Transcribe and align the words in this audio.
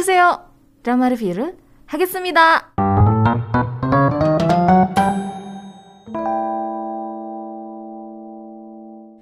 오세요. 0.00 0.40
드라마 0.82 1.08
리뷰를 1.10 1.56
하겠습니다. 1.86 2.72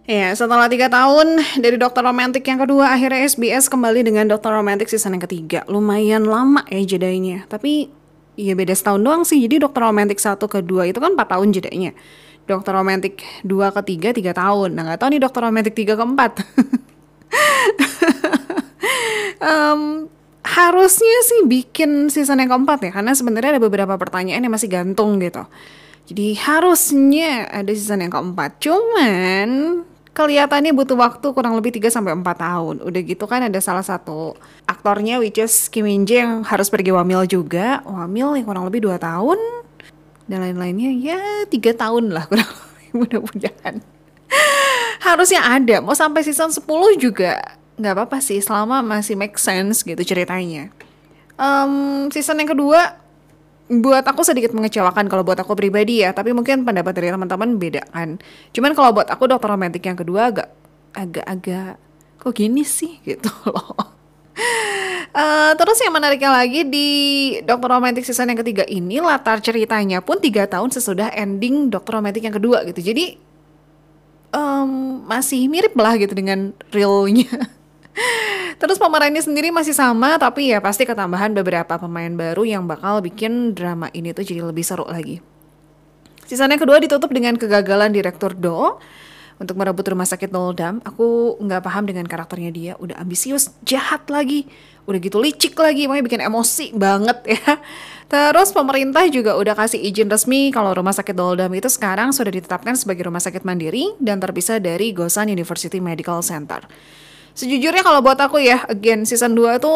Ya, 0.05 0.31
setelah 0.37 0.69
tiga 0.69 0.93
tahun 0.93 1.41
dari 1.59 1.81
Dokter 1.81 2.05
Romantik 2.05 2.45
yang 2.45 2.61
kedua, 2.61 2.93
akhirnya 2.93 3.25
SBS 3.25 3.73
kembali 3.73 4.05
dengan 4.05 4.29
Dokter 4.29 4.53
Romantik 4.53 4.87
season 4.87 5.17
yang 5.17 5.25
ketiga. 5.25 5.65
Lumayan 5.65 6.29
lama 6.29 6.61
ya 6.69 6.85
jedanya, 6.85 7.49
tapi 7.49 7.89
ya 8.37 8.53
beda 8.53 8.77
setahun 8.77 9.01
doang 9.01 9.25
sih. 9.25 9.41
Jadi 9.41 9.65
Dokter 9.65 9.81
Romantik 9.81 10.21
satu 10.21 10.45
ke 10.47 10.61
dua 10.61 10.87
itu 10.87 11.01
kan 11.01 11.17
empat 11.17 11.35
tahun 11.35 11.57
jedanya. 11.57 11.97
Dokter 12.45 12.77
Romantik 12.77 13.25
dua 13.43 13.73
ke 13.73 13.81
tiga 13.81 14.13
tiga 14.13 14.37
tahun. 14.37 14.77
Nah 14.77 14.93
nggak 14.93 15.01
tahu 15.01 15.09
nih 15.17 15.21
Dokter 15.25 15.41
Romantik 15.41 15.73
tiga 15.73 15.97
ke 15.97 16.05
empat. 16.05 16.33
um, 19.41 20.07
harusnya 20.50 21.18
sih 21.26 21.46
bikin 21.46 22.10
season 22.10 22.42
yang 22.42 22.50
keempat 22.50 22.90
ya, 22.90 22.92
karena 22.98 23.14
sebenarnya 23.14 23.58
ada 23.58 23.62
beberapa 23.62 23.94
pertanyaan 24.02 24.42
yang 24.42 24.54
masih 24.54 24.70
gantung 24.70 25.22
gitu. 25.22 25.46
Jadi 26.10 26.34
harusnya 26.42 27.46
ada 27.54 27.70
season 27.70 28.02
yang 28.02 28.10
keempat. 28.10 28.58
Cuman 28.58 29.50
kelihatannya 30.18 30.74
butuh 30.74 30.98
waktu 30.98 31.28
kurang 31.38 31.54
lebih 31.54 31.78
3 31.78 31.94
sampai 31.94 32.18
4 32.18 32.26
tahun. 32.26 32.76
Udah 32.82 33.02
gitu 33.06 33.30
kan 33.30 33.46
ada 33.46 33.60
salah 33.62 33.86
satu 33.86 34.34
aktornya 34.66 35.22
which 35.22 35.38
is 35.38 35.70
Kim 35.70 35.86
Min 35.86 36.10
Jae 36.10 36.26
yang 36.26 36.42
harus 36.42 36.74
pergi 36.74 36.90
wamil 36.90 37.30
juga. 37.30 37.86
Wamil 37.86 38.42
yang 38.42 38.46
kurang 38.50 38.66
lebih 38.66 38.90
2 38.90 38.98
tahun 38.98 39.38
dan 40.26 40.42
lain-lainnya 40.42 40.92
ya 40.98 41.22
3 41.46 41.54
tahun 41.78 42.10
lah 42.10 42.26
kurang 42.26 42.50
lebih 42.58 42.90
mudah-mudahan. 42.98 43.76
Harusnya 45.00 45.42
ada, 45.46 45.80
mau 45.80 45.94
sampai 45.94 46.26
season 46.26 46.50
10 46.50 46.66
juga 46.98 47.59
nggak 47.80 47.96
apa-apa 47.96 48.20
sih 48.20 48.44
selama 48.44 48.84
masih 48.84 49.16
make 49.16 49.40
sense 49.40 49.88
gitu 49.88 50.04
ceritanya. 50.04 50.70
Um, 51.40 52.12
season 52.12 52.44
yang 52.44 52.52
kedua 52.52 53.00
buat 53.70 54.04
aku 54.04 54.26
sedikit 54.28 54.52
mengecewakan 54.52 55.08
kalau 55.08 55.24
buat 55.24 55.40
aku 55.40 55.56
pribadi 55.56 56.04
ya, 56.04 56.12
tapi 56.12 56.36
mungkin 56.36 56.68
pendapat 56.68 56.92
dari 56.92 57.10
teman-teman 57.14 57.56
beda 57.56 57.88
kan. 57.88 58.20
Cuman 58.52 58.76
kalau 58.76 58.92
buat 58.92 59.08
aku 59.08 59.32
dokter 59.32 59.48
romantik 59.48 59.86
yang 59.88 59.96
kedua 59.96 60.34
agak 60.34 60.50
agak-agak 60.92 61.80
kok 62.20 62.34
gini 62.36 62.68
sih 62.68 63.00
gitu 63.08 63.32
loh. 63.48 63.96
Uh, 65.10 65.52
terus 65.58 65.82
yang 65.82 65.92
menariknya 65.92 66.32
lagi 66.32 66.64
di 66.70 66.90
Dokter 67.42 67.66
Romantik 67.66 68.06
season 68.06 68.30
yang 68.30 68.40
ketiga 68.40 68.62
ini 68.70 69.02
latar 69.02 69.42
ceritanya 69.42 70.06
pun 70.06 70.22
tiga 70.22 70.46
tahun 70.46 70.70
sesudah 70.70 71.12
ending 71.18 71.74
Dokter 71.74 71.98
Romantik 71.98 72.24
yang 72.24 72.38
kedua 72.38 72.62
gitu. 72.70 72.80
Jadi 72.80 73.18
um, 74.32 75.04
masih 75.10 75.50
mirip 75.50 75.74
lah 75.76 75.98
gitu 75.98 76.14
dengan 76.14 76.54
realnya. 76.70 77.59
Terus 78.60 78.76
pemerannya 78.76 79.24
sendiri 79.24 79.56
masih 79.56 79.72
sama, 79.72 80.20
tapi 80.20 80.52
ya 80.52 80.60
pasti 80.60 80.84
ketambahan 80.84 81.32
beberapa 81.32 81.80
pemain 81.80 82.12
baru 82.12 82.44
yang 82.44 82.68
bakal 82.68 83.00
bikin 83.00 83.56
drama 83.56 83.88
ini 83.96 84.12
tuh 84.12 84.28
jadi 84.28 84.44
lebih 84.44 84.68
seru 84.68 84.84
lagi. 84.84 85.24
Season 86.28 86.52
yang 86.52 86.62
kedua 86.62 86.78
ditutup 86.78 87.10
dengan 87.10 87.40
kegagalan 87.40 87.90
direktur 87.90 88.38
Do 88.38 88.78
untuk 89.40 89.56
merebut 89.56 89.88
rumah 89.88 90.06
sakit 90.06 90.30
Noldam. 90.30 90.84
Aku 90.84 91.40
nggak 91.40 91.64
paham 91.64 91.88
dengan 91.88 92.06
karakternya 92.06 92.52
dia, 92.52 92.74
udah 92.78 93.00
ambisius, 93.00 93.56
jahat 93.64 94.06
lagi, 94.12 94.46
udah 94.86 95.00
gitu 95.00 95.18
licik 95.18 95.56
lagi, 95.56 95.88
makanya 95.88 96.06
bikin 96.06 96.22
emosi 96.22 96.76
banget 96.76 97.18
ya. 97.40 97.58
Terus 98.12 98.52
pemerintah 98.52 99.08
juga 99.08 99.40
udah 99.40 99.56
kasih 99.56 99.80
izin 99.80 100.12
resmi 100.12 100.52
kalau 100.52 100.76
rumah 100.76 100.94
sakit 100.94 101.16
Doldam 101.16 101.50
itu 101.56 101.72
sekarang 101.72 102.12
sudah 102.12 102.30
ditetapkan 102.30 102.76
sebagai 102.76 103.08
rumah 103.08 103.24
sakit 103.24 103.48
mandiri 103.48 103.96
dan 104.04 104.20
terpisah 104.20 104.60
dari 104.60 104.92
Gosan 104.92 105.32
University 105.32 105.80
Medical 105.80 106.20
Center. 106.22 106.68
Sejujurnya 107.38 107.84
kalau 107.86 108.04
buat 108.04 108.20
aku 108.20 108.42
ya, 108.42 108.66
again 108.68 109.06
season 109.08 109.36
2 109.38 109.60
itu 109.62 109.74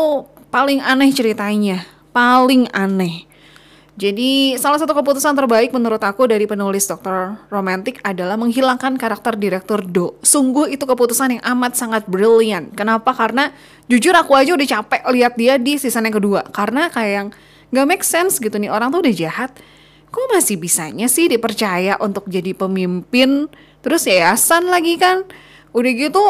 paling 0.54 0.80
aneh 0.84 1.10
ceritanya, 1.14 1.86
paling 2.12 2.70
aneh. 2.74 3.26
Jadi 3.94 4.58
salah 4.58 4.82
satu 4.82 4.98
keputusan 4.98 5.38
terbaik 5.38 5.70
menurut 5.70 6.02
aku 6.02 6.26
dari 6.26 6.50
penulis 6.50 6.90
Dokter 6.90 7.38
Romantik 7.54 8.02
adalah 8.02 8.34
menghilangkan 8.42 8.98
karakter 8.98 9.38
Direktur 9.38 9.86
Do. 9.86 10.18
Sungguh 10.26 10.74
itu 10.74 10.82
keputusan 10.82 11.38
yang 11.38 11.44
amat 11.46 11.78
sangat 11.78 12.10
brilian. 12.10 12.74
Kenapa? 12.74 13.14
Karena 13.14 13.54
jujur 13.86 14.18
aku 14.18 14.34
aja 14.34 14.58
udah 14.58 14.66
capek 14.66 15.02
lihat 15.14 15.38
dia 15.38 15.62
di 15.62 15.78
season 15.78 16.10
yang 16.10 16.18
kedua. 16.18 16.42
Karena 16.50 16.90
kayak 16.90 17.14
yang 17.14 17.28
gak 17.70 17.86
make 17.86 18.02
sense 18.02 18.42
gitu 18.42 18.58
nih 18.58 18.74
orang 18.74 18.90
tuh 18.90 19.06
udah 19.06 19.14
jahat. 19.14 19.54
Kok 20.10 20.26
masih 20.34 20.58
bisanya 20.58 21.06
sih 21.06 21.30
dipercaya 21.30 21.94
untuk 22.02 22.26
jadi 22.26 22.58
pemimpin? 22.58 23.46
Terus 23.86 24.10
yayasan 24.10 24.74
lagi 24.74 24.98
kan? 24.98 25.22
Udah 25.70 25.92
gitu 25.94 26.22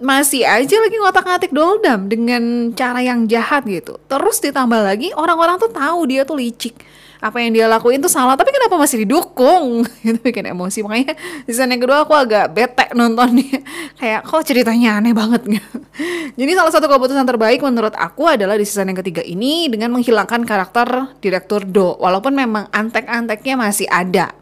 masih 0.00 0.48
aja 0.48 0.76
lagi 0.80 0.96
ngotak-ngatik 0.96 1.52
Doldam 1.52 2.08
dengan 2.08 2.72
cara 2.72 3.04
yang 3.04 3.28
jahat 3.28 3.68
gitu. 3.68 4.00
Terus 4.08 4.40
ditambah 4.40 4.80
lagi 4.80 5.12
orang-orang 5.12 5.60
tuh 5.60 5.70
tahu 5.70 6.08
dia 6.08 6.24
tuh 6.24 6.40
licik. 6.40 6.74
Apa 7.20 7.36
yang 7.44 7.52
dia 7.52 7.68
lakuin 7.68 8.00
tuh 8.00 8.08
salah, 8.08 8.32
tapi 8.32 8.48
kenapa 8.48 8.80
masih 8.80 9.04
didukung? 9.04 9.84
Itu 10.08 10.16
bikin 10.24 10.48
emosi. 10.56 10.80
Makanya 10.80 11.12
season 11.44 11.68
yang 11.68 11.84
kedua 11.84 12.08
aku 12.08 12.16
agak 12.16 12.48
bete 12.56 12.96
nontonnya. 12.96 13.60
Kayak 14.00 14.24
kok 14.24 14.40
ceritanya 14.48 14.96
aneh 14.96 15.12
banget 15.12 15.60
gitu. 15.60 15.76
Jadi 16.40 16.52
salah 16.56 16.72
satu 16.72 16.88
keputusan 16.88 17.28
terbaik 17.28 17.60
menurut 17.60 17.92
aku 17.92 18.24
adalah 18.24 18.56
di 18.56 18.64
season 18.64 18.88
yang 18.88 18.98
ketiga 19.04 19.20
ini 19.20 19.68
dengan 19.68 19.92
menghilangkan 19.92 20.48
karakter 20.48 21.12
Direktur 21.20 21.68
Do. 21.68 22.00
Walaupun 22.00 22.32
memang 22.32 22.72
antek-anteknya 22.72 23.54
masih 23.60 23.84
ada. 23.92 24.32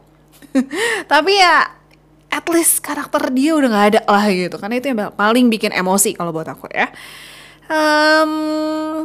tapi 1.12 1.34
ya 1.34 1.77
at 2.28 2.44
least 2.52 2.84
karakter 2.84 3.32
dia 3.32 3.56
udah 3.56 3.68
nggak 3.68 3.86
ada 3.94 4.00
lah 4.04 4.24
gitu 4.28 4.56
karena 4.60 4.74
itu 4.80 4.86
yang 4.92 4.98
paling 5.16 5.46
bikin 5.48 5.72
emosi 5.72 6.12
kalau 6.12 6.32
buat 6.32 6.48
aku 6.48 6.68
ya 6.72 6.92
um, 7.68 9.04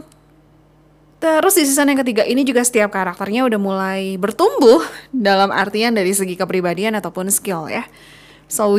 terus 1.24 1.56
di 1.56 1.64
season 1.64 1.88
yang 1.88 2.00
ketiga 2.04 2.28
ini 2.28 2.44
juga 2.44 2.68
setiap 2.68 2.92
karakternya 2.92 3.48
udah 3.48 3.60
mulai 3.60 4.20
bertumbuh 4.20 4.84
dalam 5.16 5.56
artian 5.56 5.96
dari 5.96 6.12
segi 6.12 6.36
kepribadian 6.36 7.00
ataupun 7.00 7.32
skill 7.32 7.72
ya 7.72 7.88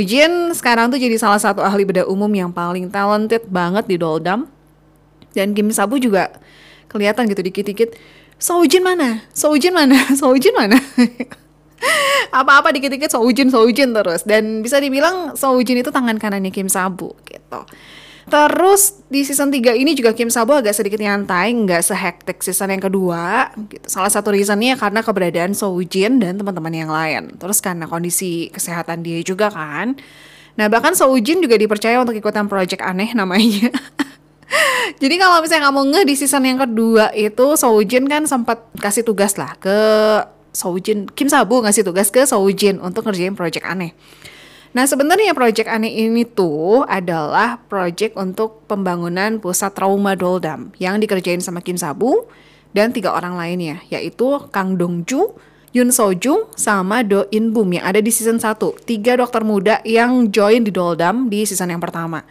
Jin 0.05 0.53
sekarang 0.55 0.93
tuh 0.93 1.01
jadi 1.01 1.17
salah 1.19 1.41
satu 1.41 1.65
ahli 1.65 1.83
bedah 1.89 2.07
umum 2.07 2.31
yang 2.31 2.53
paling 2.53 2.93
talented 2.93 3.49
banget 3.49 3.89
di 3.89 3.97
Doldam 3.97 4.47
dan 5.35 5.51
Kim 5.57 5.73
Sabu 5.75 5.99
juga 5.99 6.31
kelihatan 6.87 7.27
gitu 7.27 7.43
dikit-dikit 7.43 7.97
Jin 8.39 8.85
mana? 8.85 9.25
Jin 9.35 9.75
mana? 9.75 9.99
Jin 10.43 10.55
mana? 10.55 10.79
apa-apa 12.41 12.75
dikit-dikit 12.75 13.11
Soujin 13.13 13.49
Soujin 13.53 13.95
terus 13.95 14.25
dan 14.27 14.61
bisa 14.65 14.81
dibilang 14.81 15.37
Soujin 15.39 15.81
itu 15.81 15.91
tangan 15.93 16.19
kanannya 16.19 16.51
Kim 16.51 16.67
Sabu 16.67 17.15
gitu. 17.29 17.61
Terus 18.25 19.05
di 19.13 19.21
season 19.21 19.53
3 19.53 19.77
ini 19.77 19.93
juga 19.93 20.17
Kim 20.17 20.33
Sabu 20.33 20.57
agak 20.57 20.73
sedikit 20.73 20.97
nyantai, 20.97 21.53
nggak 21.53 21.85
sehektik 21.85 22.41
season 22.41 22.73
yang 22.73 22.81
kedua. 22.81 23.53
Gitu. 23.69 23.85
Salah 23.85 24.09
satu 24.09 24.33
reasonnya 24.33 24.81
karena 24.81 25.05
keberadaan 25.05 25.53
Soujin 25.53 26.17
dan 26.17 26.41
teman-teman 26.41 26.73
yang 26.73 26.89
lain. 26.89 27.37
Terus 27.37 27.61
karena 27.61 27.85
kondisi 27.85 28.49
kesehatan 28.49 29.05
dia 29.05 29.21
juga 29.21 29.53
kan. 29.53 30.01
Nah 30.57 30.67
bahkan 30.73 30.97
Soujin 30.97 31.45
juga 31.45 31.61
dipercaya 31.61 32.01
untuk 32.01 32.17
ikutan 32.17 32.49
project 32.49 32.81
aneh 32.81 33.13
namanya. 33.13 33.69
Jadi 35.03 35.15
kalau 35.21 35.45
misalnya 35.45 35.69
kamu 35.69 35.81
nge 35.93 36.03
di 36.09 36.15
season 36.17 36.45
yang 36.49 36.61
kedua 36.65 37.13
itu 37.13 37.47
Soujin 37.61 38.09
kan 38.09 38.25
sempat 38.25 38.65
kasih 38.81 39.05
tugas 39.05 39.37
lah 39.37 39.53
ke 39.61 39.77
Soujin, 40.55 41.11
Kim 41.11 41.27
Sabu 41.27 41.61
ngasih 41.61 41.83
tugas 41.83 42.09
ke 42.15 42.23
Soujin 42.25 42.79
untuk 42.79 43.05
ngerjain 43.05 43.35
project 43.35 43.67
aneh. 43.67 43.93
Nah 44.75 44.87
sebenarnya 44.87 45.35
project 45.39 45.71
aneh 45.71 45.91
ini 45.91 46.27
tuh 46.27 46.83
adalah 46.87 47.63
project 47.71 48.19
untuk 48.19 48.67
pembangunan 48.67 49.39
pusat 49.39 49.71
trauma 49.71 50.19
Doldam 50.19 50.75
yang 50.83 50.99
dikerjain 50.99 51.39
sama 51.39 51.63
Kim 51.63 51.79
Sabu 51.79 52.27
dan 52.75 52.91
tiga 52.91 53.15
orang 53.15 53.39
lainnya 53.39 53.83
yaitu 53.87 54.35
Kang 54.51 54.75
Dongju, 54.75 55.31
Yun 55.71 55.91
Sojung, 55.95 56.51
sama 56.59 57.07
Do 57.07 57.27
In 57.31 57.55
Bum 57.55 57.71
yang 57.71 57.87
ada 57.87 58.03
di 58.03 58.11
season 58.11 58.43
1. 58.43 58.59
Tiga 58.83 59.15
dokter 59.15 59.47
muda 59.47 59.79
yang 59.87 60.31
join 60.31 60.67
di 60.67 60.75
Doldam 60.75 61.31
di 61.31 61.47
season 61.47 61.71
yang 61.71 61.83
pertama. 61.83 62.27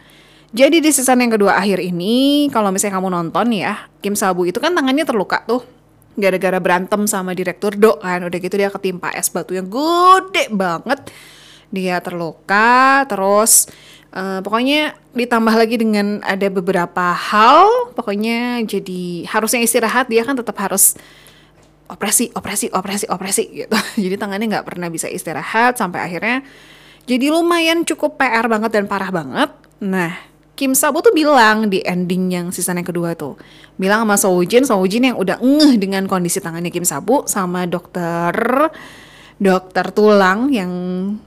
Jadi 0.52 0.84
di 0.84 0.92
season 0.92 1.24
yang 1.24 1.32
kedua 1.32 1.56
akhir 1.56 1.80
ini, 1.80 2.46
kalau 2.52 2.68
misalnya 2.70 3.00
kamu 3.00 3.08
nonton 3.08 3.56
ya, 3.56 3.88
Kim 4.04 4.12
Sabu 4.16 4.44
itu 4.44 4.60
kan 4.60 4.76
tangannya 4.76 5.08
terluka 5.08 5.44
tuh 5.48 5.64
gara-gara 6.14 6.58
berantem 6.62 7.06
sama 7.10 7.34
direktur 7.34 7.74
do 7.74 7.98
kan. 7.98 8.22
Udah 8.24 8.38
gitu 8.38 8.54
dia 8.54 8.70
ketimpa 8.70 9.10
es 9.14 9.30
batu 9.30 9.54
yang 9.54 9.66
gede 9.66 10.50
banget. 10.50 11.10
Dia 11.74 11.98
terluka 11.98 13.02
terus 13.10 13.66
uh, 14.14 14.38
pokoknya 14.40 14.94
ditambah 15.12 15.54
lagi 15.54 15.76
dengan 15.78 16.22
ada 16.22 16.46
beberapa 16.50 17.14
hal 17.14 17.92
pokoknya 17.98 18.62
jadi 18.66 19.26
harusnya 19.26 19.62
istirahat 19.62 20.06
dia 20.06 20.22
kan 20.22 20.38
tetap 20.38 20.54
harus 20.58 20.94
operasi 21.90 22.32
operasi 22.32 22.66
operasi 22.72 23.06
operasi 23.10 23.42
gitu. 23.52 23.76
Jadi 24.08 24.16
tangannya 24.16 24.46
nggak 24.56 24.66
pernah 24.66 24.88
bisa 24.88 25.06
istirahat 25.06 25.76
sampai 25.76 26.00
akhirnya 26.00 26.40
jadi 27.04 27.28
lumayan 27.28 27.84
cukup 27.84 28.16
PR 28.16 28.48
banget 28.48 28.72
dan 28.72 28.88
parah 28.88 29.12
banget. 29.12 29.52
Nah 29.84 30.16
Kim 30.54 30.72
Sabu 30.74 31.02
tuh 31.02 31.10
bilang 31.10 31.66
di 31.66 31.82
ending 31.82 32.30
yang 32.30 32.46
season 32.54 32.78
yang 32.78 32.86
kedua 32.86 33.18
tuh 33.18 33.34
bilang 33.74 34.06
sama 34.06 34.14
Soujin, 34.14 34.62
Soujin 34.62 35.10
yang 35.10 35.18
udah 35.18 35.42
ngeh 35.42 35.74
dengan 35.82 36.06
kondisi 36.06 36.38
tangannya 36.38 36.70
Kim 36.70 36.86
Sabu 36.86 37.26
sama 37.26 37.66
dokter 37.66 38.34
dokter 39.34 39.86
tulang 39.90 40.46
yang 40.54 40.70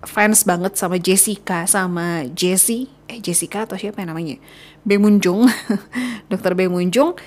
fans 0.07 0.47
banget 0.47 0.79
sama 0.79 0.95
Jessica 0.95 1.67
sama 1.67 2.23
Jessie 2.31 2.87
eh 3.11 3.19
Jessica 3.19 3.67
atau 3.67 3.75
siapa 3.75 3.99
yang 3.99 4.15
namanya 4.15 4.39
Bemunjung 4.87 5.43
dokter 6.31 6.55
Bemunjung 6.55 7.19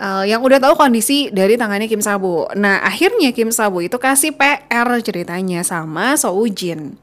uh, 0.00 0.24
yang 0.24 0.40
udah 0.40 0.58
tahu 0.58 0.74
kondisi 0.74 1.28
dari 1.30 1.60
tangannya 1.60 1.86
Kim 1.86 2.00
Sabu. 2.00 2.48
Nah, 2.56 2.80
akhirnya 2.80 3.30
Kim 3.36 3.52
Sabu 3.52 3.84
itu 3.84 4.00
kasih 4.00 4.32
PR 4.34 4.88
ceritanya 5.04 5.60
sama 5.60 6.16
Soujin. 6.16 6.96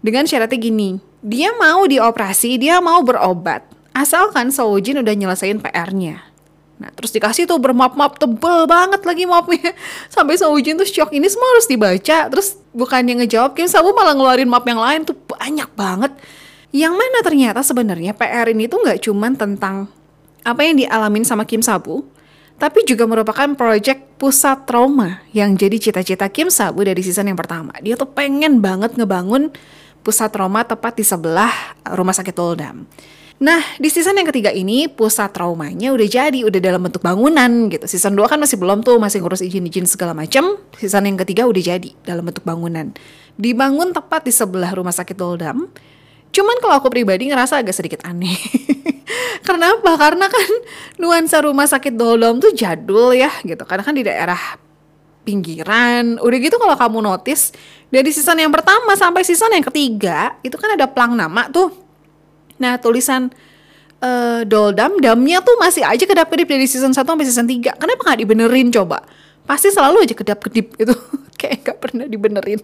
Dengan 0.00 0.24
syaratnya 0.24 0.56
gini, 0.60 1.00
dia 1.20 1.52
mau 1.56 1.84
dioperasi, 1.84 2.56
dia 2.56 2.80
mau 2.80 3.04
berobat. 3.04 3.64
Asalkan 3.92 4.48
Soujin 4.48 5.00
udah 5.04 5.14
nyelesain 5.14 5.60
PR-nya. 5.60 6.24
Nah, 6.80 6.88
terus 6.96 7.12
dikasih 7.12 7.44
tuh 7.44 7.60
bermap-map 7.60 8.16
tebel 8.16 8.64
banget 8.64 9.04
lagi 9.04 9.28
mapnya. 9.28 9.76
Sampai 10.14 10.40
Soujin 10.40 10.80
tuh 10.80 10.88
shock 10.88 11.12
ini 11.12 11.28
semua 11.28 11.48
harus 11.52 11.68
dibaca. 11.68 12.18
Terus 12.32 12.56
bukan 12.72 13.04
yang 13.04 13.20
ngejawab, 13.20 13.52
Kim 13.52 13.68
Sabu 13.68 13.92
malah 13.92 14.16
ngeluarin 14.16 14.48
map 14.48 14.64
yang 14.64 14.80
lain 14.80 15.04
tuh 15.04 15.16
banyak 15.28 15.68
banget. 15.76 16.12
Yang 16.72 16.94
mana 16.96 17.18
ternyata 17.20 17.60
sebenarnya 17.60 18.16
PR 18.16 18.48
ini 18.48 18.64
tuh 18.70 18.80
nggak 18.80 19.04
cuman 19.04 19.36
tentang 19.36 19.90
apa 20.40 20.60
yang 20.64 20.80
dialamin 20.80 21.26
sama 21.26 21.44
Kim 21.44 21.60
Sabu, 21.60 22.06
tapi 22.56 22.86
juga 22.88 23.04
merupakan 23.04 23.52
proyek 23.52 24.16
pusat 24.16 24.64
trauma 24.64 25.20
yang 25.36 25.52
jadi 25.58 25.76
cita-cita 25.76 26.30
Kim 26.32 26.48
Sabu 26.48 26.86
dari 26.86 27.04
season 27.04 27.28
yang 27.28 27.36
pertama. 27.36 27.76
Dia 27.84 27.98
tuh 27.98 28.08
pengen 28.08 28.64
banget 28.64 28.96
ngebangun 28.96 29.52
pusat 30.00 30.32
trauma 30.32 30.64
tepat 30.64 30.96
di 30.96 31.04
sebelah 31.04 31.52
rumah 31.96 32.16
sakit 32.16 32.34
Doldam. 32.34 32.88
Nah, 33.40 33.64
di 33.80 33.88
season 33.88 34.20
yang 34.20 34.28
ketiga 34.28 34.52
ini 34.52 34.84
pusat 34.84 35.32
traumanya 35.32 35.96
udah 35.96 36.04
jadi, 36.04 36.44
udah 36.44 36.60
dalam 36.60 36.84
bentuk 36.84 37.00
bangunan 37.00 37.72
gitu. 37.72 37.88
Season 37.88 38.12
2 38.12 38.28
kan 38.28 38.36
masih 38.36 38.60
belum 38.60 38.84
tuh, 38.84 39.00
masih 39.00 39.24
ngurus 39.24 39.40
izin-izin 39.40 39.88
segala 39.88 40.12
macam. 40.12 40.60
Season 40.76 41.00
yang 41.00 41.16
ketiga 41.16 41.48
udah 41.48 41.62
jadi 41.64 41.90
dalam 42.04 42.28
bentuk 42.28 42.44
bangunan. 42.44 42.92
Dibangun 43.40 43.96
tepat 43.96 44.28
di 44.28 44.32
sebelah 44.36 44.76
rumah 44.76 44.92
sakit 44.92 45.16
Doldam. 45.16 45.72
Cuman 46.36 46.56
kalau 46.60 46.84
aku 46.84 46.92
pribadi 46.92 47.32
ngerasa 47.32 47.64
agak 47.64 47.72
sedikit 47.72 48.04
aneh. 48.04 48.36
Karena 49.48 49.72
apa? 49.72 49.96
Karena 49.96 50.28
kan 50.28 50.50
nuansa 51.00 51.40
rumah 51.40 51.64
sakit 51.64 51.96
Doldam 51.96 52.44
tuh 52.44 52.52
jadul 52.52 53.16
ya 53.16 53.32
gitu. 53.40 53.64
Karena 53.64 53.88
kan 53.88 53.96
di 53.96 54.04
daerah 54.04 54.38
pinggiran. 55.22 56.18
Udah 56.20 56.38
gitu 56.40 56.56
kalau 56.56 56.74
kamu 56.74 56.98
notice 57.04 57.52
dari 57.92 58.10
season 58.10 58.38
yang 58.38 58.52
pertama 58.54 58.96
sampai 58.96 59.26
season 59.26 59.52
yang 59.52 59.66
ketiga 59.66 60.38
itu 60.46 60.54
kan 60.54 60.74
ada 60.74 60.86
plang 60.86 61.18
nama 61.18 61.50
tuh 61.50 61.90
Nah, 62.60 62.76
tulisan 62.76 63.32
uh, 64.04 64.44
Doldam, 64.44 65.00
damnya 65.00 65.40
tuh 65.40 65.56
masih 65.56 65.82
aja 65.82 66.04
kedap-kedip 66.04 66.44
dari 66.44 66.68
season 66.68 66.92
1 66.92 67.00
sampai 67.00 67.24
season 67.24 67.48
3. 67.48 67.80
Kenapa 67.80 68.00
nggak 68.04 68.20
dibenerin 68.20 68.68
coba? 68.68 69.00
Pasti 69.48 69.72
selalu 69.72 70.04
aja 70.04 70.14
kedap-kedip 70.14 70.76
itu. 70.76 70.94
Kayak 71.40 71.58
nggak 71.64 71.78
pernah 71.80 72.04
dibenerin. 72.04 72.60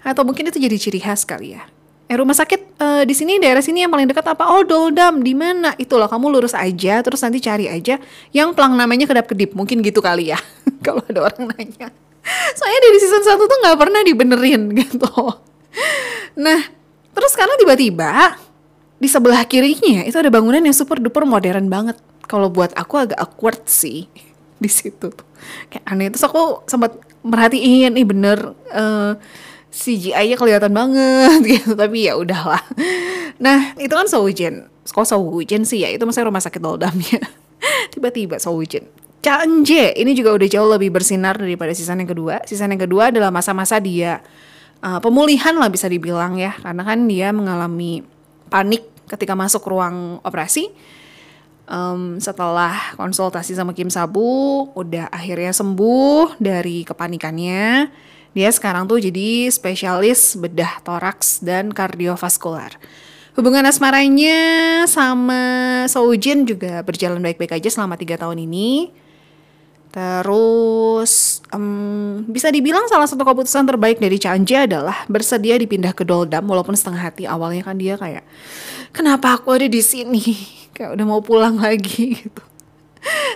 Atau 0.00 0.24
mungkin 0.24 0.48
itu 0.48 0.56
jadi 0.56 0.76
ciri 0.80 0.98
khas 1.04 1.28
kali 1.28 1.60
ya. 1.60 1.68
Eh 2.06 2.14
rumah 2.14 2.38
sakit 2.38 2.78
uh, 2.78 3.02
di 3.02 3.10
sini 3.18 3.42
daerah 3.42 3.58
sini 3.58 3.82
yang 3.82 3.90
paling 3.90 4.06
dekat 4.06 4.22
apa? 4.30 4.46
Oh 4.46 4.62
Doldam 4.62 5.26
di 5.26 5.34
mana? 5.34 5.74
Itu 5.74 5.98
loh 5.98 6.06
kamu 6.06 6.38
lurus 6.38 6.54
aja 6.54 7.02
terus 7.02 7.18
nanti 7.18 7.42
cari 7.42 7.66
aja 7.66 7.98
yang 8.30 8.54
pelang 8.54 8.78
namanya 8.78 9.10
kedap-kedip. 9.10 9.58
Mungkin 9.58 9.82
gitu 9.82 9.98
kali 9.98 10.30
ya. 10.30 10.38
Kalau 10.86 11.02
ada 11.02 11.26
orang 11.26 11.50
nanya. 11.50 11.90
Soalnya 12.54 12.80
dari 12.82 12.98
season 13.02 13.22
1 13.26 13.38
tuh 13.42 13.58
nggak 13.58 13.78
pernah 13.78 14.00
dibenerin 14.06 14.62
gitu. 14.86 15.10
Nah, 16.38 16.60
terus 17.10 17.30
sekarang 17.34 17.58
tiba-tiba 17.58 18.38
di 18.96 19.08
sebelah 19.10 19.42
kirinya 19.44 20.06
itu 20.06 20.16
ada 20.16 20.30
bangunan 20.30 20.62
yang 20.62 20.74
super 20.74 21.02
duper 21.02 21.26
modern 21.26 21.66
banget. 21.66 21.98
Kalau 22.30 22.50
buat 22.50 22.70
aku 22.78 23.02
agak 23.02 23.18
awkward 23.18 23.66
sih 23.66 24.06
di 24.62 24.70
situ 24.70 25.10
tuh. 25.10 25.26
Kayak 25.74 25.84
aneh 25.90 26.06
terus 26.14 26.22
aku 26.22 26.62
sempat 26.70 26.94
merhatiin 27.26 27.98
nih 27.98 28.06
bener 28.06 28.54
uh, 28.70 29.18
CGI-nya 29.76 30.40
kelihatan 30.40 30.72
banget 30.72 31.40
gitu 31.60 31.76
tapi 31.76 32.08
ya 32.08 32.16
udahlah. 32.16 32.64
Nah, 33.36 33.76
itu 33.76 33.92
kan 33.92 34.08
Soujin. 34.08 34.72
Kok 34.88 35.04
Soujin 35.04 35.68
sih 35.68 35.84
ya? 35.84 35.92
Itu 35.92 36.08
maksudnya 36.08 36.32
rumah 36.32 36.40
sakit 36.40 36.60
Doldamnya. 36.64 37.20
Tiba-tiba 37.92 38.40
Soujin. 38.40 38.88
Chanje 39.20 39.92
ini 39.98 40.16
juga 40.16 40.32
udah 40.32 40.48
jauh 40.48 40.70
lebih 40.70 40.94
bersinar 40.94 41.36
daripada 41.36 41.76
season 41.76 42.00
yang 42.00 42.08
kedua. 42.08 42.40
Season 42.48 42.70
yang 42.72 42.80
kedua 42.80 43.12
adalah 43.12 43.28
masa-masa 43.28 43.76
dia 43.76 44.24
uh, 44.80 45.02
pemulihan 45.02 45.52
lah 45.58 45.68
bisa 45.68 45.90
dibilang 45.90 46.38
ya, 46.38 46.54
karena 46.62 46.82
kan 46.86 46.98
dia 47.10 47.34
mengalami 47.34 48.06
panik 48.48 48.86
ketika 49.10 49.34
masuk 49.34 49.66
ruang 49.66 50.22
operasi. 50.22 50.70
Um, 51.66 52.22
setelah 52.22 52.94
konsultasi 52.94 53.58
sama 53.58 53.74
Kim 53.74 53.90
Sabu, 53.90 54.70
udah 54.78 55.10
akhirnya 55.10 55.50
sembuh 55.50 56.38
dari 56.38 56.86
kepanikannya. 56.86 57.90
Dia 58.36 58.52
sekarang 58.52 58.84
tuh 58.84 59.00
jadi 59.00 59.48
spesialis 59.48 60.36
bedah 60.36 60.84
toraks 60.84 61.40
dan 61.40 61.72
kardiovaskular. 61.72 62.76
Hubungan 63.32 63.64
asmaranya 63.64 64.84
sama 64.84 65.40
Soujin 65.88 66.44
juga 66.44 66.84
berjalan 66.84 67.24
baik-baik 67.24 67.56
aja 67.56 67.72
selama 67.72 67.96
tiga 67.96 68.20
tahun 68.20 68.44
ini. 68.44 68.92
Terus 69.88 71.40
um, 71.48 72.20
bisa 72.28 72.52
dibilang 72.52 72.84
salah 72.92 73.08
satu 73.08 73.24
keputusan 73.24 73.64
terbaik 73.64 73.96
dari 73.96 74.20
Chanje 74.20 74.68
adalah 74.68 75.08
bersedia 75.08 75.56
dipindah 75.56 75.96
ke 75.96 76.04
Doldam 76.04 76.44
walaupun 76.44 76.76
setengah 76.76 77.08
hati 77.08 77.24
awalnya 77.24 77.64
kan 77.64 77.80
dia 77.80 77.96
kayak 77.96 78.20
kenapa 78.92 79.40
aku 79.40 79.56
ada 79.56 79.64
di 79.64 79.80
sini 79.80 80.20
kayak 80.76 80.92
udah 81.00 81.06
mau 81.08 81.24
pulang 81.24 81.56
lagi 81.56 82.12
gitu. 82.20 82.42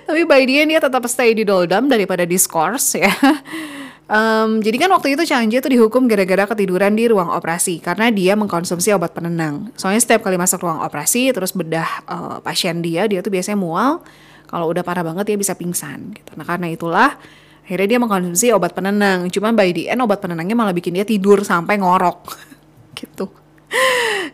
Tapi 0.04 0.28
by 0.28 0.44
the 0.44 0.60
end 0.60 0.76
dia 0.76 0.80
tetap 0.84 1.00
stay 1.08 1.32
di 1.32 1.48
Doldam 1.48 1.88
daripada 1.88 2.28
di 2.28 2.36
Scores 2.36 2.92
ya. 2.92 3.08
Um, 4.10 4.58
jadi 4.58 4.74
kan 4.74 4.90
waktu 4.90 5.14
itu 5.14 5.22
Chanje 5.22 5.62
tuh 5.62 5.70
dihukum 5.70 6.10
gara-gara 6.10 6.42
ketiduran 6.50 6.98
di 6.98 7.06
ruang 7.06 7.30
operasi 7.30 7.78
karena 7.78 8.10
dia 8.10 8.34
mengkonsumsi 8.34 8.90
obat 8.90 9.14
penenang. 9.14 9.70
Soalnya 9.78 10.02
setiap 10.02 10.26
kali 10.26 10.34
masuk 10.34 10.66
ruang 10.66 10.82
operasi 10.82 11.30
terus 11.30 11.54
bedah 11.54 11.86
uh, 12.10 12.36
pasien 12.42 12.82
dia, 12.82 13.06
dia 13.06 13.22
tuh 13.22 13.30
biasanya 13.30 13.54
mual 13.54 14.02
kalau 14.50 14.66
udah 14.66 14.82
parah 14.82 15.06
banget 15.06 15.30
dia 15.30 15.38
bisa 15.38 15.54
pingsan 15.54 16.10
gitu. 16.10 16.34
Nah 16.34 16.42
karena 16.42 16.66
itulah 16.74 17.14
akhirnya 17.62 17.86
dia 17.86 17.98
mengkonsumsi 18.02 18.50
obat 18.50 18.74
penenang. 18.74 19.30
Cuman 19.30 19.54
by 19.54 19.70
the 19.70 19.86
end 19.86 20.02
obat 20.02 20.18
penenangnya 20.18 20.58
malah 20.58 20.74
bikin 20.74 20.98
dia 20.98 21.06
tidur 21.06 21.46
sampai 21.46 21.78
ngorok 21.78 22.34
gitu. 22.98 23.30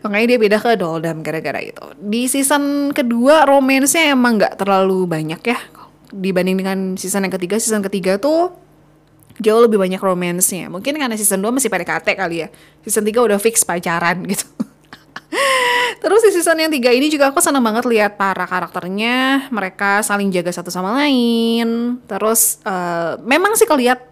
Makanya 0.00 0.24
dia 0.24 0.38
beda 0.40 0.56
ke 0.56 0.72
Doldam 0.80 1.20
gara-gara 1.20 1.60
itu. 1.60 1.84
Di 2.00 2.32
season 2.32 2.96
kedua 2.96 3.44
romansnya 3.44 4.16
emang 4.16 4.40
nggak 4.40 4.56
terlalu 4.56 5.04
banyak 5.04 5.40
ya 5.44 5.60
dibanding 6.16 6.64
dengan 6.64 6.78
season 6.96 7.28
yang 7.28 7.34
ketiga. 7.36 7.60
Season 7.60 7.84
ketiga 7.84 8.16
tuh 8.16 8.64
jauh 9.40 9.60
lebih 9.60 9.76
banyak 9.76 10.00
romansnya. 10.00 10.72
Mungkin 10.72 10.96
karena 10.96 11.16
season 11.16 11.40
2 11.44 11.56
masih 11.56 11.68
PDKT 11.68 12.08
kali 12.16 12.46
ya. 12.46 12.48
Season 12.84 13.04
3 13.04 13.12
udah 13.12 13.38
fix 13.40 13.62
pacaran 13.62 14.24
gitu. 14.24 14.46
Terus 16.02 16.20
di 16.22 16.30
season 16.36 16.60
yang 16.60 16.72
tiga 16.72 16.92
ini 16.92 17.10
juga 17.10 17.32
aku 17.32 17.40
senang 17.42 17.64
banget 17.64 17.84
lihat 17.88 18.20
para 18.20 18.46
karakternya, 18.46 19.48
mereka 19.50 20.00
saling 20.04 20.30
jaga 20.30 20.52
satu 20.52 20.70
sama 20.70 20.94
lain. 21.02 21.98
Terus 22.04 22.62
uh, 22.62 23.18
memang 23.24 23.56
sih 23.58 23.66
kelihat 23.68 24.04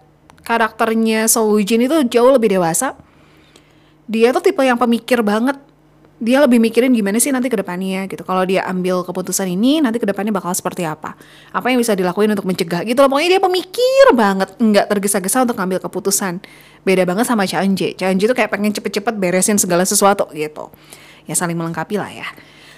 karakternya 0.45 1.25
Soojin 1.25 1.85
itu 1.85 1.95
jauh 2.09 2.31
lebih 2.33 2.57
dewasa. 2.57 2.93
Dia 4.05 4.29
tuh 4.29 4.43
tipe 4.45 4.61
yang 4.61 4.77
pemikir 4.77 5.25
banget. 5.25 5.57
Dia 6.15 6.39
lebih 6.39 6.63
mikirin 6.63 6.95
gimana 6.95 7.19
sih 7.19 7.29
nanti 7.35 7.51
ke 7.51 7.59
depannya 7.59 8.07
gitu. 8.07 8.23
Kalau 8.23 8.47
dia 8.47 8.63
ambil 8.63 9.03
keputusan 9.03 9.51
ini, 9.51 9.83
nanti 9.83 9.99
ke 9.99 10.07
depannya 10.07 10.31
bakal 10.31 10.55
seperti 10.55 10.87
apa. 10.87 11.19
Apa 11.51 11.75
yang 11.75 11.79
bisa 11.83 11.91
dilakuin 11.91 12.31
untuk 12.31 12.47
mencegah 12.47 12.87
gitu 12.87 13.03
loh. 13.03 13.11
Pokoknya 13.11 13.35
dia 13.35 13.41
pemikir 13.43 14.05
banget, 14.15 14.55
nggak 14.55 14.85
tergesa-gesa 14.95 15.43
untuk 15.43 15.59
ngambil 15.59 15.83
keputusan. 15.83 16.39
Beda 16.87 17.03
banget 17.03 17.27
sama 17.27 17.43
Chanje. 17.43 17.99
Chanje 17.99 18.25
tuh 18.31 18.37
kayak 18.37 18.47
pengen 18.47 18.71
cepet-cepet 18.71 19.13
beresin 19.19 19.59
segala 19.59 19.83
sesuatu 19.83 20.31
gitu 20.31 20.71
ya 21.25 21.35
saling 21.35 21.57
melengkapi 21.57 21.97
lah 21.97 22.09
ya. 22.09 22.27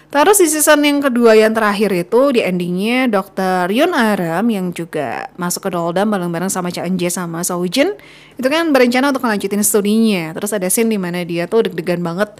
Terus 0.07 0.39
di 0.39 0.47
season 0.47 0.87
yang 0.87 1.03
kedua 1.03 1.35
yang 1.35 1.51
terakhir 1.51 1.91
itu 1.91 2.31
di 2.31 2.39
endingnya 2.39 3.11
Dr. 3.11 3.67
Yun 3.67 3.91
Aram 3.91 4.47
yang 4.47 4.71
juga 4.71 5.27
masuk 5.35 5.67
ke 5.67 5.69
Doldam 5.75 6.07
bareng-bareng 6.07 6.47
sama 6.47 6.71
Cha 6.71 6.87
Eun 6.87 6.95
sama 7.11 7.43
Jin 7.67 7.91
itu 8.39 8.47
kan 8.47 8.71
berencana 8.71 9.11
untuk 9.11 9.27
melanjutin 9.27 9.59
studinya. 9.67 10.31
Terus 10.31 10.55
ada 10.55 10.71
scene 10.71 10.87
di 10.87 10.95
mana 10.95 11.27
dia 11.27 11.43
tuh 11.51 11.67
deg-degan 11.67 11.99
banget 11.99 12.31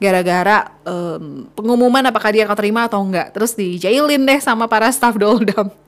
gara-gara 0.00 0.72
um, 0.84 1.48
pengumuman 1.56 2.04
apakah 2.08 2.30
dia 2.32 2.44
akan 2.48 2.56
terima 2.56 2.86
atau 2.86 3.02
enggak. 3.02 3.32
Terus 3.34 3.56
dijailin 3.56 4.22
deh 4.24 4.40
sama 4.40 4.68
para 4.68 4.88
staff 4.92 5.16
Doldam. 5.16 5.70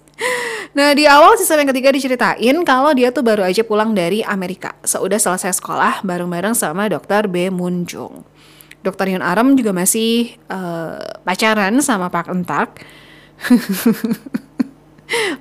Nah 0.75 0.91
di 0.91 1.07
awal 1.07 1.39
season 1.39 1.63
yang 1.63 1.71
ketiga 1.71 1.95
diceritain 1.95 2.57
kalau 2.67 2.91
dia 2.99 3.15
tuh 3.15 3.23
baru 3.23 3.47
aja 3.47 3.63
pulang 3.63 3.95
dari 3.95 4.27
Amerika. 4.27 4.75
Sudah 4.83 5.23
selesai 5.23 5.63
sekolah 5.63 6.03
bareng-bareng 6.03 6.51
sama 6.59 6.91
Dr. 6.91 7.31
B. 7.31 7.47
Moon 7.47 7.87
Jung. 7.87 8.27
Dokter 8.83 9.09
Yun 9.09 9.25
Aram 9.25 9.57
juga 9.57 9.73
masih 9.73 10.37
uh, 10.53 10.99
pacaran 11.23 11.79
sama 11.79 12.11
Pak 12.11 12.27
Entak. 12.29 12.83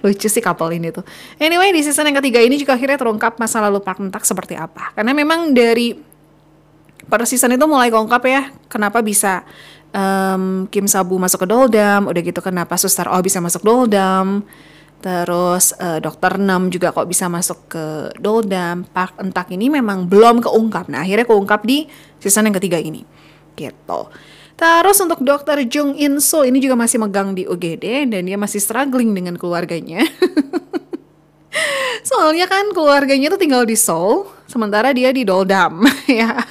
Lucu 0.05 0.29
sih 0.31 0.39
couple 0.39 0.71
ini 0.79 0.95
tuh. 0.95 1.03
Anyway, 1.41 1.75
di 1.75 1.83
season 1.83 2.07
yang 2.07 2.21
ketiga 2.23 2.39
ini 2.39 2.55
juga 2.55 2.79
akhirnya 2.79 2.95
terungkap 2.95 3.35
masa 3.41 3.59
lalu 3.59 3.83
Pak 3.83 3.99
Entak 3.99 4.23
seperti 4.23 4.55
apa. 4.55 4.95
Karena 4.95 5.11
memang 5.11 5.51
dari 5.51 6.12
pada 7.13 7.29
season 7.29 7.53
itu 7.53 7.69
mulai 7.69 7.93
keungkap 7.93 8.25
ya, 8.25 8.49
kenapa 8.65 9.05
bisa 9.05 9.45
um, 9.93 10.65
Kim 10.73 10.89
Sabu 10.89 11.21
masuk 11.21 11.45
ke 11.45 11.47
Doldam, 11.47 12.09
udah 12.09 12.21
gitu 12.25 12.41
kenapa 12.41 12.73
Suster 12.81 13.05
Oh 13.05 13.21
bisa 13.21 13.37
masuk 13.37 13.61
Doldam, 13.61 14.41
terus 14.97 15.77
uh, 15.77 16.01
Dokter 16.01 16.41
Nam 16.41 16.73
juga 16.73 16.89
kok 16.89 17.05
bisa 17.05 17.29
masuk 17.29 17.69
ke 17.69 17.85
Doldam. 18.17 18.89
Pak 18.89 19.21
Entak 19.21 19.53
ini 19.53 19.69
memang 19.69 20.09
belum 20.09 20.41
keungkap. 20.41 20.89
Nah 20.89 21.05
akhirnya 21.05 21.29
keungkap 21.29 21.61
di 21.61 21.85
season 22.17 22.49
yang 22.49 22.57
ketiga 22.57 22.81
ini 22.81 23.05
gitu. 23.53 24.09
Terus 24.57 24.97
untuk 25.01 25.21
dokter 25.21 25.61
Jung 25.69 25.93
In 25.97 26.17
So 26.17 26.41
ini 26.41 26.57
juga 26.57 26.73
masih 26.73 26.97
megang 26.97 27.37
di 27.37 27.45
UGD 27.45 28.09
dan 28.09 28.25
dia 28.25 28.37
masih 28.41 28.57
struggling 28.57 29.13
dengan 29.13 29.37
keluarganya. 29.37 30.01
Soalnya 32.09 32.49
kan 32.49 32.73
keluarganya 32.73 33.29
tuh 33.29 33.37
tinggal 33.37 33.63
di 33.63 33.77
Seoul, 33.77 34.25
sementara 34.49 34.89
dia 34.93 35.13
di 35.13 35.21
Doldam 35.21 35.85
ya. 36.09 36.41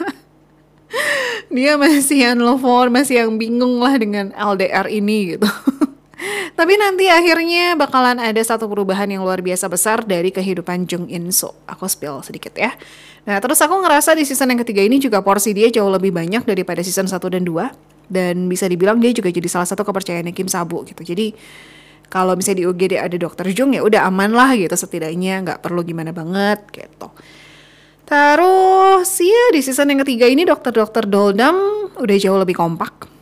Dia 1.52 1.76
masih 1.76 2.25
yang 2.25 2.40
telepon, 2.40 2.88
masih 2.88 3.25
yang 3.25 3.37
bingung 3.37 3.76
lah 3.76 3.94
dengan 4.00 4.32
LDR 4.32 4.88
ini 4.88 5.37
gitu. 5.37 5.49
Tapi 6.59 6.75
nanti 6.80 7.12
akhirnya 7.12 7.76
bakalan 7.76 8.16
ada 8.16 8.40
satu 8.40 8.71
perubahan 8.71 9.11
yang 9.11 9.21
luar 9.21 9.44
biasa 9.44 9.68
besar 9.68 10.00
dari 10.06 10.32
kehidupan 10.32 10.88
Jung 10.88 11.12
In 11.12 11.28
So. 11.28 11.52
Aku 11.68 11.85
spill 11.90 12.25
sedikit 12.25 12.56
ya. 12.56 12.73
Nah, 13.28 13.38
terus 13.38 13.61
aku 13.61 13.75
ngerasa 13.85 14.16
di 14.16 14.25
season 14.25 14.50
yang 14.50 14.61
ketiga 14.64 14.82
ini 14.82 14.99
juga 14.99 15.21
porsi 15.21 15.54
dia 15.54 15.68
jauh 15.71 15.92
lebih 15.92 16.11
banyak 16.11 16.42
daripada 16.42 16.80
season 16.80 17.06
1 17.06 17.21
dan 17.30 17.44
2 17.47 17.92
dan 18.12 18.50
bisa 18.50 18.68
dibilang 18.68 19.00
dia 19.00 19.14
juga 19.16 19.32
jadi 19.32 19.49
salah 19.49 19.64
satu 19.64 19.88
kepercayaannya 19.88 20.37
Kim 20.37 20.50
Sabu 20.50 20.85
gitu 20.85 21.00
jadi 21.00 21.32
kalau 22.12 22.37
misalnya 22.37 22.61
di 22.61 22.64
UGD 22.68 22.92
ada 23.00 23.16
dokter 23.16 23.49
Jung 23.56 23.73
ya 23.73 23.80
udah 23.80 24.04
aman 24.04 24.37
lah 24.37 24.52
gitu 24.52 24.76
setidaknya 24.76 25.40
nggak 25.49 25.59
perlu 25.64 25.80
gimana 25.80 26.12
banget 26.12 26.61
gitu 26.75 27.09
terus 28.02 29.11
ya 29.23 29.44
di 29.54 29.61
season 29.62 29.90
yang 29.94 30.00
ketiga 30.02 30.26
ini 30.28 30.42
dokter-dokter 30.44 31.06
Doldam 31.06 31.88
udah 31.97 32.16
jauh 32.18 32.38
lebih 32.40 32.59
kompak 32.59 33.12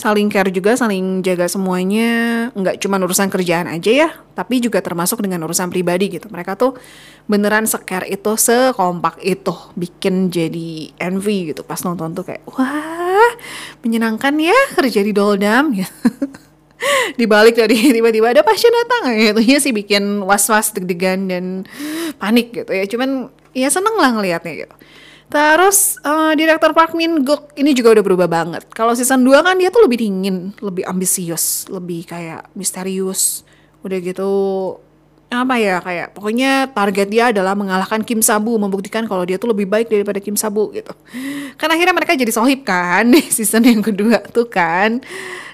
saling 0.00 0.32
care 0.32 0.48
juga, 0.48 0.72
saling 0.80 1.20
jaga 1.20 1.44
semuanya, 1.44 2.48
nggak 2.56 2.80
cuma 2.80 2.96
urusan 2.96 3.28
kerjaan 3.28 3.68
aja 3.68 3.92
ya, 3.92 4.08
tapi 4.32 4.64
juga 4.64 4.80
termasuk 4.80 5.20
dengan 5.20 5.44
urusan 5.44 5.68
pribadi 5.68 6.08
gitu. 6.08 6.32
Mereka 6.32 6.56
tuh 6.56 6.80
beneran 7.28 7.68
secare 7.68 8.08
itu, 8.08 8.32
sekompak 8.40 9.20
itu, 9.20 9.52
bikin 9.76 10.32
jadi 10.32 10.96
envy 10.96 11.52
gitu. 11.52 11.60
Pas 11.68 11.84
nonton 11.84 12.16
tuh 12.16 12.24
kayak, 12.24 12.48
wah 12.48 13.30
menyenangkan 13.84 14.40
ya 14.40 14.56
kerja 14.72 15.04
di 15.04 15.12
Doldam 15.12 15.74
ya. 15.84 15.88
Dibalik 17.20 17.60
dari 17.60 17.92
tiba-tiba 17.92 18.32
ada 18.32 18.40
pasien 18.40 18.72
datang 18.72 19.12
gitu 19.12 19.44
ya 19.44 19.60
sih 19.60 19.68
bikin 19.68 20.24
was-was 20.24 20.72
deg-degan 20.72 21.28
dan 21.28 21.44
panik 22.16 22.56
gitu 22.56 22.72
ya. 22.72 22.88
Cuman 22.88 23.28
ya 23.54 23.68
seneng 23.68 23.96
lah 23.98 24.10
ngelihatnya 24.14 24.66
gitu. 24.66 24.74
Terus 25.30 25.94
uh, 26.02 26.34
direktur 26.34 26.74
Park 26.74 26.98
Min 26.98 27.22
Guk 27.22 27.54
ini 27.54 27.70
juga 27.70 27.94
udah 27.94 28.02
berubah 28.02 28.26
banget. 28.26 28.66
Kalau 28.74 28.98
season 28.98 29.22
2 29.22 29.46
kan 29.46 29.54
dia 29.54 29.70
tuh 29.70 29.86
lebih 29.86 30.02
dingin, 30.02 30.50
lebih 30.58 30.82
ambisius, 30.82 31.70
lebih 31.70 32.02
kayak 32.02 32.50
misterius. 32.58 33.46
Udah 33.86 33.98
gitu 34.02 34.30
apa 35.30 35.62
ya 35.62 35.78
kayak 35.78 36.18
pokoknya 36.18 36.74
target 36.74 37.06
dia 37.06 37.30
adalah 37.30 37.54
mengalahkan 37.54 38.02
Kim 38.02 38.18
Sabu, 38.18 38.58
membuktikan 38.58 39.06
kalau 39.06 39.22
dia 39.22 39.38
tuh 39.38 39.54
lebih 39.54 39.70
baik 39.70 39.86
daripada 39.86 40.18
Kim 40.18 40.34
Sabu 40.34 40.74
gitu. 40.74 40.90
Karena 41.54 41.78
akhirnya 41.78 41.94
mereka 41.94 42.18
jadi 42.18 42.34
sohib 42.34 42.66
kan 42.66 43.06
di 43.14 43.22
season 43.30 43.62
yang 43.62 43.86
kedua 43.86 44.18
tuh 44.34 44.50
kan. 44.50 44.98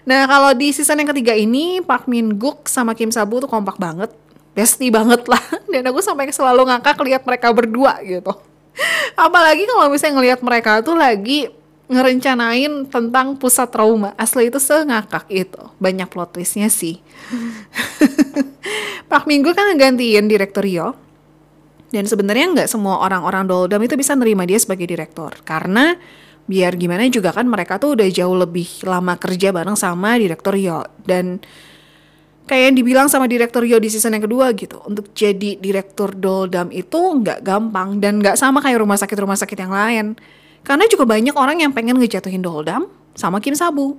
Nah 0.08 0.24
kalau 0.24 0.56
di 0.56 0.72
season 0.72 1.04
yang 1.04 1.12
ketiga 1.12 1.36
ini 1.36 1.84
Park 1.84 2.08
Min 2.08 2.40
Guk 2.40 2.64
sama 2.64 2.96
Kim 2.96 3.12
Sabu 3.12 3.44
tuh 3.44 3.50
kompak 3.52 3.76
banget, 3.76 4.08
bestie 4.56 4.88
banget 4.88 5.28
lah. 5.28 5.42
Dan 5.72 5.84
aku 5.92 6.00
sampai 6.00 6.32
selalu 6.32 6.72
ngakak 6.72 6.96
lihat 7.04 7.22
mereka 7.28 7.52
berdua 7.52 8.00
gitu. 8.00 8.32
Apalagi 9.12 9.68
kalau 9.68 9.92
misalnya 9.92 10.14
ngelihat 10.20 10.40
mereka 10.40 10.80
tuh 10.80 10.96
lagi 10.96 11.52
ngerencanain 11.86 12.88
tentang 12.90 13.38
pusat 13.38 13.70
trauma. 13.70 14.16
Asli 14.18 14.50
itu 14.50 14.58
sengakak 14.58 15.28
itu. 15.30 15.60
Banyak 15.78 16.10
plot 16.10 16.34
twistnya 16.34 16.66
sih. 16.72 16.98
Pak 19.10 19.24
Minggu 19.28 19.54
kan 19.54 19.70
gantiin 19.78 20.26
direktur 20.26 20.66
Rio. 20.66 20.96
Dan 21.86 22.04
sebenarnya 22.10 22.50
nggak 22.50 22.68
semua 22.68 22.98
orang-orang 22.98 23.46
Doldam 23.46 23.78
itu 23.86 23.94
bisa 23.94 24.18
nerima 24.18 24.42
dia 24.42 24.58
sebagai 24.58 24.90
direktur. 24.90 25.30
Karena 25.46 25.94
biar 26.46 26.74
gimana 26.74 27.06
juga 27.06 27.30
kan 27.30 27.46
mereka 27.46 27.78
tuh 27.78 27.98
udah 27.98 28.06
jauh 28.10 28.34
lebih 28.34 28.66
lama 28.86 29.14
kerja 29.14 29.54
bareng 29.54 29.78
sama 29.78 30.18
direktur 30.18 30.58
Rio. 30.58 30.82
Dan 31.06 31.38
kayak 32.46 32.72
yang 32.72 32.76
dibilang 32.78 33.06
sama 33.10 33.26
direktur 33.26 33.66
Yo 33.66 33.76
di 33.82 33.90
season 33.90 34.14
yang 34.14 34.24
kedua 34.24 34.54
gitu. 34.54 34.78
Untuk 34.86 35.10
jadi 35.12 35.58
direktur 35.58 36.14
Doldam 36.14 36.70
itu 36.70 36.96
nggak 36.96 37.42
gampang 37.42 37.98
dan 37.98 38.22
nggak 38.22 38.38
sama 38.38 38.62
kayak 38.62 38.80
rumah 38.80 38.96
sakit 38.96 39.18
rumah 39.18 39.36
sakit 39.36 39.58
yang 39.58 39.74
lain. 39.74 40.06
Karena 40.62 40.86
juga 40.90 41.06
banyak 41.06 41.34
orang 41.34 41.62
yang 41.62 41.70
pengen 41.74 41.98
ngejatuhin 41.98 42.42
Doldam 42.42 42.90
sama 43.18 43.42
Kim 43.42 43.54
Sabu. 43.54 43.98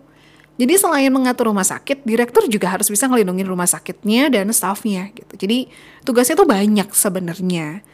Jadi 0.57 0.73
selain 0.73 1.13
mengatur 1.13 1.53
rumah 1.53 1.67
sakit 1.67 2.01
direktur 2.01 2.49
juga 2.49 2.73
harus 2.73 2.89
bisa 2.89 3.05
ngelindungin 3.05 3.45
rumah 3.45 3.69
sakitnya 3.69 4.33
dan 4.33 4.49
staffnya 4.49 5.13
gitu. 5.13 5.37
Jadi 5.37 5.69
tugasnya 6.01 6.33
tuh 6.33 6.49
banyak 6.49 6.89
sebenarnya 6.97 7.85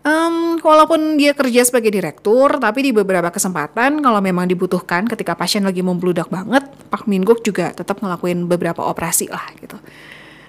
Um, 0.00 0.56
walaupun 0.64 1.20
dia 1.20 1.36
kerja 1.36 1.60
sebagai 1.60 1.92
direktur, 1.92 2.56
tapi 2.56 2.88
di 2.88 2.90
beberapa 2.96 3.28
kesempatan 3.28 4.00
kalau 4.00 4.24
memang 4.24 4.48
dibutuhkan 4.48 5.04
ketika 5.04 5.36
pasien 5.36 5.60
lagi 5.60 5.84
membludak 5.84 6.32
banget, 6.32 6.64
Pak 6.88 7.04
Minguk 7.04 7.44
juga 7.44 7.76
tetap 7.76 8.00
ngelakuin 8.00 8.48
beberapa 8.48 8.80
operasi 8.80 9.28
lah 9.28 9.44
gitu. 9.60 9.76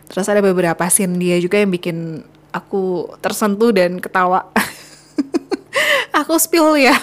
Terus 0.07 0.27
ada 0.31 0.39
beberapa 0.39 0.87
scene 0.87 1.19
dia 1.19 1.35
juga 1.43 1.59
yang 1.59 1.67
bikin 1.67 2.23
aku 2.55 3.11
tersentuh 3.19 3.75
dan 3.75 3.99
ketawa. 3.99 4.47
aku 6.19 6.39
spill 6.39 6.79
ya. 6.79 6.95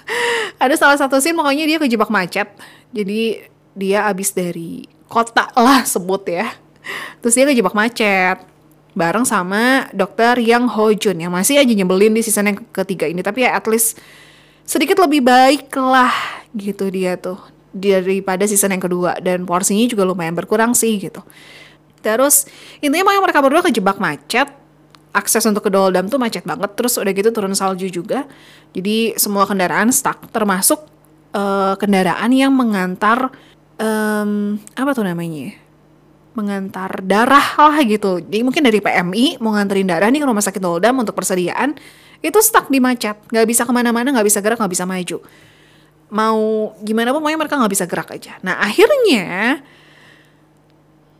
ada 0.64 0.76
salah 0.76 1.00
satu 1.00 1.16
scene 1.16 1.36
pokoknya 1.36 1.64
dia 1.64 1.78
kejebak 1.80 2.12
macet. 2.12 2.48
Jadi 2.92 3.40
dia 3.72 4.04
abis 4.04 4.36
dari 4.36 4.84
kota 5.08 5.48
lah 5.56 5.80
sebut 5.88 6.28
ya. 6.28 6.52
Terus 7.24 7.32
dia 7.40 7.48
kejebak 7.48 7.72
macet 7.72 8.55
bareng 8.96 9.28
sama 9.28 9.92
dokter 9.92 10.40
Yang 10.40 10.64
Ho 10.72 10.88
Jun 10.96 11.20
yang 11.20 11.30
masih 11.30 11.60
aja 11.60 11.68
nyebelin 11.68 12.16
di 12.16 12.24
season 12.24 12.48
yang 12.48 12.58
ketiga 12.72 13.04
ini. 13.04 13.20
Tapi 13.20 13.44
ya 13.44 13.52
at 13.52 13.68
least 13.68 14.00
sedikit 14.64 14.96
lebih 15.04 15.20
baik 15.20 15.68
lah 15.76 16.10
gitu 16.56 16.88
dia 16.88 17.20
tuh 17.20 17.36
daripada 17.76 18.48
season 18.48 18.72
yang 18.72 18.80
kedua. 18.80 19.20
Dan 19.20 19.44
porsinya 19.44 19.84
juga 19.84 20.08
lumayan 20.08 20.32
berkurang 20.32 20.72
sih 20.72 20.96
gitu. 20.96 21.20
Terus 22.00 22.48
intinya 22.80 23.12
makanya 23.12 23.22
mereka 23.28 23.40
berdua 23.44 23.62
kejebak 23.68 24.00
macet. 24.00 24.48
Akses 25.16 25.48
untuk 25.48 25.64
ke 25.64 25.72
Doldam 25.72 26.08
tuh 26.08 26.20
macet 26.20 26.44
banget. 26.44 26.72
Terus 26.76 26.96
udah 26.96 27.12
gitu 27.12 27.28
turun 27.32 27.52
salju 27.52 27.88
juga. 27.92 28.24
Jadi 28.72 29.16
semua 29.20 29.44
kendaraan 29.44 29.92
stuck 29.92 30.28
termasuk 30.32 30.84
uh, 31.36 31.76
kendaraan 31.76 32.32
yang 32.32 32.52
mengantar 32.52 33.32
um, 33.80 34.60
apa 34.76 34.90
tuh 34.92 35.04
namanya 35.04 35.65
mengantar 36.36 37.00
darah 37.00 37.56
lah 37.56 37.80
gitu. 37.82 38.20
Jadi 38.20 38.44
mungkin 38.44 38.62
dari 38.62 38.78
PMI 38.84 39.40
mau 39.40 39.56
nganterin 39.56 39.88
darah 39.88 40.12
nih 40.12 40.20
ke 40.20 40.26
rumah 40.28 40.44
sakit 40.44 40.60
Doldam 40.60 41.00
untuk 41.00 41.16
persediaan 41.16 41.72
itu 42.20 42.38
stuck 42.44 42.68
di 42.68 42.80
macet, 42.80 43.16
nggak 43.32 43.46
bisa 43.48 43.64
ke 43.64 43.72
mana-mana, 43.72 44.12
nggak 44.12 44.26
bisa 44.28 44.40
gerak, 44.44 44.60
nggak 44.60 44.72
bisa 44.72 44.84
maju. 44.84 45.18
Mau 46.12 46.40
gimana 46.84 47.10
pun 47.10 47.24
pokoknya 47.24 47.40
mereka 47.40 47.56
nggak 47.56 47.72
bisa 47.72 47.84
gerak 47.88 48.08
aja. 48.12 48.36
Nah 48.44 48.60
akhirnya 48.60 49.64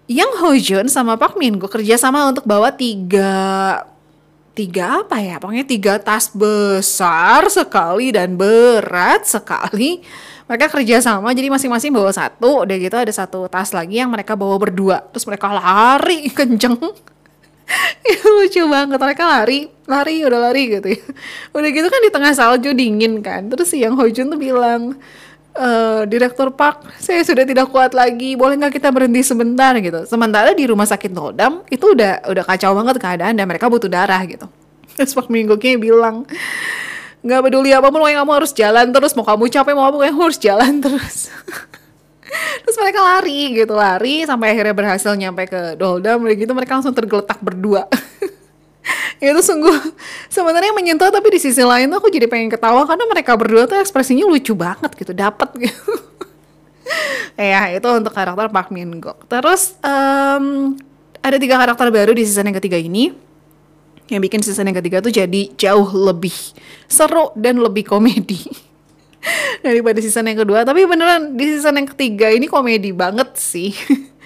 yang 0.06 0.30
Hojun 0.38 0.87
sama 0.87 1.18
Pak 1.18 1.35
Min 1.35 1.58
gue 1.58 1.66
kerja 1.66 1.99
sama 1.99 2.30
untuk 2.30 2.46
bawa 2.46 2.70
tiga 2.70 3.82
tiga 4.56 5.04
apa 5.04 5.20
ya 5.20 5.37
pokoknya 5.37 5.66
tiga 5.68 6.00
tas 6.00 6.32
besar 6.32 7.44
sekali 7.52 8.08
dan 8.14 8.38
berat 8.40 9.28
sekali 9.28 10.00
mereka 10.47 10.71
kerja 10.71 11.03
sama 11.03 11.35
jadi 11.35 11.50
masing-masing 11.50 11.91
bawa 11.91 12.15
satu 12.15 12.62
udah 12.62 12.76
gitu 12.79 12.95
ada 12.95 13.11
satu 13.11 13.50
tas 13.50 13.75
lagi 13.75 13.99
yang 13.99 14.11
mereka 14.11 14.38
bawa 14.38 14.55
berdua. 14.62 15.03
Terus 15.11 15.26
mereka 15.26 15.50
lari 15.50 16.31
kenceng. 16.38 16.79
Ya 18.07 18.23
lucu 18.23 18.62
banget 18.71 18.95
mereka 18.95 19.26
lari 19.26 19.67
lari 19.91 20.23
udah 20.23 20.38
lari 20.38 20.62
gitu 20.71 20.87
ya. 20.87 21.03
Udah 21.50 21.71
gitu 21.75 21.87
kan 21.91 21.99
di 21.99 22.11
tengah 22.15 22.31
salju 22.31 22.71
dingin 22.71 23.19
kan. 23.19 23.50
Terus 23.50 23.75
si 23.75 23.83
yang 23.83 23.99
Hojun 23.99 24.31
tuh 24.31 24.38
bilang 24.38 24.95
e, 25.50 25.69
direktur 26.07 26.55
Park 26.55 26.95
saya 27.03 27.26
sudah 27.26 27.43
tidak 27.43 27.75
kuat 27.75 27.91
lagi 27.91 28.38
boleh 28.38 28.55
nggak 28.55 28.79
kita 28.79 28.95
berhenti 28.95 29.26
sebentar? 29.26 29.75
gitu. 29.83 30.07
Sementara 30.07 30.55
di 30.55 30.62
rumah 30.62 30.87
sakit 30.87 31.11
Nodam 31.11 31.67
itu 31.67 31.91
udah 31.91 32.31
udah 32.31 32.45
kacau 32.47 32.71
banget 32.79 33.03
keadaan 33.03 33.35
dan 33.35 33.50
mereka 33.50 33.67
butuh 33.67 33.91
darah 33.91 34.23
gitu. 34.23 34.47
Terus 34.95 35.11
Pak 35.11 35.26
Minggu 35.26 35.59
bilang 35.59 36.23
nggak 37.26 37.40
peduli 37.50 37.75
apa 37.75 37.90
pun 37.90 37.99
pokoknya 37.99 38.23
kamu 38.23 38.33
harus 38.38 38.52
jalan 38.54 38.87
terus. 38.95 39.12
Mau 39.18 39.26
kamu 39.26 39.50
capek 39.50 39.73
mau 39.75 39.90
apa 39.90 39.95
pokoknya 39.99 40.14
harus 40.14 40.38
jalan 40.38 40.73
terus. 40.85 41.18
Terus 42.62 42.76
mereka 42.78 43.00
lari 43.02 43.40
gitu 43.59 43.75
lari 43.75 44.23
sampai 44.23 44.54
akhirnya 44.54 44.75
berhasil 44.75 45.12
nyampe 45.18 45.50
ke 45.50 45.75
Doldam 45.75 46.23
udah 46.23 46.37
gitu 46.38 46.52
mereka 46.54 46.78
langsung 46.78 46.95
tergeletak 46.95 47.38
berdua. 47.42 47.90
Itu 49.23 49.40
sungguh 49.42 49.75
sebenarnya 50.28 50.71
menyentuh 50.76 51.09
tapi 51.11 51.35
di 51.35 51.40
sisi 51.40 51.64
lain 51.64 51.90
tuh 51.90 51.99
aku 51.99 52.12
jadi 52.12 52.30
pengen 52.30 52.52
ketawa 52.52 52.85
karena 52.85 53.04
mereka 53.09 53.33
berdua 53.35 53.64
tuh 53.66 53.80
ekspresinya 53.80 54.28
lucu 54.28 54.52
banget 54.54 54.92
gitu 54.95 55.12
dapat 55.16 55.50
gitu. 55.59 55.92
Ya 57.37 57.66
itu 57.75 57.85
untuk 57.90 58.14
karakter 58.14 58.47
Park 58.49 58.71
Min 58.71 59.02
Gok 59.02 59.26
terus 59.26 59.75
um, 59.83 60.78
ada 61.18 61.37
tiga 61.37 61.59
karakter 61.59 61.90
baru 61.90 62.14
di 62.14 62.23
season 62.23 62.47
yang 62.47 62.56
ketiga 62.62 62.78
ini 62.78 63.11
yang 64.07 64.23
bikin 64.23 64.43
season 64.43 64.71
yang 64.71 64.79
ketiga 64.79 65.03
tuh 65.03 65.11
jadi 65.11 65.51
jauh 65.59 65.89
lebih 65.93 66.35
seru 66.87 67.35
dan 67.35 67.59
lebih 67.59 67.83
komedi 67.83 68.47
daripada 69.67 69.99
season 69.99 70.31
yang 70.31 70.43
kedua. 70.43 70.63
Tapi 70.63 70.87
beneran 70.87 71.35
di 71.35 71.59
season 71.59 71.79
yang 71.83 71.89
ketiga 71.91 72.31
ini 72.31 72.47
komedi 72.47 72.91
banget 72.95 73.35
sih. 73.39 73.75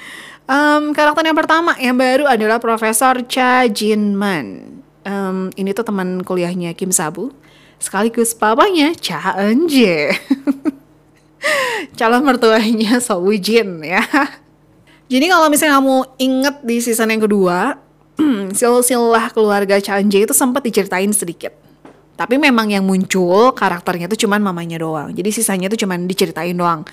Um, 0.50 0.90
karakter 0.90 1.22
yang 1.22 1.38
pertama 1.38 1.78
yang 1.78 1.94
baru 1.94 2.26
adalah 2.26 2.58
Profesor 2.58 3.22
Cha 3.30 3.70
Jin 3.70 4.18
Man. 4.18 4.82
Um, 5.06 5.54
ini 5.54 5.70
tuh 5.70 5.86
teman 5.86 6.26
kuliahnya 6.26 6.74
Kim 6.74 6.90
Sabu 6.90 7.30
sekaligus 7.78 8.34
papanya 8.34 8.90
Cha 8.98 9.38
Eun 9.38 9.70
calon 11.98 12.22
mertuanya 12.26 12.98
Sowujin 12.98 13.80
ya. 13.86 14.02
Jadi 15.06 15.26
kalau 15.30 15.46
misalnya 15.46 15.78
kamu 15.78 15.96
inget 16.18 16.56
di 16.66 16.76
season 16.82 17.14
yang 17.14 17.22
kedua, 17.22 17.78
silsilah 18.58 19.32
keluarga 19.32 19.80
Chanje 19.80 20.20
itu 20.22 20.34
sempat 20.36 20.64
diceritain 20.64 21.10
sedikit. 21.12 21.52
Tapi 22.20 22.36
memang 22.36 22.68
yang 22.68 22.84
muncul 22.84 23.56
karakternya 23.56 24.04
itu 24.12 24.28
cuman 24.28 24.44
mamanya 24.44 24.76
doang. 24.76 25.08
Jadi 25.16 25.32
sisanya 25.32 25.72
itu 25.72 25.88
cuman 25.88 26.04
diceritain 26.04 26.52
doang. 26.52 26.84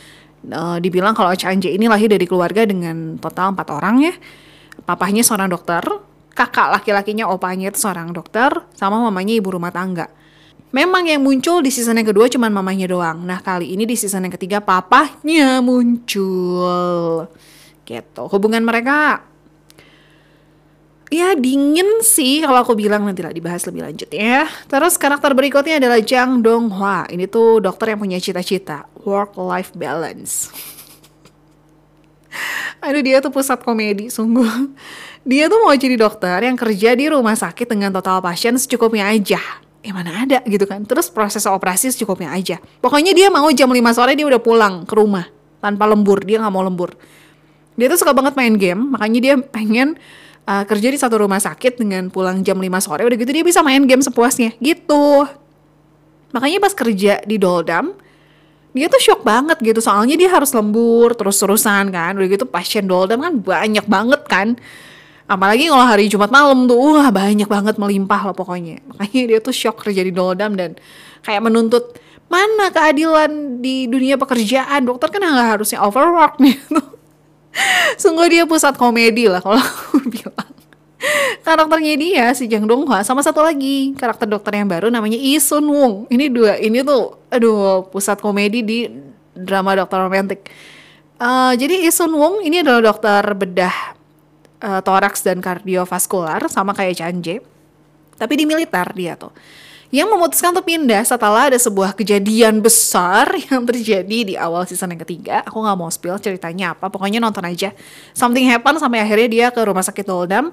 Uh, 0.47 0.79
dibilang 0.79 1.11
kalau 1.11 1.35
Chanje 1.35 1.67
ini 1.67 1.91
lahir 1.91 2.07
dari 2.07 2.23
keluarga 2.23 2.63
dengan 2.63 3.19
total 3.19 3.51
empat 3.51 3.67
orang 3.75 4.07
ya. 4.07 4.13
Papahnya 4.87 5.27
seorang 5.27 5.51
dokter, 5.51 5.83
kakak 6.31 6.79
laki-lakinya 6.79 7.27
opanya 7.27 7.73
itu 7.73 7.81
seorang 7.81 8.15
dokter, 8.15 8.53
sama 8.71 9.03
mamanya 9.03 9.35
ibu 9.35 9.51
rumah 9.51 9.73
tangga. 9.73 10.07
Memang 10.71 11.07
yang 11.07 11.23
muncul 11.23 11.63
di 11.63 11.71
season 11.71 11.99
yang 11.99 12.07
kedua 12.07 12.27
cuman 12.31 12.51
mamanya 12.51 12.87
doang. 12.87 13.23
Nah 13.23 13.39
kali 13.43 13.71
ini 13.75 13.83
di 13.83 13.95
season 13.99 14.27
yang 14.27 14.33
ketiga 14.35 14.63
papahnya 14.63 15.63
muncul. 15.63 17.27
Gitu. 17.87 18.23
Hubungan 18.31 18.63
mereka 18.67 19.27
ya 21.07 21.35
dingin 21.35 22.03
sih 22.03 22.43
kalau 22.43 22.63
aku 22.63 22.75
bilang 22.75 23.07
nanti 23.07 23.23
lah 23.23 23.31
dibahas 23.31 23.63
lebih 23.67 23.87
lanjut 23.87 24.09
ya. 24.11 24.47
Terus 24.67 24.99
karakter 24.99 25.31
berikutnya 25.31 25.79
adalah 25.79 25.99
Jang 26.03 26.43
Dong 26.43 26.69
Hwa. 26.73 27.07
Ini 27.07 27.27
tuh 27.31 27.63
dokter 27.63 27.95
yang 27.95 27.99
punya 27.99 28.19
cita-cita 28.19 28.85
work 29.07 29.39
life 29.39 29.71
balance. 29.73 30.51
Aduh 32.85 33.01
dia 33.01 33.23
tuh 33.23 33.31
pusat 33.31 33.63
komedi 33.63 34.11
sungguh. 34.11 34.75
Dia 35.27 35.51
tuh 35.51 35.59
mau 35.63 35.75
jadi 35.75 35.99
dokter 35.99 36.39
yang 36.43 36.55
kerja 36.55 36.95
di 36.95 37.11
rumah 37.11 37.35
sakit 37.35 37.67
dengan 37.67 37.91
total 37.91 38.23
pasien 38.23 38.55
secukupnya 38.55 39.11
aja 39.11 39.39
eh 39.87 39.95
mana 39.95 40.27
ada 40.27 40.43
gitu 40.43 40.67
kan 40.67 40.83
terus 40.83 41.07
proses 41.07 41.47
operasi 41.47 41.95
secukupnya 41.95 42.35
aja 42.35 42.59
pokoknya 42.83 43.15
dia 43.15 43.31
mau 43.31 43.47
jam 43.55 43.71
5 43.71 43.79
sore 43.95 44.19
dia 44.19 44.27
udah 44.27 44.43
pulang 44.43 44.83
ke 44.83 44.91
rumah 44.91 45.23
tanpa 45.63 45.87
lembur 45.87 46.27
dia 46.27 46.43
nggak 46.43 46.51
mau 46.51 46.59
lembur 46.59 46.91
dia 47.79 47.87
tuh 47.87 48.03
suka 48.03 48.11
banget 48.11 48.35
main 48.35 48.51
game 48.59 48.91
makanya 48.91 49.19
dia 49.23 49.33
pengen 49.39 49.95
uh, 50.47 50.63
kerja 50.63 50.87
di 50.87 50.97
satu 50.97 51.21
rumah 51.21 51.37
sakit 51.43 51.77
dengan 51.77 52.07
pulang 52.07 52.41
jam 52.41 52.57
5 52.57 52.65
sore 52.79 53.03
udah 53.03 53.17
gitu 53.19 53.31
dia 53.35 53.43
bisa 53.43 53.59
main 53.61 53.83
game 53.83 54.01
sepuasnya 54.01 54.55
gitu. 54.63 55.27
Makanya 56.31 56.59
pas 56.63 56.73
kerja 56.73 57.19
di 57.27 57.35
Doldam 57.35 57.93
dia 58.71 58.87
tuh 58.87 59.01
shock 59.01 59.21
banget 59.25 59.57
gitu. 59.59 59.83
Soalnya 59.83 60.15
dia 60.15 60.29
harus 60.31 60.53
lembur 60.53 61.17
terus-terusan 61.17 61.89
kan. 61.89 62.13
Udah 62.15 62.29
gitu 62.29 62.45
pasien 62.47 62.85
Doldam 62.85 63.19
kan 63.19 63.33
banyak 63.37 63.85
banget 63.85 64.21
kan. 64.29 64.55
Apalagi 65.27 65.67
kalau 65.67 65.83
hari 65.83 66.07
Jumat 66.07 66.31
malam 66.31 66.71
tuh 66.71 66.79
wah 66.79 67.11
banyak 67.11 67.51
banget 67.51 67.75
melimpah 67.75 68.31
loh 68.31 68.35
pokoknya. 68.37 68.79
Makanya 68.95 69.23
dia 69.35 69.39
tuh 69.43 69.51
shock 69.51 69.83
kerja 69.83 70.01
di 70.05 70.13
Doldam 70.15 70.55
dan 70.55 70.79
kayak 71.25 71.43
menuntut 71.43 71.99
mana 72.27 72.71
keadilan 72.71 73.59
di 73.59 73.87
dunia 73.87 74.15
pekerjaan? 74.15 74.87
Dokter 74.87 75.11
kan 75.11 75.23
nggak 75.23 75.59
harusnya 75.59 75.83
overwork. 75.83 76.39
Nih 76.39 76.55
sungguh 78.01 78.27
dia 78.29 78.43
pusat 78.43 78.75
komedi 78.75 79.29
lah 79.29 79.41
kalau 79.41 79.59
aku 79.59 80.03
bilang 80.13 80.51
karakternya 81.45 81.93
dia 81.95 82.25
si 82.33 82.49
Jang 82.49 82.65
Dong 82.65 82.83
Hwa 82.89 83.05
sama 83.05 83.21
satu 83.21 83.39
lagi 83.45 83.93
karakter 83.95 84.27
dokter 84.27 84.57
yang 84.57 84.67
baru 84.67 84.89
namanya 84.89 85.15
Lee 85.15 85.39
Sun 85.39 85.65
Wong 85.69 86.09
ini 86.09 86.27
dua 86.27 86.57
ini 86.57 86.81
tuh 86.81 87.17
aduh 87.29 87.87
pusat 87.89 88.17
komedi 88.19 88.65
di 88.65 88.79
drama 89.37 89.77
dokter 89.77 90.01
romantik 90.01 90.49
uh, 91.21 91.53
jadi 91.53 91.85
Lee 91.85 91.93
Sun 91.93 92.11
Wong 92.13 92.43
ini 92.43 92.65
adalah 92.65 92.93
dokter 92.93 93.23
bedah 93.37 93.97
uh, 94.61 94.81
toraks 94.81 95.21
dan 95.25 95.41
kardiovaskular 95.41 96.49
sama 96.49 96.73
kayak 96.73 96.97
Chanje. 96.97 97.41
Tapi 98.17 98.33
di 98.33 98.45
militer 98.49 98.87
dia 98.97 99.13
tuh. 99.13 99.29
Yang 99.87 100.07
memutuskan 100.11 100.51
untuk 100.51 100.67
pindah 100.67 100.99
setelah 101.07 101.47
ada 101.47 101.55
sebuah 101.55 101.95
kejadian 101.95 102.59
besar 102.59 103.31
yang 103.47 103.63
terjadi 103.63 104.17
di 104.27 104.35
awal 104.35 104.67
season 104.67 104.91
yang 104.91 105.01
ketiga. 105.07 105.43
Aku 105.47 105.63
nggak 105.63 105.77
mau 105.79 105.87
spill 105.87 106.19
ceritanya 106.19 106.75
apa, 106.75 106.91
pokoknya 106.91 107.23
nonton 107.23 107.47
aja. 107.47 107.71
Something 108.11 108.51
happen 108.51 108.75
sampai 108.83 108.99
akhirnya 108.99 109.29
dia 109.31 109.47
ke 109.47 109.63
rumah 109.63 109.83
sakit 109.83 110.03
Doldam 110.03 110.51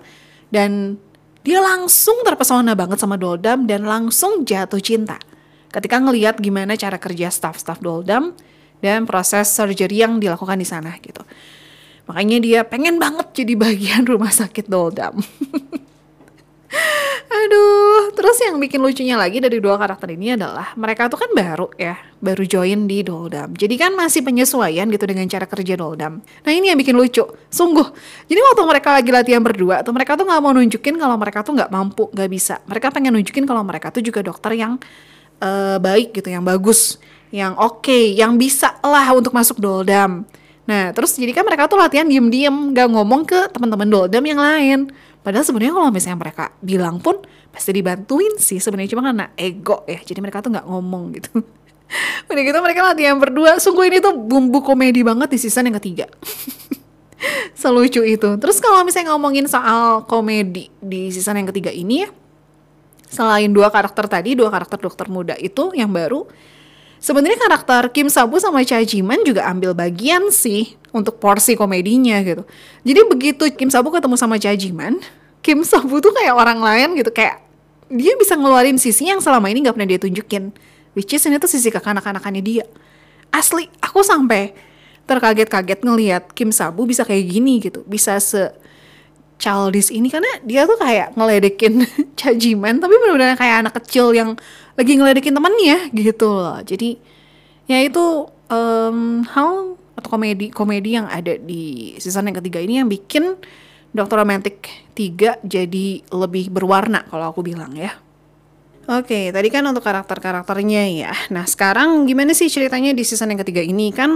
dan 0.55 0.95
dia 1.43 1.59
langsung 1.59 2.23
terpesona 2.23 2.79
banget 2.79 3.03
sama 3.03 3.19
Doldam 3.19 3.67
dan 3.67 3.83
langsung 3.85 4.47
jatuh 4.47 4.79
cinta. 4.79 5.19
Ketika 5.75 5.99
ngeliat 5.99 6.39
gimana 6.39 6.79
cara 6.79 7.03
kerja 7.03 7.27
staff-staff 7.27 7.83
Doldam 7.83 8.39
dan 8.79 9.03
proses 9.03 9.51
surgery 9.51 10.07
yang 10.07 10.23
dilakukan 10.23 10.55
di 10.55 10.67
sana 10.69 10.95
gitu. 11.03 11.27
Makanya 12.07 12.39
dia 12.39 12.61
pengen 12.63 13.03
banget 13.03 13.35
jadi 13.35 13.59
bagian 13.59 14.07
rumah 14.11 14.31
sakit 14.31 14.71
Doldam. 14.71 15.19
Aduh, 17.25 18.15
terus 18.15 18.37
yang 18.41 18.57
bikin 18.63 18.79
lucunya 18.79 19.19
lagi 19.19 19.43
dari 19.43 19.59
dua 19.59 19.75
karakter 19.75 20.13
ini 20.15 20.39
adalah 20.39 20.73
mereka 20.79 21.11
tuh 21.11 21.19
kan 21.19 21.31
baru 21.35 21.67
ya, 21.75 21.99
baru 22.23 22.45
join 22.47 22.87
di 22.87 23.03
Doldam. 23.03 23.53
Jadi 23.57 23.75
kan 23.75 23.93
masih 23.97 24.23
penyesuaian 24.23 24.87
gitu 24.89 25.05
dengan 25.05 25.27
cara 25.27 25.45
kerja 25.49 25.75
Doldam. 25.75 26.23
Nah 26.23 26.53
ini 26.53 26.71
yang 26.71 26.79
bikin 26.79 26.95
lucu, 26.95 27.25
sungguh. 27.51 27.87
Jadi 28.31 28.41
waktu 28.41 28.63
mereka 28.65 28.89
lagi 28.95 29.11
latihan 29.11 29.43
berdua 29.43 29.83
tuh 29.83 29.93
mereka 29.97 30.15
tuh 30.15 30.25
nggak 30.29 30.41
mau 30.41 30.53
nunjukin 30.55 30.95
kalau 30.97 31.17
mereka 31.19 31.43
tuh 31.43 31.53
nggak 31.59 31.71
mampu, 31.73 32.05
nggak 32.13 32.31
bisa. 32.31 32.55
Mereka 32.71 32.95
pengen 32.95 33.13
nunjukin 33.19 33.45
kalau 33.45 33.63
mereka 33.67 33.91
tuh 33.91 34.03
juga 34.05 34.23
dokter 34.23 34.55
yang 34.55 34.79
uh, 35.43 35.77
baik 35.83 36.15
gitu, 36.15 36.29
yang 36.31 36.45
bagus, 36.45 37.03
yang 37.35 37.59
oke, 37.59 37.83
okay, 37.83 38.15
yang 38.15 38.39
bisa 38.39 38.79
lah 38.85 39.11
untuk 39.11 39.35
masuk 39.35 39.59
Doldam. 39.59 40.25
Nah, 40.65 40.97
terus 40.97 41.13
jadi 41.13 41.37
kan 41.37 41.45
mereka 41.45 41.69
tuh 41.69 41.77
latihan 41.77 42.09
diem-diem, 42.09 42.73
gak 42.73 42.89
ngomong 42.89 43.29
ke 43.29 43.53
teman-teman 43.53 43.85
doldam 43.85 44.25
yang 44.25 44.41
lain. 44.41 44.79
Padahal 45.25 45.41
sebenarnya 45.41 45.73
kalau 45.73 45.89
misalnya 45.89 46.19
mereka 46.21 46.45
bilang 46.61 47.01
pun 47.01 47.17
pasti 47.49 47.73
dibantuin 47.73 48.37
sih 48.37 48.61
sebenarnya 48.61 48.93
cuma 48.93 49.09
karena 49.09 49.27
ego 49.41 49.81
ya. 49.89 50.05
Jadi 50.05 50.21
mereka 50.21 50.45
tuh 50.45 50.53
nggak 50.53 50.69
ngomong 50.69 51.17
gitu. 51.17 51.41
Udah 52.29 52.43
gitu 52.45 52.59
mereka 52.61 52.81
latihan 52.93 53.17
berdua. 53.17 53.57
Sungguh 53.57 53.89
ini 53.89 54.05
tuh 54.05 54.13
bumbu 54.13 54.61
komedi 54.61 55.01
banget 55.01 55.33
di 55.33 55.39
season 55.41 55.73
yang 55.73 55.81
ketiga. 55.81 56.13
Selucu 57.61 58.05
itu. 58.05 58.29
Terus 58.37 58.61
kalau 58.61 58.85
misalnya 58.85 59.17
ngomongin 59.17 59.49
soal 59.49 60.05
komedi 60.05 60.69
di 60.77 61.09
season 61.09 61.41
yang 61.41 61.49
ketiga 61.49 61.73
ini 61.73 62.05
ya, 62.05 62.09
selain 63.09 63.49
dua 63.49 63.73
karakter 63.73 64.05
tadi, 64.05 64.37
dua 64.37 64.53
karakter 64.53 64.77
dokter 64.77 65.09
muda 65.09 65.33
itu 65.41 65.73
yang 65.73 65.89
baru, 65.89 66.29
sebenarnya 67.05 67.37
karakter 67.37 67.93
Kim 67.93 68.09
Sabu 68.09 68.41
sama 68.41 68.65
Cha 68.65 68.81
Jiman 68.81 69.21
juga 69.29 69.45
ambil 69.45 69.77
bagian 69.77 70.33
sih 70.33 70.81
untuk 70.89 71.21
porsi 71.21 71.53
komedinya 71.53 72.25
gitu. 72.25 72.49
Jadi 72.81 73.01
begitu 73.05 73.45
Kim 73.53 73.69
Sabu 73.69 73.93
ketemu 73.93 74.17
sama 74.17 74.41
Cha 74.41 74.57
Jiman, 74.57 74.97
Kim 75.45 75.61
Sabu 75.69 76.01
tuh 76.01 76.17
kayak 76.17 76.33
orang 76.33 76.65
lain 76.65 76.97
gitu 76.97 77.13
kayak 77.13 77.45
dia 77.93 78.17
bisa 78.17 78.33
ngeluarin 78.41 78.81
sisi 78.81 79.13
yang 79.13 79.21
selama 79.21 79.53
ini 79.53 79.69
nggak 79.69 79.77
pernah 79.77 79.89
dia 79.93 80.01
tunjukin. 80.01 80.49
Which 80.97 81.13
is 81.13 81.27
ini 81.29 81.37
tuh 81.37 81.51
sisi 81.51 81.69
kekanak-kanakannya 81.69 82.41
dia. 82.41 82.65
Asli, 83.29 83.67
aku 83.83 84.01
sampai 84.01 84.55
terkaget-kaget 85.05 85.85
ngelihat 85.85 86.33
Kim 86.33 86.49
Sabu 86.49 86.89
bisa 86.89 87.05
kayak 87.05 87.29
gini 87.29 87.61
gitu, 87.61 87.85
bisa 87.85 88.17
se 88.23 88.49
childish 89.37 89.91
ini 89.91 90.09
karena 90.09 90.31
dia 90.47 90.65
tuh 90.65 90.79
kayak 90.79 91.15
ngeledekin 91.19 91.85
cajiman 92.21 92.79
tapi 92.79 92.95
benar-benar 92.97 93.37
kayak 93.37 93.57
anak 93.67 93.75
kecil 93.83 94.15
yang 94.15 94.39
lagi 94.75 94.93
ngeledekin 94.95 95.35
temannya 95.35 95.91
gitu 95.95 96.29
loh 96.31 96.59
jadi 96.63 96.99
ya 97.71 97.79
itu 97.83 98.29
um, 98.51 99.25
hal 99.29 99.79
atau 99.95 100.09
komedi 100.11 100.51
komedi 100.51 100.99
yang 100.99 101.07
ada 101.07 101.39
di 101.39 101.95
season 102.03 102.27
yang 102.29 102.37
ketiga 102.43 102.59
ini 102.59 102.83
yang 102.83 102.91
bikin 102.91 103.39
Dokter 103.95 104.19
Romantic 104.19 104.91
3 104.99 105.47
jadi 105.47 105.87
lebih 106.11 106.51
berwarna 106.51 107.07
kalau 107.07 107.31
aku 107.31 107.47
bilang 107.47 107.79
ya. 107.79 107.95
Oke, 108.85 109.33
tadi 109.33 109.49
kan 109.49 109.65
untuk 109.65 109.81
karakter-karakternya 109.81 110.83
ya. 110.93 111.15
Nah, 111.33 111.49
sekarang 111.49 112.05
gimana 112.05 112.37
sih 112.37 112.53
ceritanya 112.53 112.93
di 112.93 113.01
season 113.01 113.33
yang 113.33 113.41
ketiga 113.41 113.65
ini? 113.65 113.95
Kan 113.97 114.13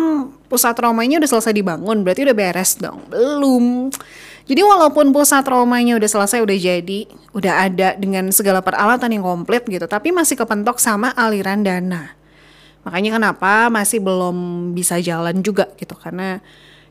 pusat 0.51 0.77
traumanya 0.77 1.17
udah 1.25 1.31
selesai 1.31 1.57
dibangun, 1.57 2.05
berarti 2.05 2.29
udah 2.29 2.37
beres 2.37 2.77
dong. 2.77 3.01
Belum. 3.09 3.89
Jadi 4.49 4.65
walaupun 4.65 5.13
pusat 5.13 5.45
traumanya 5.45 6.01
udah 6.01 6.09
selesai, 6.09 6.41
udah 6.41 6.57
jadi, 6.57 7.05
udah 7.37 7.69
ada 7.69 7.89
dengan 8.01 8.33
segala 8.33 8.65
peralatan 8.65 9.13
yang 9.13 9.21
komplit 9.21 9.69
gitu, 9.69 9.85
tapi 9.85 10.09
masih 10.09 10.41
kepentok 10.41 10.81
sama 10.81 11.13
aliran 11.13 11.61
dana. 11.61 12.17
Makanya 12.89 13.21
kenapa 13.21 13.69
masih 13.69 14.01
belum 14.01 14.73
bisa 14.73 14.97
jalan 15.05 15.45
juga 15.45 15.69
gitu, 15.77 15.93
karena 16.01 16.41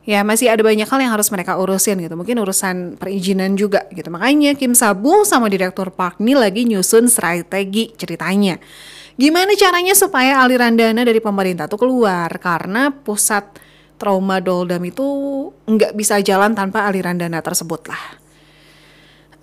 ya 0.06 0.22
masih 0.22 0.54
ada 0.54 0.62
banyak 0.62 0.86
hal 0.86 1.00
yang 1.02 1.12
harus 1.17 1.34
mereka 1.34 1.58
urusin 1.58 1.98
gitu. 1.98 2.13
Mungkin 2.13 2.38
urusan 2.39 3.02
perizinan 3.02 3.58
juga 3.58 3.89
gitu. 3.89 4.08
Makanya 4.08 4.54
Kim 4.54 4.78
Sabu 4.78 5.26
sama 5.26 5.52
Direktur 5.52 5.89
Park 5.89 6.22
ini 6.22 6.38
lagi 6.38 6.63
nyusun 6.63 7.12
strategi 7.12 7.91
ceritanya. 7.98 8.62
Gimana 9.17 9.58
caranya 9.58 9.98
supaya 9.98 10.46
aliran 10.46 10.78
dana 10.78 11.02
dari 11.02 11.17
pemerintah 11.17 11.65
tuh 11.65 11.82
keluar 11.82 12.30
karena 12.38 12.93
pusat 12.93 13.50
trauma 13.98 14.38
doldam 14.40 14.82
itu 14.86 15.06
nggak 15.66 15.98
bisa 15.98 16.22
jalan 16.22 16.54
tanpa 16.54 16.86
aliran 16.86 17.18
dana 17.18 17.42
tersebut 17.42 17.90
lah. 17.90 18.04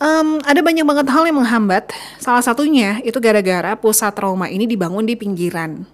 Um, 0.02 0.42
ada 0.42 0.58
banyak 0.58 0.82
banget 0.82 1.06
hal 1.10 1.22
yang 1.26 1.38
menghambat. 1.38 1.94
Salah 2.18 2.42
satunya 2.42 2.98
itu 3.06 3.18
gara-gara 3.22 3.78
pusat 3.78 4.10
trauma 4.14 4.50
ini 4.50 4.66
dibangun 4.66 5.06
di 5.06 5.14
pinggiran. 5.14 5.86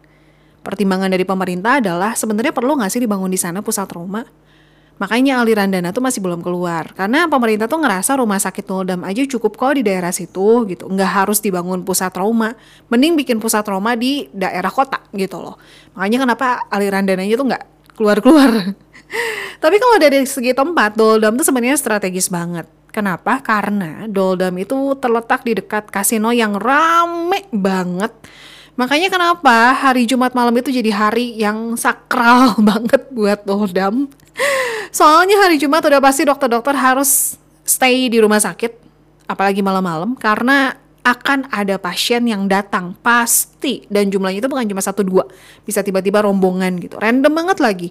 Pertimbangan 0.60 1.08
dari 1.08 1.24
pemerintah 1.24 1.80
adalah 1.80 2.12
sebenarnya 2.16 2.52
perlu 2.52 2.76
nggak 2.80 2.92
sih 2.92 3.00
dibangun 3.00 3.32
di 3.32 3.40
sana 3.40 3.64
pusat 3.64 3.88
trauma? 3.88 4.24
Makanya 5.00 5.40
aliran 5.40 5.72
dana 5.72 5.96
tuh 5.96 6.04
masih 6.04 6.20
belum 6.20 6.44
keluar. 6.44 6.92
Karena 6.92 7.24
pemerintah 7.24 7.64
tuh 7.64 7.80
ngerasa 7.80 8.20
rumah 8.20 8.36
sakit 8.36 8.68
Doldam 8.68 9.00
aja 9.00 9.24
cukup 9.24 9.56
kok 9.56 9.72
di 9.72 9.80
daerah 9.80 10.12
situ 10.12 10.68
gitu. 10.68 10.84
Nggak 10.92 11.24
harus 11.24 11.40
dibangun 11.40 11.80
pusat 11.88 12.12
trauma. 12.12 12.52
Mending 12.92 13.16
bikin 13.16 13.40
pusat 13.40 13.64
trauma 13.64 13.96
di 13.96 14.28
daerah 14.28 14.68
kota 14.68 15.00
gitu 15.16 15.40
loh. 15.40 15.56
Makanya 15.96 16.28
kenapa 16.28 16.46
aliran 16.68 17.08
dananya 17.08 17.32
tuh 17.32 17.48
nggak 17.48 17.64
keluar-keluar. 18.00 18.72
Tapi 19.62 19.76
kalau 19.76 20.00
dari 20.00 20.24
segi 20.24 20.56
tempat, 20.56 20.96
Doldam 20.96 21.36
tuh 21.36 21.44
sebenarnya 21.44 21.76
strategis 21.76 22.32
banget. 22.32 22.64
Kenapa? 22.88 23.44
Karena 23.44 24.08
Doldam 24.08 24.56
itu 24.56 24.96
terletak 24.96 25.44
di 25.44 25.52
dekat 25.60 25.92
kasino 25.92 26.32
yang 26.32 26.56
rame 26.56 27.44
banget. 27.52 28.16
Makanya 28.80 29.12
kenapa 29.12 29.76
hari 29.76 30.08
Jumat 30.08 30.32
malam 30.32 30.56
itu 30.56 30.72
jadi 30.72 30.88
hari 30.88 31.36
yang 31.36 31.76
sakral 31.76 32.56
banget 32.72 33.12
buat 33.12 33.44
Doldam. 33.44 34.08
Soalnya 34.96 35.36
hari 35.44 35.60
Jumat 35.60 35.84
udah 35.84 36.00
pasti 36.00 36.24
dokter-dokter 36.24 36.72
harus 36.72 37.36
stay 37.62 38.08
di 38.08 38.18
rumah 38.18 38.40
sakit, 38.40 38.72
apalagi 39.28 39.60
malam-malam, 39.62 40.16
karena 40.16 40.74
akan 41.00 41.48
ada 41.48 41.80
pasien 41.80 42.24
yang 42.28 42.46
datang 42.46 42.96
pasti. 43.00 43.88
Dan 43.88 44.12
jumlahnya 44.12 44.44
itu 44.44 44.50
bukan 44.50 44.68
cuma 44.68 44.82
satu 44.84 45.00
dua. 45.00 45.24
Bisa 45.64 45.80
tiba-tiba 45.80 46.24
rombongan 46.24 46.76
gitu. 46.80 47.00
Random 47.00 47.32
banget 47.32 47.58
lagi. 47.60 47.88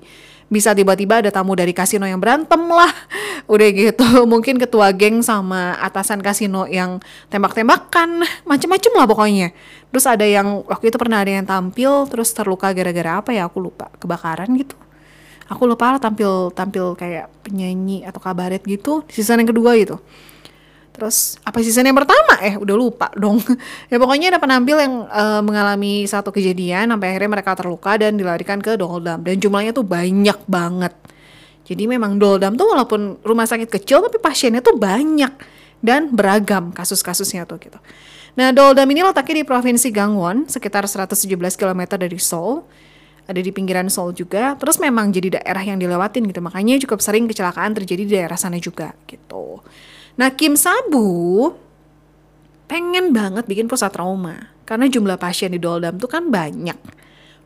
Bisa 0.49 0.73
tiba-tiba 0.73 1.21
ada 1.21 1.29
tamu 1.29 1.53
dari 1.53 1.73
kasino 1.73 2.05
yang 2.09 2.17
berantem 2.17 2.57
lah. 2.69 2.89
Udah 3.53 3.69
gitu. 3.69 4.05
Mungkin 4.33 4.57
ketua 4.61 4.93
geng 4.93 5.21
sama 5.25 5.77
atasan 5.81 6.21
kasino 6.21 6.69
yang 6.69 7.01
tembak-tembakan. 7.33 8.25
Macem-macem 8.45 8.91
lah 8.93 9.05
pokoknya. 9.09 9.53
Terus 9.89 10.05
ada 10.05 10.25
yang 10.25 10.65
waktu 10.69 10.93
itu 10.93 10.97
pernah 11.01 11.21
ada 11.21 11.31
yang 11.33 11.45
tampil 11.45 12.05
terus 12.09 12.29
terluka 12.33 12.69
gara-gara 12.73 13.21
apa 13.21 13.33
ya? 13.33 13.49
Aku 13.49 13.57
lupa. 13.57 13.89
Kebakaran 13.97 14.49
gitu. 14.57 14.77
Aku 15.49 15.65
lupa 15.65 15.97
lah 15.97 15.97
tampil 15.97 16.53
tampil 16.53 16.93
kayak 16.93 17.25
penyanyi 17.41 18.05
atau 18.05 18.21
kabaret 18.21 18.61
gitu. 18.69 19.01
Di 19.09 19.17
season 19.17 19.41
yang 19.41 19.49
kedua 19.49 19.73
gitu 19.81 19.97
terus 20.89 21.39
apa 21.45 21.61
season 21.63 21.87
yang 21.87 21.97
pertama 21.97 22.37
eh 22.41 22.59
udah 22.59 22.75
lupa 22.75 23.07
dong 23.15 23.39
ya 23.91 23.95
pokoknya 23.95 24.35
ada 24.35 24.39
penampil 24.41 24.77
yang 24.81 25.07
uh, 25.07 25.41
mengalami 25.45 26.03
satu 26.09 26.33
kejadian 26.33 26.91
sampai 26.91 27.15
akhirnya 27.15 27.31
mereka 27.39 27.55
terluka 27.55 27.95
dan 27.95 28.19
dilarikan 28.19 28.59
ke 28.59 28.75
Doldam 28.75 29.23
dan 29.23 29.35
jumlahnya 29.39 29.71
tuh 29.71 29.85
banyak 29.85 30.39
banget 30.49 30.93
jadi 31.63 31.85
memang 31.85 32.17
Doldam 32.17 32.57
tuh 32.57 32.67
walaupun 32.73 33.21
rumah 33.21 33.45
sakit 33.45 33.69
kecil 33.69 34.03
tapi 34.03 34.17
pasiennya 34.17 34.59
tuh 34.59 34.75
banyak 34.75 35.31
dan 35.79 36.11
beragam 36.11 36.75
kasus-kasusnya 36.75 37.47
tuh 37.47 37.61
gitu 37.61 37.79
nah 38.35 38.51
Doldam 38.51 38.89
ini 38.91 39.05
letaknya 39.05 39.41
di 39.41 39.45
provinsi 39.47 39.87
Gangwon 39.93 40.49
sekitar 40.51 40.83
117 40.89 41.29
km 41.55 41.81
dari 41.95 42.19
Seoul 42.19 42.65
ada 43.29 43.45
di 43.45 43.53
pinggiran 43.53 43.85
Seoul 43.93 44.17
juga. 44.17 44.57
Terus 44.57 44.81
memang 44.81 45.13
jadi 45.13 45.37
daerah 45.37 45.61
yang 45.61 45.77
dilewatin 45.77 46.25
gitu. 46.25 46.41
Makanya 46.41 46.81
cukup 46.81 46.97
sering 46.97 47.29
kecelakaan 47.29 47.77
terjadi 47.77 48.01
di 48.01 48.11
daerah 48.17 48.33
sana 48.33 48.57
juga 48.57 48.97
gitu. 49.05 49.61
Nah 50.19 50.35
Kim 50.35 50.59
Sabu 50.59 51.55
pengen 52.67 53.15
banget 53.15 53.47
bikin 53.47 53.71
pusat 53.71 53.95
trauma. 53.95 54.51
Karena 54.67 54.85
jumlah 54.85 55.17
pasien 55.17 55.49
di 55.49 55.57
Doldam 55.57 55.95
tuh 55.95 56.11
kan 56.11 56.27
banyak. 56.27 56.75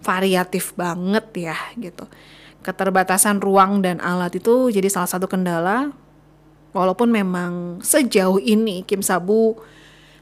Variatif 0.01 0.73
banget 0.73 1.23
ya 1.37 1.55
gitu. 1.77 2.09
Keterbatasan 2.65 3.39
ruang 3.39 3.79
dan 3.85 4.01
alat 4.01 4.33
itu 4.35 4.73
jadi 4.73 4.89
salah 4.89 5.07
satu 5.07 5.29
kendala. 5.29 5.93
Walaupun 6.73 7.13
memang 7.13 7.79
sejauh 7.85 8.41
ini 8.41 8.81
Kim 8.83 9.05
Sabu 9.05 9.53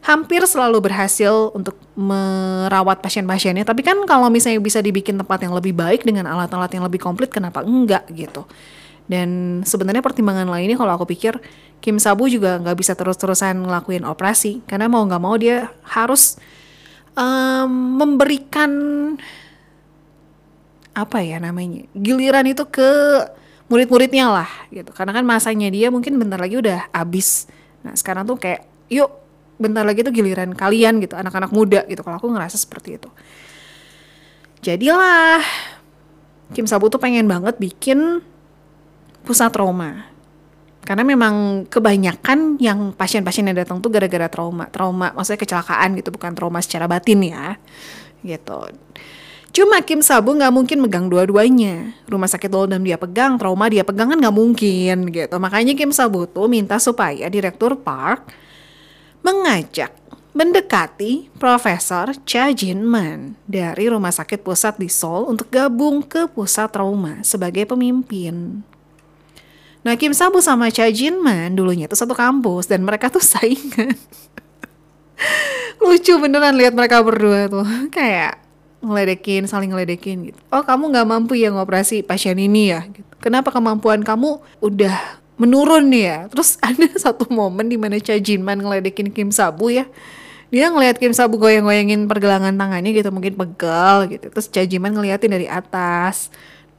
hampir 0.04 0.44
selalu 0.44 0.84
berhasil 0.84 1.54
untuk 1.56 1.80
merawat 1.96 3.00
pasien-pasiennya. 3.00 3.64
Tapi 3.64 3.82
kan 3.86 3.96
kalau 4.04 4.28
misalnya 4.28 4.60
bisa 4.60 4.84
dibikin 4.84 5.16
tempat 5.16 5.40
yang 5.42 5.56
lebih 5.56 5.72
baik 5.72 6.04
dengan 6.04 6.28
alat-alat 6.28 6.70
yang 6.76 6.84
lebih 6.84 7.00
komplit, 7.00 7.32
kenapa 7.32 7.64
enggak 7.64 8.04
gitu? 8.12 8.44
Dan 9.12 9.60
sebenarnya 9.68 10.00
pertimbangan 10.00 10.48
lainnya 10.48 10.80
kalau 10.80 10.96
aku 10.96 11.04
pikir 11.04 11.36
Kim 11.84 12.00
Sabu 12.00 12.32
juga 12.32 12.56
nggak 12.64 12.80
bisa 12.80 12.96
terus-terusan 12.96 13.60
ngelakuin 13.68 14.08
operasi. 14.08 14.64
Karena 14.64 14.88
mau 14.88 15.04
nggak 15.04 15.20
mau 15.20 15.36
dia 15.36 15.68
harus 15.84 16.40
um, 17.20 18.00
memberikan 18.00 18.72
apa 20.92 21.24
ya 21.24 21.40
namanya 21.40 21.88
giliran 21.96 22.44
itu 22.48 22.64
ke 22.72 22.88
murid-muridnya 23.68 24.32
lah 24.32 24.52
gitu. 24.72 24.96
Karena 24.96 25.12
kan 25.12 25.28
masanya 25.28 25.68
dia 25.68 25.92
mungkin 25.92 26.16
bentar 26.16 26.40
lagi 26.40 26.56
udah 26.56 26.88
habis. 26.96 27.52
Nah 27.84 27.92
sekarang 28.00 28.24
tuh 28.24 28.40
kayak 28.40 28.64
yuk 28.88 29.12
bentar 29.60 29.84
lagi 29.84 30.08
tuh 30.08 30.16
giliran 30.16 30.56
kalian 30.56 31.04
gitu 31.04 31.20
anak-anak 31.20 31.52
muda 31.52 31.84
gitu. 31.92 32.00
Kalau 32.00 32.16
aku 32.16 32.32
ngerasa 32.32 32.56
seperti 32.56 32.96
itu. 32.96 33.12
Jadilah 34.64 35.44
Kim 36.56 36.64
Sabu 36.64 36.88
tuh 36.88 37.00
pengen 37.00 37.28
banget 37.28 37.60
bikin 37.60 38.24
pusat 39.24 39.50
trauma 39.54 40.10
karena 40.82 41.06
memang 41.06 41.66
kebanyakan 41.70 42.58
yang 42.58 42.92
pasien-pasien 42.98 43.46
yang 43.46 43.58
datang 43.62 43.78
tuh 43.80 43.94
gara-gara 43.94 44.28
trauma 44.28 44.66
trauma 44.74 45.14
maksudnya 45.14 45.40
kecelakaan 45.46 45.98
gitu 46.02 46.10
bukan 46.10 46.34
trauma 46.34 46.60
secara 46.60 46.90
batin 46.90 47.22
ya 47.22 47.56
gitu 48.26 48.70
Cuma 49.52 49.84
Kim 49.84 50.00
Sabu 50.00 50.32
nggak 50.32 50.54
mungkin 50.56 50.80
megang 50.80 51.12
dua-duanya. 51.12 51.92
Rumah 52.08 52.30
sakit 52.32 52.48
Doldam 52.48 52.80
dia 52.88 52.96
pegang, 52.96 53.36
trauma 53.36 53.68
dia 53.68 53.84
pegang 53.84 54.08
kan 54.08 54.16
nggak 54.16 54.32
mungkin 54.32 55.12
gitu. 55.12 55.36
Makanya 55.36 55.76
Kim 55.76 55.92
Sabu 55.92 56.24
tuh 56.24 56.48
minta 56.48 56.80
supaya 56.80 57.28
Direktur 57.28 57.76
Park 57.76 58.32
mengajak 59.20 59.92
mendekati 60.32 61.28
Profesor 61.36 62.16
Cha 62.24 62.48
Jin-man 62.56 63.36
dari 63.44 63.92
Rumah 63.92 64.16
Sakit 64.16 64.40
Pusat 64.40 64.80
di 64.80 64.88
Seoul 64.88 65.28
untuk 65.28 65.52
gabung 65.52 66.00
ke 66.00 66.32
pusat 66.32 66.72
trauma 66.72 67.20
sebagai 67.20 67.68
pemimpin. 67.68 68.64
Nah 69.82 69.98
Kim 69.98 70.14
Sabu 70.14 70.42
sama 70.46 70.70
Cha 70.70 70.86
Jin-man 70.90 71.58
dulunya 71.58 71.90
tuh 71.90 71.98
satu 71.98 72.14
kampus 72.14 72.70
dan 72.70 72.86
mereka 72.86 73.10
tuh 73.10 73.24
saingan. 73.34 73.98
Lucu 75.82 76.14
beneran 76.22 76.54
lihat 76.58 76.78
mereka 76.78 77.02
berdua 77.02 77.50
tuh 77.50 77.66
kayak 77.90 78.38
ngeledekin, 78.82 79.46
saling 79.46 79.74
ngeledekin 79.74 80.34
gitu. 80.34 80.40
Oh 80.50 80.66
kamu 80.66 80.94
nggak 80.94 81.08
mampu 81.08 81.38
ya 81.38 81.54
ngoperasi 81.54 82.02
pasien 82.02 82.38
ini 82.38 82.74
ya? 82.74 82.86
Gitu. 82.90 83.06
Kenapa 83.22 83.54
kemampuan 83.54 84.02
kamu 84.02 84.42
udah 84.62 85.22
menurun 85.42 85.90
ya. 85.90 86.30
Terus 86.30 86.58
ada 86.66 86.86
satu 86.98 87.26
momen 87.34 87.70
di 87.70 87.78
mana 87.78 87.98
Cha 87.98 88.18
Jinman 88.18 88.62
ngeledekin 88.62 89.10
Kim 89.10 89.34
Sabu 89.34 89.74
ya. 89.74 89.90
Dia 90.52 90.68
ngeliat 90.68 91.00
Kim 91.00 91.16
Sabu 91.16 91.40
goyang-goyangin 91.40 92.12
pergelangan 92.12 92.52
tangannya 92.52 92.92
gitu, 92.92 93.08
mungkin 93.08 93.40
pegal 93.40 94.12
gitu. 94.12 94.28
Terus 94.28 94.52
Cha 94.52 94.62
Jinman 94.68 94.94
ngeliatin 94.94 95.32
dari 95.32 95.48
atas. 95.48 96.28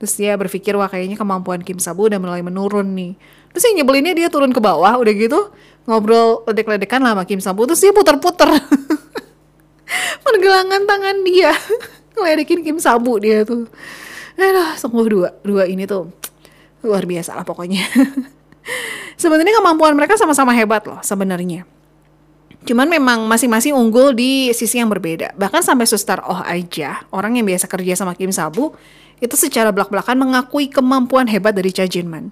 Terus 0.03 0.19
dia 0.19 0.35
berpikir 0.35 0.75
wah 0.75 0.91
kayaknya 0.91 1.15
kemampuan 1.15 1.63
Kim 1.63 1.79
Sabu 1.79 2.11
udah 2.11 2.19
mulai 2.19 2.43
menurun 2.43 2.91
nih. 2.91 3.15
Terus 3.55 3.71
yang 3.71 3.87
nyebelinnya 3.87 4.19
dia 4.19 4.27
turun 4.27 4.51
ke 4.51 4.59
bawah 4.59 4.99
udah 4.99 5.15
gitu 5.15 5.55
ngobrol 5.87 6.43
ledek-ledekan 6.51 6.99
lah 7.07 7.15
sama 7.15 7.23
Kim 7.23 7.39
Sabu 7.39 7.67
terus 7.67 7.83
dia 7.83 7.91
puter-puter 7.91 8.51
pergelangan 10.27 10.83
tangan 10.87 11.17
dia 11.27 11.51
ngeledekin 12.19 12.67
Kim 12.67 12.79
Sabu 12.83 13.23
dia 13.23 13.47
tuh. 13.47 13.71
Aduh, 14.35 14.75
sungguh 14.75 15.07
dua 15.07 15.29
dua 15.47 15.71
ini 15.71 15.87
tuh 15.87 16.11
luar 16.83 17.07
biasa 17.07 17.39
lah 17.39 17.47
pokoknya. 17.47 17.87
Sebenarnya 19.23 19.55
kemampuan 19.55 19.95
mereka 19.95 20.19
sama-sama 20.19 20.51
hebat 20.51 20.83
loh 20.83 20.99
sebenarnya. 20.99 21.63
Cuman 22.63 22.87
memang 22.87 23.27
masing-masing 23.27 23.75
unggul 23.75 24.15
di 24.15 24.55
sisi 24.55 24.79
yang 24.79 24.87
berbeda. 24.87 25.35
Bahkan 25.35 25.67
sampai 25.67 25.87
Suster 25.87 26.23
Oh 26.23 26.39
aja, 26.47 27.03
orang 27.11 27.35
yang 27.35 27.47
biasa 27.47 27.67
kerja 27.67 27.99
sama 27.99 28.15
Kim 28.15 28.31
Sabu, 28.31 28.71
itu 29.19 29.35
secara 29.35 29.75
belak-belakan 29.75 30.15
mengakui 30.19 30.71
kemampuan 30.71 31.27
hebat 31.27 31.55
dari 31.59 31.75
Cha 31.75 31.91
Jinman. 31.91 32.31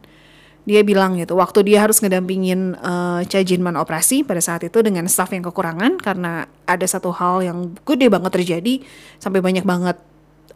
Dia 0.69 0.87
bilang 0.87 1.19
gitu, 1.19 1.35
waktu 1.35 1.67
dia 1.67 1.83
harus 1.83 1.99
ngedampingin 1.99 2.79
uh, 2.79 3.27
Cha 3.27 3.43
Jinman 3.43 3.75
operasi 3.75 4.23
pada 4.23 4.39
saat 4.39 4.63
itu 4.63 4.79
dengan 4.87 5.11
staff 5.11 5.35
yang 5.35 5.43
kekurangan 5.43 5.99
karena 5.99 6.47
ada 6.63 6.87
satu 6.87 7.11
hal 7.11 7.43
yang 7.43 7.75
gede 7.83 8.07
banget 8.07 8.31
terjadi 8.31 8.87
sampai 9.19 9.43
banyak 9.43 9.67
banget 9.67 9.99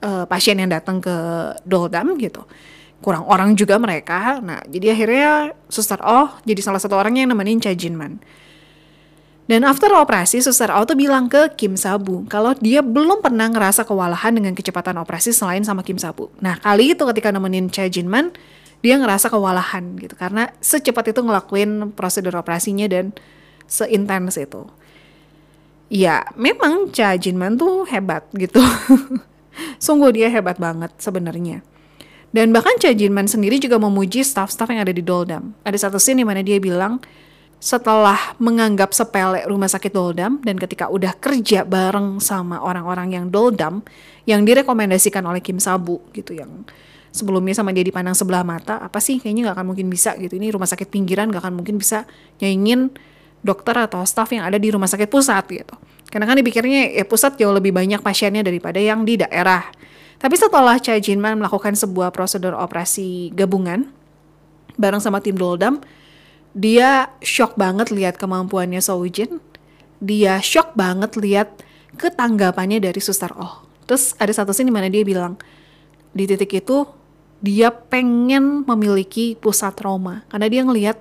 uh, 0.07 0.23
pasien 0.31 0.61
yang 0.61 0.71
datang 0.71 1.03
ke 1.03 1.15
Doldam 1.67 2.15
gitu 2.21 2.47
kurang 3.05 3.29
orang 3.29 3.53
juga 3.53 3.77
mereka. 3.77 4.41
Nah, 4.41 4.65
jadi 4.65 4.97
akhirnya 4.97 5.53
Suster 5.69 6.01
Oh 6.01 6.33
jadi 6.49 6.65
salah 6.65 6.81
satu 6.81 6.97
orang 6.97 7.21
yang 7.21 7.29
nemenin 7.29 7.61
Cha 7.61 7.77
Jinman. 7.77 8.17
Dan 9.45 9.61
after 9.69 9.93
operasi, 9.93 10.41
Suster 10.41 10.73
tuh 10.73 10.97
bilang 10.97 11.29
ke 11.29 11.53
Kim 11.53 11.77
Sabu 11.77 12.25
kalau 12.33 12.57
dia 12.57 12.81
belum 12.81 13.21
pernah 13.21 13.45
ngerasa 13.53 13.85
kewalahan 13.85 14.33
dengan 14.33 14.57
kecepatan 14.57 14.97
operasi 14.97 15.37
selain 15.37 15.61
sama 15.61 15.85
Kim 15.85 16.01
Sabu. 16.01 16.33
Nah, 16.41 16.57
kali 16.57 16.97
itu 16.97 17.05
ketika 17.13 17.29
nemenin 17.29 17.69
Cha 17.69 17.85
Jinman, 17.85 18.33
dia 18.81 18.97
ngerasa 18.97 19.29
kewalahan 19.29 20.01
gitu 20.01 20.17
karena 20.17 20.49
secepat 20.65 21.13
itu 21.13 21.21
ngelakuin 21.21 21.93
prosedur 21.93 22.41
operasinya 22.41 22.89
dan 22.89 23.13
seintens 23.69 24.41
itu. 24.41 24.65
Ya, 25.93 26.25
memang 26.41 26.89
Cha 26.89 27.13
Jinman 27.13 27.61
tuh 27.61 27.85
hebat 27.85 28.25
gitu. 28.33 28.65
Sungguh 29.85 30.09
dia 30.17 30.33
hebat 30.33 30.57
banget 30.57 30.89
sebenarnya. 30.97 31.61
Dan 32.33 32.51
bahkan 32.51 32.81
Cha 32.81 32.97
Jinman 32.97 33.29
sendiri 33.29 33.61
juga 33.61 33.77
memuji 33.77 34.25
staff-staff 34.25 34.73
yang 34.73 34.89
ada 34.89 34.91
di 34.97 35.05
Doldam. 35.05 35.53
Ada 35.69 35.87
satu 35.87 36.01
scene 36.01 36.25
di 36.25 36.27
mana 36.27 36.41
dia 36.41 36.57
bilang, 36.57 36.99
setelah 37.65 38.37
menganggap 38.37 38.93
sepele 38.93 39.41
rumah 39.49 39.73
sakit 39.73 39.89
Doldam 39.89 40.37
dan 40.45 40.61
ketika 40.61 40.93
udah 40.93 41.17
kerja 41.17 41.65
bareng 41.65 42.21
sama 42.21 42.61
orang-orang 42.61 43.17
yang 43.17 43.33
Doldam 43.33 43.81
yang 44.29 44.45
direkomendasikan 44.45 45.25
oleh 45.25 45.41
Kim 45.41 45.57
Sabu 45.57 46.05
gitu 46.13 46.37
yang 46.37 46.69
sebelumnya 47.09 47.57
sama 47.57 47.73
dia 47.73 47.81
dipandang 47.81 48.13
sebelah 48.13 48.45
mata 48.45 48.85
apa 48.85 49.01
sih 49.01 49.17
kayaknya 49.17 49.49
nggak 49.49 49.57
akan 49.57 49.67
mungkin 49.73 49.89
bisa 49.89 50.13
gitu. 50.21 50.37
Ini 50.37 50.53
rumah 50.53 50.69
sakit 50.69 50.93
pinggiran 50.93 51.33
nggak 51.33 51.41
akan 51.41 51.57
mungkin 51.57 51.81
bisa 51.81 52.05
nyaingin 52.37 52.93
dokter 53.41 53.73
atau 53.81 54.05
staff 54.05 54.29
yang 54.29 54.45
ada 54.45 54.61
di 54.61 54.69
rumah 54.69 54.85
sakit 54.85 55.09
pusat 55.09 55.49
gitu. 55.49 55.73
Karena 56.13 56.29
kan 56.29 56.37
dipikirnya 56.37 56.93
ya 56.93 57.09
pusat 57.09 57.41
jauh 57.41 57.57
lebih 57.57 57.73
banyak 57.73 58.05
pasiennya 58.05 58.45
daripada 58.45 58.77
yang 58.77 59.09
di 59.09 59.17
daerah. 59.17 59.65
Tapi 60.21 60.37
setelah 60.37 60.77
Cha 60.77 61.01
Jinman 61.01 61.41
melakukan 61.41 61.73
sebuah 61.73 62.13
prosedur 62.13 62.53
operasi 62.53 63.33
gabungan 63.33 63.89
bareng 64.77 65.01
sama 65.01 65.25
tim 65.25 65.41
Doldam 65.41 65.81
dia 66.55 67.11
shock 67.21 67.59
banget 67.59 67.91
lihat 67.91 68.15
kemampuannya 68.17 68.79
Soujin 68.79 69.43
dia 69.99 70.39
shock 70.39 70.73
banget 70.79 71.19
lihat 71.19 71.49
ketanggapannya 71.99 72.79
dari 72.79 73.01
suster 73.03 73.35
Oh 73.35 73.67
terus 73.85 74.15
ada 74.17 74.31
satu 74.31 74.55
scene 74.55 74.71
di 74.71 74.75
mana 74.75 74.89
dia 74.89 75.03
bilang 75.03 75.37
di 76.15 76.25
titik 76.25 76.63
itu 76.65 76.87
dia 77.45 77.69
pengen 77.69 78.65
memiliki 78.65 79.37
pusat 79.37 79.75
trauma 79.77 80.25
karena 80.33 80.47
dia 80.49 80.63
ngelihat 80.65 80.97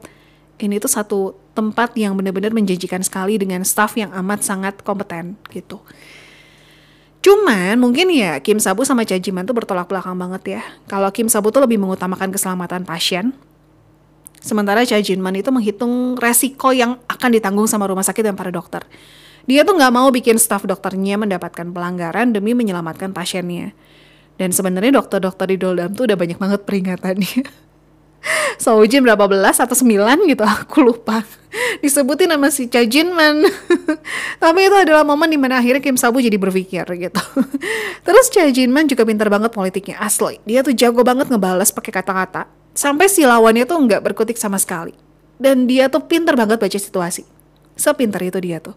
ini 0.59 0.81
tuh 0.81 0.91
satu 0.91 1.19
tempat 1.53 1.93
yang 1.93 2.17
benar-benar 2.17 2.49
menjanjikan 2.51 3.01
sekali 3.05 3.37
dengan 3.37 3.61
staff 3.61 3.93
yang 3.93 4.09
amat 4.11 4.41
sangat 4.41 4.81
kompeten 4.81 5.37
gitu. 5.53 5.81
Cuman 7.23 7.79
mungkin 7.79 8.11
ya 8.11 8.41
Kim 8.43 8.59
Sabu 8.59 8.83
sama 8.83 9.07
Cha 9.07 9.15
Jiman 9.15 9.47
tuh 9.47 9.55
bertolak 9.55 9.87
belakang 9.87 10.17
banget 10.19 10.59
ya. 10.59 10.61
Kalau 10.91 11.07
Kim 11.15 11.31
Sabu 11.31 11.55
tuh 11.55 11.63
lebih 11.63 11.79
mengutamakan 11.79 12.35
keselamatan 12.35 12.83
pasien, 12.83 13.31
sementara 14.43 14.83
Cha 14.83 14.99
Jinman 14.99 15.39
itu 15.39 15.49
menghitung 15.49 16.19
resiko 16.19 16.75
yang 16.75 16.99
akan 17.07 17.29
ditanggung 17.31 17.65
sama 17.71 17.87
rumah 17.87 18.03
sakit 18.03 18.27
dan 18.27 18.35
para 18.35 18.51
dokter. 18.51 18.83
Dia 19.47 19.63
tuh 19.63 19.75
nggak 19.79 19.91
mau 19.95 20.07
bikin 20.11 20.35
staff 20.35 20.67
dokternya 20.67 21.15
mendapatkan 21.19 21.67
pelanggaran 21.71 22.35
demi 22.35 22.51
menyelamatkan 22.51 23.15
pasiennya. 23.15 23.71
Dan 24.35 24.51
sebenarnya 24.51 24.99
dokter-dokter 24.99 25.45
di 25.45 25.57
Doldam 25.61 25.93
tuh 25.95 26.09
udah 26.09 26.17
banyak 26.19 26.39
banget 26.39 26.61
peringatannya. 26.67 27.41
Soujin 28.63 29.03
berapa 29.03 29.27
belas 29.27 29.59
atau 29.59 29.75
sembilan 29.75 30.23
gitu 30.27 30.43
aku 30.43 30.79
lupa. 30.83 31.23
Disebutin 31.85 32.33
nama 32.33 32.49
si 32.49 32.65
Cha 32.65 32.81
Man. 33.13 33.45
Tapi 34.43 34.59
itu 34.65 34.75
adalah 34.75 35.05
momen 35.05 35.29
di 35.29 35.37
mana 35.37 35.61
akhirnya 35.61 35.83
Kim 35.83 35.99
Sabu 35.99 36.17
jadi 36.17 36.33
berpikir 36.39 36.87
gitu. 36.97 37.21
Terus 38.07 38.25
Cha 38.33 38.47
Man 38.65 38.89
juga 38.89 39.05
pintar 39.05 39.29
banget 39.29 39.53
politiknya. 39.53 40.01
Asli 40.01 40.41
dia 40.47 40.65
tuh 40.65 40.73
jago 40.73 41.05
banget 41.05 41.29
ngebales 41.29 41.69
pakai 41.69 41.91
kata-kata. 41.93 42.49
Sampai 42.73 43.05
si 43.05 43.21
lawannya 43.21 43.69
tuh 43.69 43.77
nggak 43.77 44.01
berkutik 44.01 44.39
sama 44.39 44.57
sekali. 44.57 44.97
Dan 45.37 45.69
dia 45.69 45.91
tuh 45.91 46.01
pintar 46.01 46.33
banget 46.33 46.57
baca 46.57 46.79
situasi. 46.79 47.27
Sepintar 47.77 48.21
itu 48.25 48.41
dia 48.41 48.57
tuh. 48.57 48.73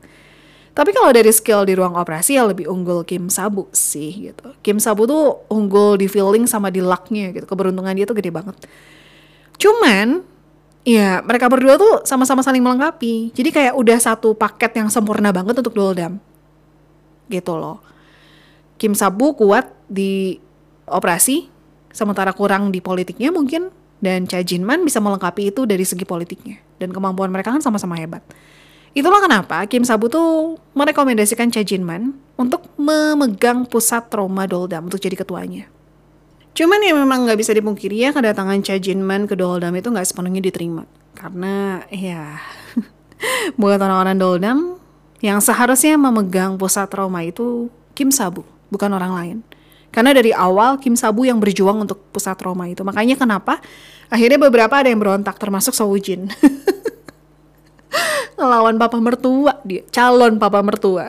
Tapi 0.76 0.92
kalau 0.92 1.08
dari 1.08 1.32
skill 1.32 1.64
di 1.64 1.72
ruang 1.72 1.96
operasi 1.96 2.36
ya 2.36 2.44
lebih 2.44 2.68
unggul 2.68 3.00
Kim 3.08 3.32
Sabu 3.32 3.64
sih 3.72 4.28
gitu. 4.28 4.52
Kim 4.60 4.76
Sabu 4.76 5.08
tuh 5.08 5.48
unggul 5.48 5.96
di 5.96 6.04
feeling 6.04 6.44
sama 6.44 6.68
di 6.68 6.84
lucknya 6.84 7.32
gitu. 7.32 7.48
Keberuntungan 7.48 7.96
dia 7.96 8.04
tuh 8.04 8.12
gede 8.12 8.28
banget. 8.28 8.52
Cuman 9.56 10.22
ya 10.86 11.20
mereka 11.26 11.50
berdua 11.50 11.74
tuh 11.76 12.06
sama-sama 12.06 12.40
saling 12.40 12.62
melengkapi. 12.62 13.34
Jadi 13.34 13.50
kayak 13.50 13.74
udah 13.74 13.98
satu 13.98 14.32
paket 14.32 14.78
yang 14.78 14.88
sempurna 14.88 15.34
banget 15.34 15.58
untuk 15.58 15.74
Doldam. 15.74 16.22
Gitu 17.26 17.52
loh. 17.52 17.82
Kim 18.76 18.92
Sabu 18.92 19.32
kuat 19.34 19.72
di 19.88 20.36
operasi, 20.86 21.48
sementara 21.90 22.30
kurang 22.36 22.70
di 22.70 22.78
politiknya 22.78 23.34
mungkin. 23.34 23.72
Dan 23.96 24.28
Cha 24.28 24.44
Jinman 24.44 24.84
bisa 24.84 25.00
melengkapi 25.00 25.48
itu 25.48 25.64
dari 25.64 25.80
segi 25.80 26.04
politiknya. 26.04 26.60
Dan 26.76 26.92
kemampuan 26.92 27.32
mereka 27.32 27.48
kan 27.48 27.64
sama-sama 27.64 27.96
hebat. 27.96 28.20
Itulah 28.92 29.24
kenapa 29.24 29.64
Kim 29.68 29.84
Sabu 29.84 30.12
tuh 30.12 30.60
merekomendasikan 30.76 31.48
Cha 31.48 31.64
Jinman 31.64 32.12
untuk 32.36 32.68
memegang 32.76 33.64
pusat 33.64 34.08
trauma 34.12 34.44
Doldam 34.44 34.88
untuk 34.88 35.00
jadi 35.00 35.16
ketuanya. 35.16 35.68
Cuman 36.56 36.80
ya 36.80 36.96
memang 36.96 37.28
nggak 37.28 37.36
bisa 37.36 37.52
dipungkiri 37.52 38.08
ya 38.08 38.16
kedatangan 38.16 38.64
Cha 38.64 38.80
Jinman 38.80 39.28
ke 39.28 39.36
Doldam 39.36 39.76
itu 39.76 39.92
nggak 39.92 40.08
sepenuhnya 40.08 40.40
diterima. 40.40 40.88
Karena 41.12 41.84
ya 41.92 42.40
buat 43.60 43.76
orang-orang 43.76 44.16
Doldam 44.16 44.58
yang 45.20 45.44
seharusnya 45.44 46.00
memegang 46.00 46.56
pusat 46.56 46.88
trauma 46.88 47.20
itu 47.20 47.68
Kim 47.92 48.08
Sabu, 48.08 48.40
bukan 48.72 48.88
orang 48.88 49.12
lain. 49.12 49.38
Karena 49.92 50.16
dari 50.16 50.32
awal 50.32 50.80
Kim 50.80 50.96
Sabu 50.96 51.28
yang 51.28 51.36
berjuang 51.36 51.76
untuk 51.76 52.00
pusat 52.08 52.40
trauma 52.40 52.64
itu. 52.72 52.80
Makanya 52.80 53.20
kenapa 53.20 53.60
akhirnya 54.08 54.40
beberapa 54.40 54.80
ada 54.80 54.88
yang 54.88 55.00
berontak 55.00 55.36
termasuk 55.36 55.76
Soujin. 55.76 56.32
ngelawan 58.36 58.76
papa 58.76 59.00
mertua 59.00 59.64
dia 59.64 59.80
calon 59.88 60.36
papa 60.36 60.60
mertua 60.60 61.08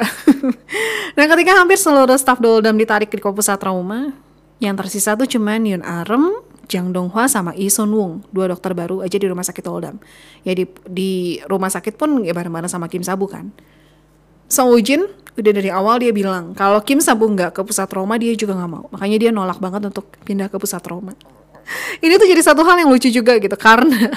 nah 1.19 1.25
ketika 1.27 1.59
hampir 1.59 1.75
seluruh 1.75 2.15
staf 2.15 2.39
Doldam 2.39 2.79
ditarik 2.79 3.11
ke 3.11 3.19
pusat 3.19 3.59
trauma 3.59 4.15
yang 4.57 4.73
tersisa 4.73 5.13
tuh 5.13 5.29
cuman 5.29 5.61
Yun 5.65 5.83
Arem 5.85 6.47
Jang 6.67 6.91
Donghua 6.91 7.31
sama 7.31 7.55
Lee 7.55 7.71
Sun 7.71 7.91
Wung. 7.95 8.21
Dua 8.29 8.51
dokter 8.51 8.75
baru 8.75 9.01
aja 9.01 9.15
di 9.15 9.27
rumah 9.27 9.45
sakit 9.45 9.63
Doldam 9.63 9.97
ya 10.43 10.53
di, 10.53 10.67
di 10.87 11.39
rumah 11.47 11.71
sakit 11.71 11.95
pun 11.95 12.23
ya 12.23 12.35
bareng-bareng 12.35 12.69
sama 12.69 12.91
Kim 12.91 13.01
Sabu 13.01 13.27
kan. 13.27 13.49
Song 14.47 14.71
Woo 14.71 14.79
Jin 14.79 15.07
udah 15.37 15.53
dari 15.53 15.69
awal 15.69 16.01
dia 16.01 16.11
bilang 16.11 16.57
kalau 16.57 16.81
Kim 16.81 16.99
Sabu 16.99 17.29
nggak 17.29 17.53
ke 17.53 17.61
pusat 17.63 17.87
trauma 17.87 18.19
dia 18.19 18.35
juga 18.35 18.55
nggak 18.55 18.71
mau. 18.71 18.85
Makanya 18.91 19.17
dia 19.17 19.31
nolak 19.31 19.59
banget 19.63 19.87
untuk 19.87 20.11
pindah 20.27 20.51
ke 20.51 20.59
pusat 20.59 20.83
trauma. 20.83 21.15
Ini 22.03 22.19
tuh 22.19 22.27
jadi 22.27 22.41
satu 22.43 22.63
hal 22.67 22.83
yang 22.83 22.89
lucu 22.91 23.07
juga 23.11 23.39
gitu 23.39 23.55
karena 23.55 24.07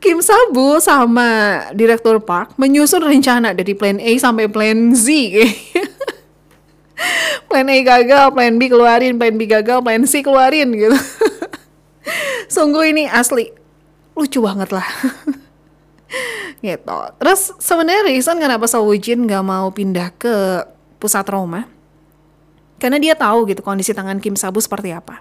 Kim 0.00 0.24
Sabu 0.24 0.80
sama 0.80 1.60
Direktur 1.76 2.24
Park 2.24 2.56
menyusun 2.56 3.04
rencana 3.04 3.52
dari 3.52 3.76
plan 3.76 4.00
A 4.00 4.12
sampai 4.16 4.48
plan 4.48 4.96
Z. 4.96 5.08
plan 7.48 7.66
A 7.66 7.78
gagal, 7.82 8.24
plan 8.32 8.54
B 8.56 8.70
keluarin, 8.70 9.16
plan 9.16 9.34
B 9.34 9.42
gagal, 9.48 9.78
plan 9.80 10.02
C 10.06 10.20
keluarin 10.22 10.70
gitu. 10.72 10.96
Sungguh 12.54 12.94
ini 12.94 13.04
asli 13.06 13.50
lucu 14.14 14.42
banget 14.42 14.70
lah. 14.74 14.86
gitu. 16.66 16.98
Terus 17.20 17.40
sebenarnya 17.58 18.02
reason 18.10 18.36
kenapa 18.36 18.66
Sawujin 18.68 19.24
nggak 19.24 19.44
mau 19.44 19.68
pindah 19.72 20.12
ke 20.16 20.66
pusat 21.00 21.24
trauma? 21.24 21.66
Karena 22.80 22.96
dia 22.96 23.12
tahu 23.12 23.44
gitu 23.44 23.60
kondisi 23.60 23.92
tangan 23.92 24.18
Kim 24.18 24.34
Sabu 24.40 24.60
seperti 24.60 24.96
apa. 24.96 25.20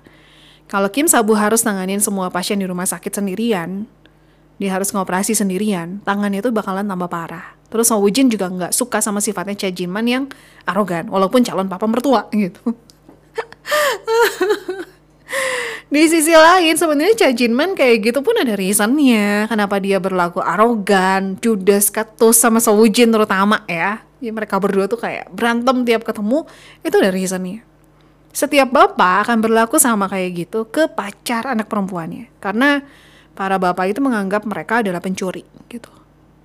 Kalau 0.69 0.87
Kim 0.87 1.09
Sabu 1.09 1.35
harus 1.35 1.65
nanganin 1.67 1.99
semua 1.99 2.31
pasien 2.31 2.55
di 2.55 2.63
rumah 2.69 2.85
sakit 2.85 3.09
sendirian, 3.09 3.89
dia 4.61 4.69
harus 4.71 4.93
ngoperasi 4.95 5.35
sendirian, 5.35 5.99
tangannya 6.07 6.39
itu 6.39 6.53
bakalan 6.55 6.87
tambah 6.87 7.09
parah. 7.11 7.58
Terus 7.69 7.85
Song 7.85 8.01
Woo 8.01 8.09
Jin 8.09 8.33
juga 8.33 8.49
nggak 8.49 8.73
suka 8.73 8.99
sama 8.99 9.21
sifatnya 9.21 9.55
Cha 9.55 9.69
Jin 9.69 9.93
Man 9.93 10.09
yang 10.09 10.25
arogan, 10.65 11.07
walaupun 11.07 11.45
calon 11.45 11.69
papa 11.69 11.85
mertua 11.85 12.25
gitu. 12.35 12.73
Di 15.89 16.05
sisi 16.05 16.33
lain 16.33 16.77
sebenarnya 16.77 17.15
Cha 17.17 17.29
Jin 17.33 17.53
Man 17.53 17.73
kayak 17.73 18.09
gitu 18.09 18.21
pun 18.21 18.37
ada 18.37 18.53
reasonnya 18.53 19.49
kenapa 19.49 19.81
dia 19.81 19.97
berlaku 19.97 20.37
arogan, 20.37 21.37
judes, 21.41 21.89
ketus 21.89 22.37
sama 22.37 22.61
Woo 22.73 22.85
Jin 22.89 23.09
terutama 23.09 23.65
ya. 23.65 24.05
Ya 24.19 24.31
mereka 24.35 24.59
berdua 24.59 24.85
tuh 24.85 24.99
kayak 24.99 25.31
berantem 25.31 25.87
tiap 25.87 26.03
ketemu, 26.03 26.43
itu 26.83 26.95
ada 26.99 27.09
reasonnya. 27.09 27.63
Setiap 28.29 28.69
bapak 28.69 29.25
akan 29.25 29.41
berlaku 29.41 29.81
sama 29.81 30.05
kayak 30.05 30.45
gitu 30.45 30.69
ke 30.69 30.91
pacar 30.91 31.49
anak 31.49 31.65
perempuannya. 31.71 32.29
Karena 32.37 32.83
para 33.33 33.55
bapak 33.57 33.95
itu 33.95 34.03
menganggap 34.03 34.45
mereka 34.45 34.83
adalah 34.85 35.01
pencuri 35.01 35.41
gitu. 35.71 35.89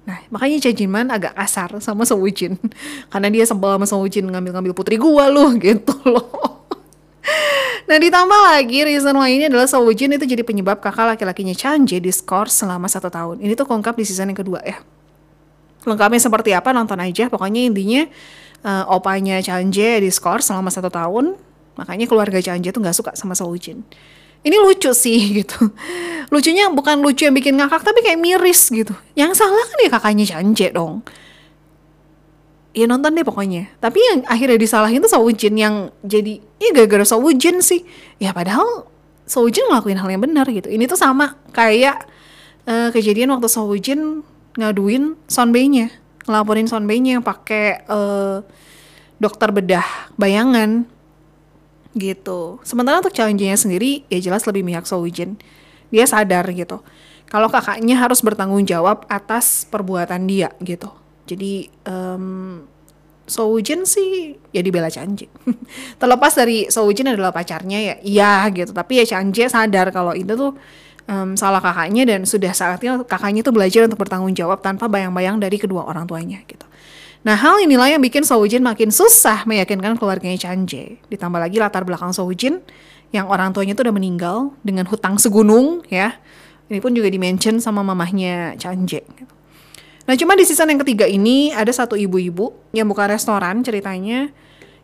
Nah, 0.04 0.20
makanya 0.28 0.68
Cha 0.68 0.72
Jinman 0.72 1.08
agak 1.08 1.32
kasar 1.32 1.80
sama 1.80 2.04
Song 2.04 2.20
Woo-jin. 2.20 2.60
Karena 3.08 3.28
dia 3.32 3.44
sebel 3.48 3.72
sama 3.80 3.86
Song 3.88 4.00
Woo-jin 4.04 4.28
ngambil-ngambil 4.28 4.76
putri 4.76 5.00
gua 5.00 5.32
loh, 5.32 5.48
gitu 5.64 5.96
loh. 6.04 6.60
Nah, 7.84 7.96
ditambah 8.00 8.40
lagi 8.52 8.84
reason 8.84 9.16
lainnya 9.16 9.48
adalah 9.48 9.64
Song 9.64 9.88
Woo-jin 9.88 10.12
itu 10.12 10.24
jadi 10.28 10.44
penyebab 10.44 10.84
kakak 10.84 11.16
laki-lakinya 11.16 11.56
Chanje 11.56 12.00
di 12.00 12.12
skor 12.12 12.52
selama 12.52 12.84
satu 12.84 13.08
tahun. 13.08 13.40
Ini 13.40 13.56
tuh 13.56 13.64
kongkap 13.64 13.96
di 13.96 14.04
season 14.04 14.28
yang 14.28 14.36
kedua 14.36 14.60
ya. 14.60 14.84
Lengkapnya 15.88 16.20
seperti 16.20 16.52
apa 16.52 16.72
nonton 16.76 17.00
aja. 17.00 17.32
Pokoknya 17.32 17.64
intinya 17.64 18.04
uh, 18.64 18.84
opanya 18.92 19.40
Chanje 19.40 20.04
di 20.04 20.08
skor 20.12 20.44
selama 20.44 20.68
satu 20.68 20.92
tahun. 20.92 21.36
Makanya 21.80 22.04
keluarga 22.08 22.40
Chanje 22.44 22.72
tuh 22.72 22.84
nggak 22.84 22.96
suka 22.96 23.10
sama 23.16 23.32
Song 23.32 23.52
Woo-jin 23.52 23.84
ini 24.44 24.56
lucu 24.60 24.92
sih 24.92 25.18
gitu. 25.42 25.72
Lucunya 26.28 26.68
bukan 26.68 27.00
lucu 27.00 27.24
yang 27.26 27.34
bikin 27.34 27.56
ngakak 27.56 27.82
tapi 27.82 28.04
kayak 28.04 28.20
miris 28.20 28.68
gitu. 28.68 28.92
Yang 29.16 29.40
salah 29.40 29.64
kan 29.64 29.78
ya 29.80 29.90
kakaknya 29.90 30.24
Canje 30.28 30.68
dong. 30.70 31.02
Ya 32.74 32.84
nonton 32.84 33.14
deh 33.14 33.24
pokoknya. 33.24 33.70
Tapi 33.80 33.98
yang 33.98 34.18
akhirnya 34.28 34.58
disalahin 34.58 35.00
tuh 35.00 35.10
Sawujin 35.10 35.54
yang 35.56 35.74
jadi 36.04 36.42
ya 36.60 36.70
gara-gara 36.76 37.06
Sawujin 37.06 37.64
sih. 37.64 37.86
Ya 38.20 38.36
padahal 38.36 38.86
Sawujin 39.24 39.66
ngelakuin 39.72 39.98
hal 39.98 40.10
yang 40.10 40.22
benar 40.22 40.46
gitu. 40.50 40.68
Ini 40.68 40.84
tuh 40.90 40.98
sama 40.98 41.40
kayak 41.54 42.04
uh, 42.68 42.92
kejadian 42.92 43.32
waktu 43.32 43.48
Sawujin 43.48 44.22
ngaduin 44.54 45.18
Sonbei-nya 45.26 45.90
ngelaporin 46.24 46.68
Sonbei-nya 46.68 47.20
yang 47.20 47.24
pakai 47.24 47.84
uh, 47.86 48.40
dokter 49.20 49.48
bedah 49.54 49.86
bayangan 50.16 50.88
gitu. 51.94 52.58
Sementara 52.66 53.00
untuk 53.00 53.14
challenge-nya 53.14 53.56
sendiri 53.56 54.02
ya 54.10 54.18
jelas 54.20 54.44
lebih 54.44 54.66
mihak 54.66 54.84
Sowijin. 54.84 55.38
Dia 55.94 56.04
sadar 56.04 56.46
gitu. 56.50 56.82
Kalau 57.30 57.48
kakaknya 57.50 57.98
harus 57.98 58.22
bertanggung 58.22 58.62
jawab 58.66 59.06
atas 59.10 59.66
perbuatan 59.66 60.26
dia 60.28 60.52
gitu. 60.62 60.90
Jadi 61.24 61.72
um, 61.88 62.62
sih 63.26 64.36
ya 64.52 64.60
dibela 64.60 64.92
Chanje. 64.92 65.26
Terlepas 66.00 66.36
dari 66.36 66.68
Soujin 66.68 67.08
adalah 67.08 67.32
pacarnya 67.32 67.80
ya, 67.80 67.94
iya 68.04 68.32
gitu. 68.52 68.76
Tapi 68.76 69.00
ya 69.02 69.04
Chanje 69.08 69.48
sadar 69.48 69.88
kalau 69.90 70.12
itu 70.12 70.36
tuh 70.36 70.52
um, 71.08 71.32
salah 71.34 71.64
kakaknya 71.64 72.04
dan 72.04 72.28
sudah 72.28 72.52
saatnya 72.52 73.00
kakaknya 73.08 73.40
tuh 73.40 73.54
belajar 73.56 73.88
untuk 73.88 74.04
bertanggung 74.04 74.36
jawab 74.36 74.60
tanpa 74.60 74.86
bayang-bayang 74.86 75.40
dari 75.40 75.56
kedua 75.56 75.88
orang 75.88 76.04
tuanya 76.04 76.44
gitu. 76.44 76.64
Nah 77.24 77.40
hal 77.40 77.56
inilah 77.64 77.88
yang 77.88 78.04
bikin 78.04 78.20
Soujin 78.20 78.60
makin 78.60 78.92
susah 78.92 79.48
meyakinkan 79.48 79.96
keluarganya 79.96 80.36
Chanje. 80.36 81.00
Ditambah 81.08 81.40
lagi 81.40 81.56
latar 81.56 81.88
belakang 81.88 82.12
Soujin 82.12 82.60
yang 83.16 83.32
orang 83.32 83.56
tuanya 83.56 83.72
tuh 83.72 83.88
udah 83.88 83.96
meninggal 83.96 84.52
dengan 84.60 84.84
hutang 84.84 85.16
segunung 85.16 85.80
ya. 85.88 86.20
Ini 86.68 86.84
pun 86.84 86.92
juga 86.92 87.08
dimention 87.08 87.64
sama 87.64 87.80
mamahnya 87.80 88.60
Chanje. 88.60 89.00
Gitu. 89.08 89.32
Nah 90.04 90.14
cuma 90.20 90.36
di 90.36 90.44
season 90.44 90.68
yang 90.68 90.80
ketiga 90.84 91.08
ini 91.08 91.48
ada 91.48 91.72
satu 91.72 91.96
ibu-ibu 91.96 92.52
yang 92.76 92.84
buka 92.84 93.08
restoran 93.08 93.64
ceritanya 93.64 94.28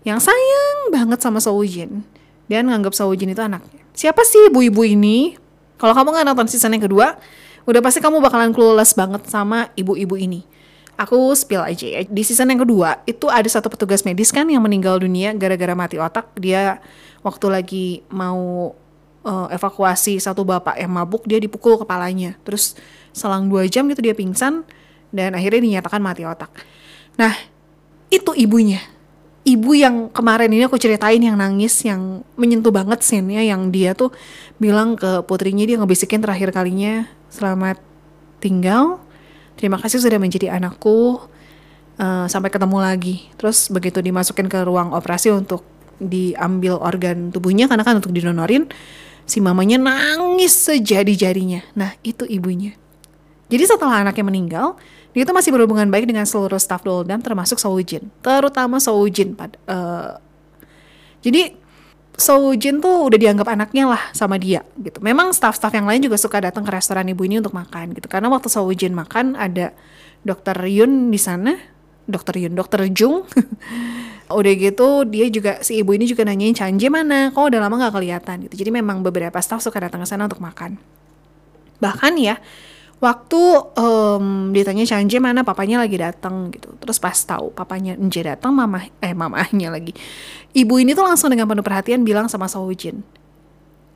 yang 0.00 0.16
sayang 0.16 0.88
banget 0.88 1.20
sama 1.20 1.44
Soujin 1.44 2.09
dan 2.48 2.72
nganggap 2.72 2.96
Soujin 2.96 3.29
itu 3.29 3.42
anaknya. 3.44 3.85
Siapa 3.92 4.24
sih 4.24 4.48
ibu-ibu 4.48 4.81
ini? 4.81 5.37
Kalau 5.76 5.92
kamu 5.92 6.09
nggak 6.16 6.26
nonton 6.33 6.48
season 6.48 6.72
yang 6.72 6.88
kedua, 6.88 7.20
udah 7.68 7.81
pasti 7.85 8.00
kamu 8.00 8.16
bakalan 8.24 8.57
clueless 8.57 8.96
banget 8.96 9.29
sama 9.29 9.68
ibu-ibu 9.76 10.16
ini. 10.16 10.40
Aku 11.01 11.33
spill 11.33 11.65
aja 11.65 11.87
ya. 11.89 12.01
Di 12.05 12.21
season 12.21 12.53
yang 12.53 12.61
kedua, 12.61 13.01
itu 13.09 13.25
ada 13.33 13.49
satu 13.49 13.73
petugas 13.73 14.05
medis 14.05 14.29
kan 14.29 14.45
yang 14.45 14.61
meninggal 14.61 15.01
dunia 15.01 15.33
gara-gara 15.33 15.73
mati 15.73 15.97
otak. 15.97 16.29
Dia 16.37 16.77
waktu 17.25 17.47
lagi 17.49 17.87
mau 18.13 18.77
uh, 19.25 19.49
evakuasi 19.49 20.21
satu 20.21 20.45
bapak 20.45 20.77
yang 20.77 20.93
mabuk, 20.93 21.25
dia 21.25 21.41
dipukul 21.41 21.81
kepalanya. 21.81 22.37
Terus 22.45 22.77
selang 23.17 23.49
dua 23.49 23.65
jam 23.65 23.89
gitu 23.89 24.05
dia 24.05 24.13
pingsan, 24.13 24.69
dan 25.09 25.33
akhirnya 25.33 25.65
dinyatakan 25.65 26.05
mati 26.05 26.29
otak. 26.29 26.53
Nah, 27.17 27.33
itu 28.13 28.37
ibunya. 28.37 28.85
Ibu 29.41 29.73
yang 29.73 30.13
kemarin 30.13 30.53
ini 30.53 30.69
aku 30.69 30.77
ceritain 30.77 31.17
yang 31.17 31.41
nangis, 31.41 31.81
yang 31.81 32.21
menyentuh 32.37 32.69
banget 32.69 33.01
scene-nya, 33.01 33.41
yang 33.41 33.73
dia 33.73 33.97
tuh 33.97 34.13
bilang 34.61 35.01
ke 35.01 35.25
putrinya, 35.25 35.65
dia 35.65 35.81
ngebisikin 35.81 36.21
terakhir 36.21 36.53
kalinya, 36.53 37.09
selamat 37.33 37.81
tinggal, 38.45 39.01
terima 39.61 39.77
kasih 39.77 40.01
sudah 40.01 40.16
menjadi 40.16 40.57
anakku, 40.57 41.29
uh, 42.01 42.25
sampai 42.25 42.49
ketemu 42.49 42.81
lagi. 42.81 43.29
Terus 43.37 43.68
begitu 43.68 44.01
dimasukin 44.01 44.49
ke 44.49 44.64
ruang 44.64 44.96
operasi 44.96 45.29
untuk 45.29 45.61
diambil 46.01 46.81
organ 46.81 47.29
tubuhnya, 47.29 47.68
karena 47.68 47.85
kan 47.85 48.01
untuk 48.01 48.16
didonorin, 48.16 48.73
si 49.29 49.44
mamanya 49.44 49.77
nangis 49.77 50.57
sejadi-jadinya. 50.57 51.61
Nah, 51.77 51.92
itu 52.01 52.25
ibunya. 52.25 52.73
Jadi 53.53 53.68
setelah 53.68 54.01
anaknya 54.01 54.25
meninggal, 54.25 54.66
dia 55.12 55.29
itu 55.29 55.33
masih 55.37 55.53
berhubungan 55.53 55.92
baik 55.92 56.09
dengan 56.09 56.25
seluruh 56.25 56.57
staff 56.57 56.81
Doldam 56.81 57.20
termasuk 57.20 57.61
Soujin, 57.61 58.09
terutama. 58.25 58.81
Pad 58.81 59.61
uh, 59.68 60.16
jadi 61.20 61.60
Soujin 62.18 62.83
tuh 62.85 63.07
udah 63.09 63.18
dianggap 63.18 63.49
anaknya 63.49 63.88
lah 63.88 64.03
sama 64.12 64.37
dia 64.37 64.66
gitu. 64.77 65.01
Memang 65.01 65.33
staff-staff 65.33 65.73
yang 65.73 65.88
lain 65.88 66.05
juga 66.05 66.20
suka 66.20 66.42
datang 66.42 66.66
ke 66.66 66.70
restoran 66.75 67.07
ibu 67.09 67.23
ini 67.25 67.40
untuk 67.40 67.57
makan 67.57 67.96
gitu. 67.96 68.11
Karena 68.11 68.29
waktu 68.29 68.53
Soujin 68.53 68.92
makan 68.92 69.38
ada 69.38 69.73
Dokter 70.20 70.57
Yun 70.68 71.09
di 71.09 71.16
sana, 71.16 71.57
Dokter 72.05 72.37
Yun, 72.37 72.53
Dokter 72.53 72.85
Jung. 72.92 73.25
udah 74.31 74.55
gitu 74.55 75.03
dia 75.11 75.27
juga 75.27 75.59
si 75.59 75.83
ibu 75.83 75.90
ini 75.90 76.07
juga 76.07 76.23
nanyain 76.23 76.55
Chanje 76.55 76.87
mana, 76.87 77.35
kok 77.35 77.51
udah 77.51 77.59
lama 77.59 77.75
nggak 77.81 77.94
kelihatan 77.99 78.37
gitu. 78.46 78.62
Jadi 78.62 78.70
memang 78.70 79.03
beberapa 79.03 79.38
staff 79.42 79.64
suka 79.64 79.83
datang 79.83 80.05
ke 80.05 80.07
sana 80.07 80.31
untuk 80.31 80.38
makan. 80.38 80.79
Bahkan 81.81 82.12
ya 82.20 82.38
waktu 83.01 83.41
um, 83.81 84.53
ditanya 84.53 84.85
Chanje 84.85 85.17
mana 85.19 85.41
papanya 85.41 85.81
lagi 85.81 85.97
datang 85.97 86.53
gitu. 86.53 86.77
Terus 86.77 87.01
pas 87.01 87.17
tahu 87.17 87.51
papanya 87.51 87.97
Nje 87.97 88.23
datang 88.23 88.53
mama 88.53 88.85
eh 89.01 89.17
mamahnya 89.17 89.73
lagi. 89.73 89.97
Ibu 90.53 90.85
ini 90.85 90.93
tuh 90.93 91.09
langsung 91.09 91.33
dengan 91.33 91.49
penuh 91.49 91.65
perhatian 91.65 92.05
bilang 92.05 92.29
sama 92.29 92.47
Soujin 92.47 93.01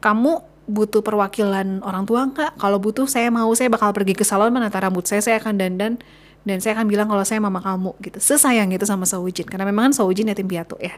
kamu 0.04 0.44
butuh 0.68 1.00
perwakilan 1.00 1.80
orang 1.80 2.04
tua 2.04 2.28
nggak? 2.28 2.60
Kalau 2.60 2.76
butuh 2.76 3.08
saya 3.08 3.32
mau. 3.32 3.48
Saya 3.56 3.72
bakal 3.72 3.96
pergi 3.96 4.12
ke 4.12 4.24
salon 4.24 4.52
menata 4.52 4.76
rambut 4.76 5.08
saya 5.08 5.24
saya 5.24 5.40
akan 5.40 5.56
dandan 5.56 5.96
dan 6.44 6.60
saya 6.60 6.76
akan 6.76 6.88
bilang 6.92 7.08
kalau 7.08 7.24
saya 7.24 7.40
mama 7.40 7.64
kamu 7.64 7.96
gitu. 8.04 8.20
Sesayang 8.20 8.68
itu 8.68 8.84
sama 8.84 9.08
Soujin 9.08 9.48
karena 9.48 9.64
memang 9.64 9.88
kan 9.88 10.04
Soujin 10.04 10.28
yatim 10.28 10.44
piatu 10.44 10.76
ya. 10.76 10.92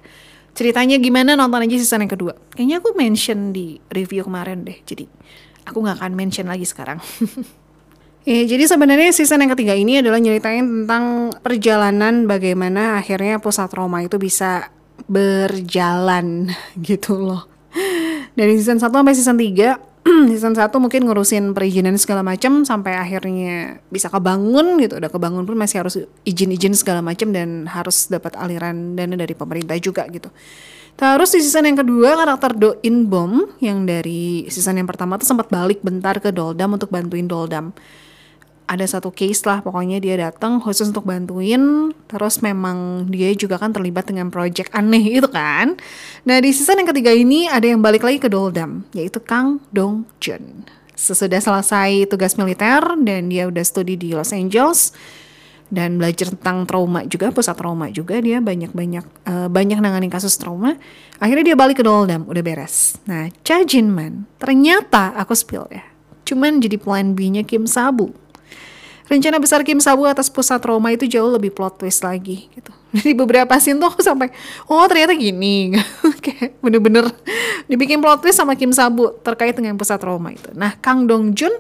Ceritanya 0.59 0.99
gimana? 0.99 1.39
Nonton 1.39 1.63
aja 1.63 1.77
season 1.79 2.03
yang 2.03 2.11
kedua. 2.11 2.35
Kayaknya 2.55 2.77
aku 2.83 2.91
mention 2.99 3.55
di 3.55 3.79
review 3.95 4.27
kemarin 4.27 4.67
deh 4.67 4.79
jadi 4.83 5.07
aku 5.67 5.83
nggak 5.83 5.99
akan 6.03 6.13
mention 6.15 6.47
lagi 6.47 6.65
sekarang 6.65 7.03
Ya, 8.27 8.43
jadi 8.43 8.67
sebenarnya 8.67 9.15
season 9.15 9.39
yang 9.39 9.55
ketiga 9.55 9.79
ini 9.79 10.03
adalah 10.03 10.19
nyeritain 10.19 10.67
tentang 10.67 11.31
perjalanan 11.47 12.27
bagaimana 12.27 12.99
akhirnya 12.99 13.39
pusat 13.39 13.71
Roma 13.71 14.03
itu 14.03 14.19
bisa 14.19 14.67
berjalan 15.07 16.51
gitu 16.91 17.23
loh. 17.23 17.47
Dari 18.35 18.59
season 18.59 18.83
1 18.83 18.91
sampai 18.91 19.15
season 19.15 19.39
3, 19.39 19.79
season 20.35 20.59
1 20.59 20.59
mungkin 20.59 21.07
ngurusin 21.07 21.55
perizinan 21.55 21.95
segala 22.03 22.27
macam 22.27 22.67
sampai 22.67 22.99
akhirnya 22.99 23.79
bisa 23.95 24.11
kebangun 24.11 24.83
gitu. 24.83 24.99
Udah 24.99 25.07
kebangun 25.07 25.47
pun 25.47 25.55
masih 25.55 25.87
harus 25.87 25.95
izin-izin 26.27 26.75
segala 26.75 27.07
macam 27.07 27.31
dan 27.31 27.71
harus 27.71 28.11
dapat 28.11 28.35
aliran 28.35 28.99
dana 28.99 29.15
dari 29.15 29.39
pemerintah 29.39 29.79
juga 29.79 30.03
gitu. 30.11 30.35
Terus 30.99 31.31
di 31.31 31.47
season 31.47 31.71
yang 31.71 31.79
kedua 31.79 32.19
karakter 32.19 32.59
Do 32.59 32.83
In 32.83 33.07
Bom 33.07 33.55
yang 33.63 33.87
dari 33.87 34.51
season 34.51 34.83
yang 34.83 34.91
pertama 34.91 35.15
tuh 35.15 35.31
sempat 35.31 35.47
balik 35.47 35.79
bentar 35.87 36.19
ke 36.19 36.35
Doldam 36.35 36.75
untuk 36.75 36.91
bantuin 36.91 37.31
Doldam 37.31 37.71
ada 38.67 38.83
satu 38.83 39.15
case 39.15 39.47
lah 39.47 39.63
pokoknya 39.63 40.03
dia 40.03 40.19
datang 40.19 40.59
khusus 40.59 40.91
untuk 40.91 41.07
bantuin. 41.07 41.95
Terus 42.11 42.43
memang 42.43 43.09
dia 43.11 43.31
juga 43.35 43.59
kan 43.59 43.71
terlibat 43.71 44.11
dengan 44.11 44.29
project 44.31 44.75
aneh 44.75 45.03
itu 45.23 45.31
kan. 45.31 45.79
Nah 46.27 46.37
di 46.43 46.51
season 46.51 46.83
yang 46.83 46.91
ketiga 46.91 47.15
ini 47.15 47.47
ada 47.47 47.67
yang 47.67 47.81
balik 47.81 48.03
lagi 48.03 48.19
ke 48.19 48.27
Doldam 48.27 48.85
yaitu 48.93 49.23
Kang 49.23 49.63
Dong 49.71 50.05
Jun 50.19 50.67
sesudah 50.97 51.39
selesai 51.39 52.09
tugas 52.09 52.41
militer 52.41 52.81
dan 53.05 53.29
dia 53.29 53.45
udah 53.45 53.61
studi 53.63 54.01
di 54.01 54.17
Los 54.17 54.33
Angeles 54.33 54.97
dan 55.69 56.01
belajar 56.01 56.33
tentang 56.33 56.65
trauma 56.65 57.05
juga 57.05 57.29
pusat 57.35 57.59
trauma 57.59 57.93
juga 57.93 58.17
dia 58.23 58.41
banyak 58.41 58.73
banyak 58.73 59.05
uh, 59.29 59.49
banyak 59.53 59.77
nanganin 59.83 60.09
kasus 60.09 60.39
trauma 60.41 60.79
akhirnya 61.21 61.53
dia 61.53 61.57
balik 61.59 61.83
ke 61.83 61.85
Doldam 61.85 62.25
udah 62.25 62.43
beres. 62.43 62.97
Nah 63.05 63.29
Cha 63.45 63.61
Jin 63.63 63.93
Man 63.93 64.25
ternyata 64.41 65.13
aku 65.15 65.37
spill 65.37 65.69
ya 65.69 65.85
cuman 66.27 66.59
jadi 66.59 66.81
plan 66.81 67.15
B-nya 67.15 67.47
Kim 67.47 67.69
Sabu 67.71 68.11
rencana 69.07 69.39
besar 69.39 69.63
Kim 69.63 69.79
Sabu 69.79 70.07
atas 70.07 70.27
pusat 70.27 70.59
Roma 70.63 70.91
itu 70.91 71.07
jauh 71.07 71.31
lebih 71.31 71.55
plot 71.55 71.79
twist 71.81 72.03
lagi 72.03 72.51
gitu. 72.55 72.71
Jadi 72.97 73.13
beberapa 73.15 73.55
scene 73.59 73.79
tuh 73.79 73.91
aku 73.91 74.03
sampai 74.03 74.31
oh 74.67 74.85
ternyata 74.91 75.15
gini. 75.15 75.75
Kayak 76.25 76.59
bener-bener 76.61 77.05
dibikin 77.71 78.03
plot 78.03 78.23
twist 78.23 78.39
sama 78.39 78.59
Kim 78.59 78.75
Sabu 78.75 79.15
terkait 79.23 79.55
dengan 79.55 79.79
pusat 79.79 79.99
Roma 80.03 80.35
itu. 80.35 80.51
Nah, 80.55 80.75
Kang 80.79 81.07
Dong 81.07 81.35
Jun 81.35 81.55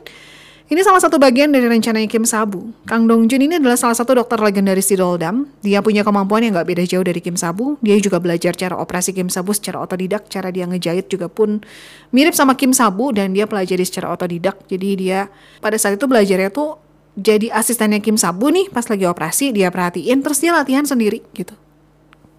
ini 0.66 0.82
salah 0.82 0.98
satu 0.98 1.22
bagian 1.22 1.54
dari 1.54 1.70
rencananya 1.70 2.10
Kim 2.10 2.26
Sabu. 2.26 2.74
Kang 2.90 3.06
Dong 3.06 3.30
Jun 3.30 3.38
ini 3.38 3.54
adalah 3.54 3.78
salah 3.78 3.94
satu 3.94 4.18
dokter 4.18 4.34
legendaris 4.42 4.90
di 4.90 4.98
Doldam. 4.98 5.46
Dia 5.62 5.78
punya 5.78 6.02
kemampuan 6.02 6.42
yang 6.42 6.58
gak 6.58 6.66
beda 6.66 6.82
jauh 6.82 7.06
dari 7.06 7.22
Kim 7.22 7.38
Sabu. 7.38 7.78
Dia 7.78 7.94
juga 8.02 8.18
belajar 8.18 8.50
cara 8.58 8.74
operasi 8.74 9.14
Kim 9.14 9.30
Sabu 9.30 9.54
secara 9.54 9.78
otodidak. 9.78 10.26
Cara 10.26 10.50
dia 10.50 10.66
ngejahit 10.66 11.06
juga 11.06 11.30
pun 11.30 11.62
mirip 12.10 12.34
sama 12.34 12.58
Kim 12.58 12.74
Sabu 12.74 13.14
dan 13.14 13.30
dia 13.30 13.46
pelajari 13.46 13.86
secara 13.86 14.10
otodidak. 14.10 14.58
Jadi 14.66 15.06
dia 15.06 15.30
pada 15.62 15.78
saat 15.78 16.02
itu 16.02 16.10
belajarnya 16.10 16.50
tuh 16.50 16.82
jadi 17.16 17.48
asistennya 17.48 17.96
Kim 18.04 18.20
Sabu 18.20 18.52
nih 18.52 18.68
pas 18.68 18.84
lagi 18.84 19.08
operasi 19.08 19.56
dia 19.56 19.72
perhatiin 19.72 20.20
terus 20.20 20.44
dia 20.44 20.52
latihan 20.52 20.84
sendiri 20.84 21.24
gitu. 21.32 21.56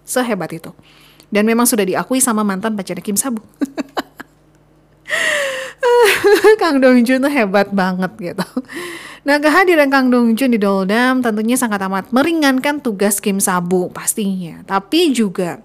Sehebat 0.06 0.54
itu. 0.54 0.70
Dan 1.28 1.44
memang 1.44 1.68
sudah 1.68 1.84
diakui 1.84 2.22
sama 2.22 2.46
mantan 2.46 2.78
pacarnya 2.78 3.04
Kim 3.04 3.18
Sabu 3.18 3.42
Kang 6.62 6.80
Dong 6.80 7.04
Jun 7.04 7.20
tuh 7.20 7.32
hebat 7.32 7.68
banget 7.74 8.12
gitu. 8.16 8.46
Nah 9.26 9.42
kehadiran 9.42 9.90
Kang 9.90 10.08
Dong 10.08 10.38
Jun 10.38 10.54
di 10.54 10.62
Doldam 10.62 11.20
tentunya 11.20 11.58
sangat 11.58 11.82
amat 11.84 12.14
meringankan 12.14 12.80
tugas 12.80 13.18
Kim 13.18 13.42
Sabu 13.42 13.90
pastinya. 13.90 14.62
Tapi 14.64 15.12
juga 15.12 15.60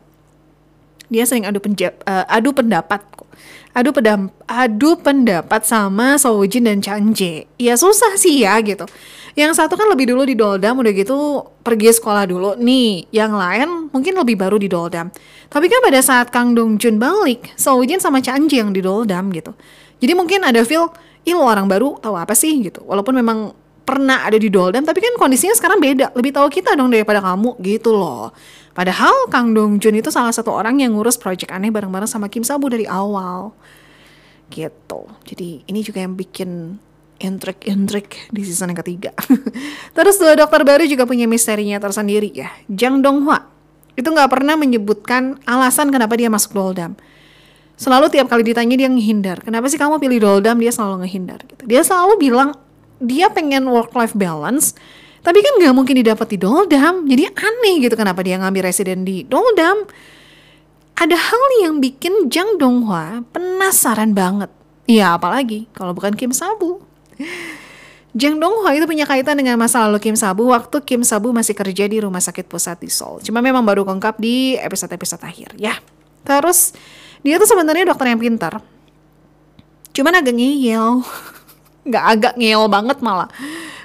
dia 1.07 1.23
sering 1.29 1.45
adu, 1.45 1.61
penjab, 1.61 1.93
uh, 2.09 2.25
adu 2.25 2.49
pendapat 2.55 3.05
adu 3.73 3.89
pedam 3.89 4.29
adu 4.45 4.95
pendapat 5.01 5.65
sama 5.65 6.15
Sojin 6.21 6.69
dan 6.69 6.79
Chanje. 6.79 7.49
Ya 7.57 7.73
susah 7.73 8.15
sih 8.15 8.45
ya 8.45 8.61
gitu. 8.61 8.85
Yang 9.33 9.57
satu 9.57 9.73
kan 9.73 9.89
lebih 9.89 10.13
dulu 10.13 10.29
di 10.29 10.37
Doldam 10.37 10.77
udah 10.85 10.93
gitu 10.93 11.41
pergi 11.65 11.89
sekolah 11.89 12.29
dulu. 12.29 12.53
Nih, 12.61 13.09
yang 13.09 13.33
lain 13.33 13.89
mungkin 13.89 14.13
lebih 14.13 14.37
baru 14.37 14.61
di 14.61 14.69
Doldam. 14.69 15.09
Tapi 15.49 15.65
kan 15.73 15.81
pada 15.81 15.99
saat 16.05 16.29
Kang 16.29 16.53
Dong 16.53 16.77
Jun 16.77 17.01
balik, 17.01 17.49
Sojin 17.57 17.97
sama 17.97 18.21
Chanje 18.21 18.61
yang 18.61 18.69
di 18.69 18.85
Doldam 18.85 19.33
gitu. 19.33 19.57
Jadi 19.97 20.13
mungkin 20.13 20.45
ada 20.45 20.61
feel, 20.61 20.85
ih 21.25 21.33
lo 21.33 21.49
orang 21.49 21.65
baru 21.65 21.97
tahu 21.97 22.13
apa 22.13 22.37
sih 22.37 22.61
gitu. 22.61 22.85
Walaupun 22.85 23.17
memang 23.17 23.57
pernah 23.83 24.21
ada 24.21 24.37
di 24.37 24.53
Doldam, 24.53 24.85
tapi 24.85 25.01
kan 25.01 25.17
kondisinya 25.17 25.57
sekarang 25.57 25.81
beda. 25.81 26.13
Lebih 26.13 26.31
tahu 26.37 26.47
kita 26.53 26.77
dong 26.77 26.93
daripada 26.93 27.17
kamu 27.17 27.57
gitu 27.57 27.89
loh. 27.89 28.29
Padahal 28.73 29.29
Kang 29.29 29.53
Dong 29.53 29.77
Jun 29.77 29.93
itu 29.93 30.09
salah 30.09 30.33
satu 30.33 30.49
orang 30.49 30.81
yang 30.81 30.97
ngurus 30.97 31.21
project 31.21 31.53
aneh 31.53 31.69
bareng-bareng 31.69 32.09
sama 32.09 32.25
Kim 32.29 32.41
Sabu 32.41 32.73
dari 32.73 32.89
awal. 32.89 33.53
Gitu. 34.49 35.01
Jadi 35.29 35.61
ini 35.69 35.79
juga 35.85 36.01
yang 36.01 36.17
bikin 36.17 36.81
intrik-intrik 37.21 38.33
di 38.33 38.41
season 38.41 38.73
yang 38.73 38.81
ketiga. 38.81 39.11
Terus 39.97 40.17
dua 40.17 40.33
dokter 40.33 40.65
baru 40.65 40.83
juga 40.89 41.05
punya 41.05 41.29
misterinya 41.29 41.77
tersendiri 41.77 42.33
ya. 42.33 42.49
Jang 42.65 43.05
Dong 43.05 43.29
Hwa 43.29 43.45
itu 43.93 44.09
nggak 44.09 44.29
pernah 44.29 44.57
menyebutkan 44.57 45.37
alasan 45.45 45.93
kenapa 45.93 46.17
dia 46.17 46.33
masuk 46.33 46.57
doldam. 46.57 46.97
Selalu 47.77 48.09
tiap 48.09 48.29
kali 48.29 48.41
ditanya 48.45 48.73
dia 48.77 48.89
ngehindar. 48.89 49.41
Kenapa 49.41 49.69
sih 49.69 49.77
kamu 49.77 49.97
pilih 50.01 50.21
doldam? 50.21 50.57
Dia 50.57 50.73
selalu 50.73 51.05
ngehindar. 51.05 51.45
Gitu. 51.45 51.63
Dia 51.65 51.81
selalu 51.85 52.21
bilang 52.21 52.49
dia 53.01 53.29
pengen 53.29 53.69
work 53.69 53.93
life 53.97 54.13
balance, 54.13 54.77
tapi 55.23 55.39
kan 55.39 55.53
nggak 55.55 55.73
mungkin 55.73 55.95
didapat 56.03 56.35
di 56.35 56.37
doldam. 56.37 57.07
Jadi 57.07 57.23
aneh 57.31 57.75
gitu 57.79 57.95
kenapa 57.95 58.19
dia 58.21 58.35
ngambil 58.35 58.67
residen 58.67 59.07
di 59.07 59.23
doldam. 59.23 59.87
Ada 60.99 61.15
hal 61.15 61.43
yang 61.63 61.79
bikin 61.79 62.27
Jang 62.27 62.59
Donghua 62.59 63.23
penasaran 63.31 64.11
banget. 64.11 64.51
Ya 64.83 65.15
apalagi 65.15 65.71
kalau 65.71 65.95
bukan 65.95 66.11
Kim 66.13 66.35
Sabu. 66.35 66.83
Jang 68.13 68.37
Donghua 68.37 68.75
itu 68.77 68.85
punya 68.85 69.07
kaitan 69.07 69.39
dengan 69.39 69.57
masa 69.57 69.87
lalu 69.87 69.97
Kim 70.03 70.13
Sabu 70.19 70.51
waktu 70.51 70.83
Kim 70.85 71.01
Sabu 71.01 71.33
masih 71.33 71.57
kerja 71.57 71.89
di 71.89 71.97
rumah 71.97 72.21
sakit 72.21 72.45
pusat 72.45 72.77
di 72.83 72.91
Seoul. 72.91 73.23
Cuma 73.25 73.41
memang 73.41 73.65
baru 73.65 73.87
kongkap 73.87 74.19
di 74.19 74.59
episode-episode 74.59 75.23
akhir 75.23 75.55
ya. 75.57 75.79
Terus 76.27 76.75
dia 77.23 77.39
tuh 77.39 77.47
sebenarnya 77.47 77.89
dokter 77.89 78.11
yang 78.11 78.21
pintar. 78.21 78.59
Cuman 79.95 80.19
agak 80.19 80.35
ngeyel. 80.35 81.01
Nggak 81.89 82.05
agak 82.05 82.33
ngeyel 82.37 82.67
banget 82.67 82.97
malah. 82.99 83.31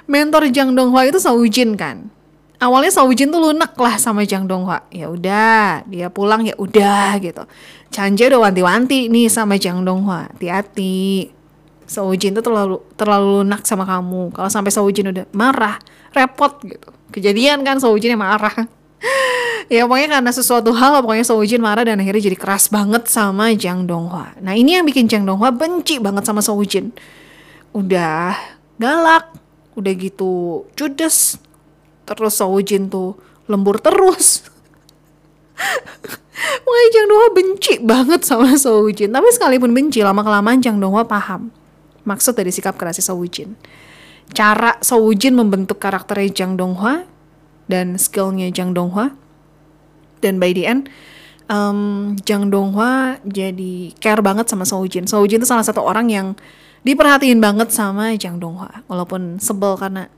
Mentor 0.09 0.49
Jang 0.49 0.73
Donghua 0.73 1.05
itu 1.05 1.21
Saujin 1.21 1.77
kan. 1.77 2.09
Awalnya 2.57 2.91
Saujin 2.91 3.29
tuh 3.29 3.39
lunak 3.39 3.77
lah 3.77 4.01
sama 4.01 4.25
Jang 4.25 4.49
Donghua. 4.49 4.83
Ya 4.89 5.07
udah, 5.07 5.85
dia 5.85 6.09
pulang 6.09 6.43
ya 6.43 6.57
udah 6.57 7.21
gitu. 7.21 7.45
Chanje 7.93 8.25
udah 8.25 8.49
wanti-wanti 8.49 9.07
nih 9.07 9.29
sama 9.29 9.55
Jang 9.61 9.85
Donghua. 9.85 10.33
Hati-hati 10.33 11.29
Saujin 11.89 12.37
tuh 12.37 12.43
terlalu 12.43 12.77
terlalu 12.97 13.41
lunak 13.41 13.63
sama 13.63 13.87
kamu. 13.87 14.33
Kalau 14.33 14.49
sampai 14.49 14.73
Saujin 14.73 15.13
udah 15.13 15.25
marah, 15.31 15.77
repot 16.11 16.57
gitu. 16.65 16.89
Kejadian 17.09 17.61
kan 17.61 17.77
Saujin 17.77 18.13
yang 18.13 18.21
marah. 18.21 18.53
ya 19.73 19.87
pokoknya 19.87 20.19
karena 20.19 20.31
sesuatu 20.35 20.75
hal 20.75 20.99
pokoknya 20.99 21.25
Saujin 21.25 21.63
marah 21.63 21.87
dan 21.87 21.97
akhirnya 22.03 22.27
jadi 22.27 22.37
keras 22.37 22.67
banget 22.67 23.07
sama 23.07 23.55
Jang 23.55 23.87
Donghua. 23.87 24.35
Nah 24.43 24.51
ini 24.51 24.75
yang 24.75 24.83
bikin 24.83 25.07
Jang 25.07 25.23
Donghua 25.23 25.55
benci 25.55 25.97
banget 25.97 26.27
sama 26.27 26.43
Saujin. 26.43 26.91
Udah 27.71 28.35
galak, 28.75 29.31
udah 29.77 29.93
gitu 29.97 30.63
judes. 30.73 31.37
Terus 32.07 32.33
Saujin 32.37 32.89
tuh 32.89 33.19
lembur 33.45 33.77
terus. 33.77 34.45
Pokoknya 36.63 36.87
Jang 36.95 37.07
Donghua 37.11 37.29
benci 37.35 37.73
banget 37.83 38.21
sama 38.23 38.55
Saujin. 38.55 39.11
Tapi 39.11 39.27
sekalipun 39.35 39.75
benci, 39.75 39.99
lama-kelamaan 40.01 40.63
Jang 40.63 40.79
Donghua 40.79 41.03
paham 41.05 41.51
maksud 42.09 42.33
dari 42.33 42.49
sikap 42.49 42.73
kerasnya 42.73 43.05
Sowujin. 43.05 43.53
Cara 44.33 44.81
Sowujin 44.81 45.37
membentuk 45.37 45.77
karakternya 45.77 46.33
Jang 46.33 46.57
Donghua 46.57 47.05
dan 47.69 48.01
skillnya 48.01 48.49
Jang 48.49 48.73
Donghua. 48.73 49.13
Dan 50.19 50.41
by 50.41 50.51
the 50.51 50.65
end, 50.65 50.89
um, 51.47 52.13
Jang 52.25 52.49
Donghua 52.49 53.21
jadi 53.25 53.93
care 54.01 54.25
banget 54.25 54.49
sama 54.49 54.65
Sowujin. 54.65 55.05
Sowujin 55.05 55.41
itu 55.41 55.47
salah 55.47 55.63
satu 55.63 55.85
orang 55.85 56.09
yang 56.09 56.27
diperhatiin 56.89 57.37
banget 57.37 57.69
sama 57.69 58.17
Jang 58.17 58.41
Donghua. 58.41 58.81
Walaupun 58.89 59.37
sebel 59.37 59.77
karena 59.77 60.09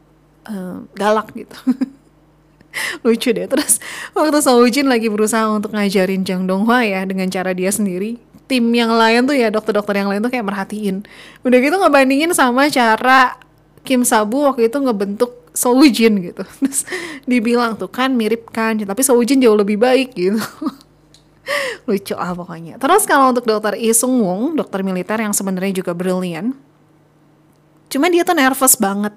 uh, 0.48 0.88
galak 0.96 1.36
gitu. 1.36 1.58
Lucu 3.04 3.36
deh. 3.36 3.46
Terus 3.52 3.84
waktu 4.16 4.40
Sowujin 4.40 4.88
lagi 4.88 5.12
berusaha 5.12 5.52
untuk 5.52 5.76
ngajarin 5.76 6.24
Jang 6.24 6.48
Donghua 6.48 6.88
ya 6.88 7.04
dengan 7.04 7.28
cara 7.28 7.52
dia 7.52 7.70
sendiri 7.70 8.32
tim 8.52 8.68
yang 8.76 8.92
lain 8.92 9.24
tuh 9.24 9.32
ya 9.40 9.48
dokter-dokter 9.48 10.04
yang 10.04 10.12
lain 10.12 10.20
tuh 10.20 10.28
kayak 10.28 10.44
merhatiin 10.44 11.08
udah 11.48 11.58
gitu 11.64 11.76
ngebandingin 11.80 12.36
sama 12.36 12.68
cara 12.68 13.40
Kim 13.88 14.04
Sabu 14.04 14.44
waktu 14.44 14.68
itu 14.68 14.76
ngebentuk 14.76 15.32
Soujin 15.56 16.20
gitu 16.20 16.44
terus 16.60 16.84
dibilang 17.24 17.80
tuh 17.80 17.88
kan 17.88 18.12
mirip 18.12 18.52
kan 18.52 18.76
tapi 18.76 19.08
Soujin 19.08 19.40
jauh 19.40 19.56
lebih 19.56 19.80
baik 19.80 20.12
gitu 20.20 20.44
lucu 21.90 22.16
ah 22.16 22.34
pokoknya. 22.36 22.78
Terus 22.78 23.04
kalau 23.04 23.32
untuk 23.36 23.46
dokter 23.48 23.76
Lee 23.76 23.96
Sung 23.96 24.22
Wong 24.22 24.56
dokter 24.56 24.82
militer 24.82 25.18
yang 25.20 25.36
sebenarnya 25.36 25.84
juga 25.84 25.92
brilian 25.96 26.56
cuma 27.92 28.08
dia 28.08 28.24
tuh 28.24 28.36
nervous 28.38 28.80
banget. 28.80 29.14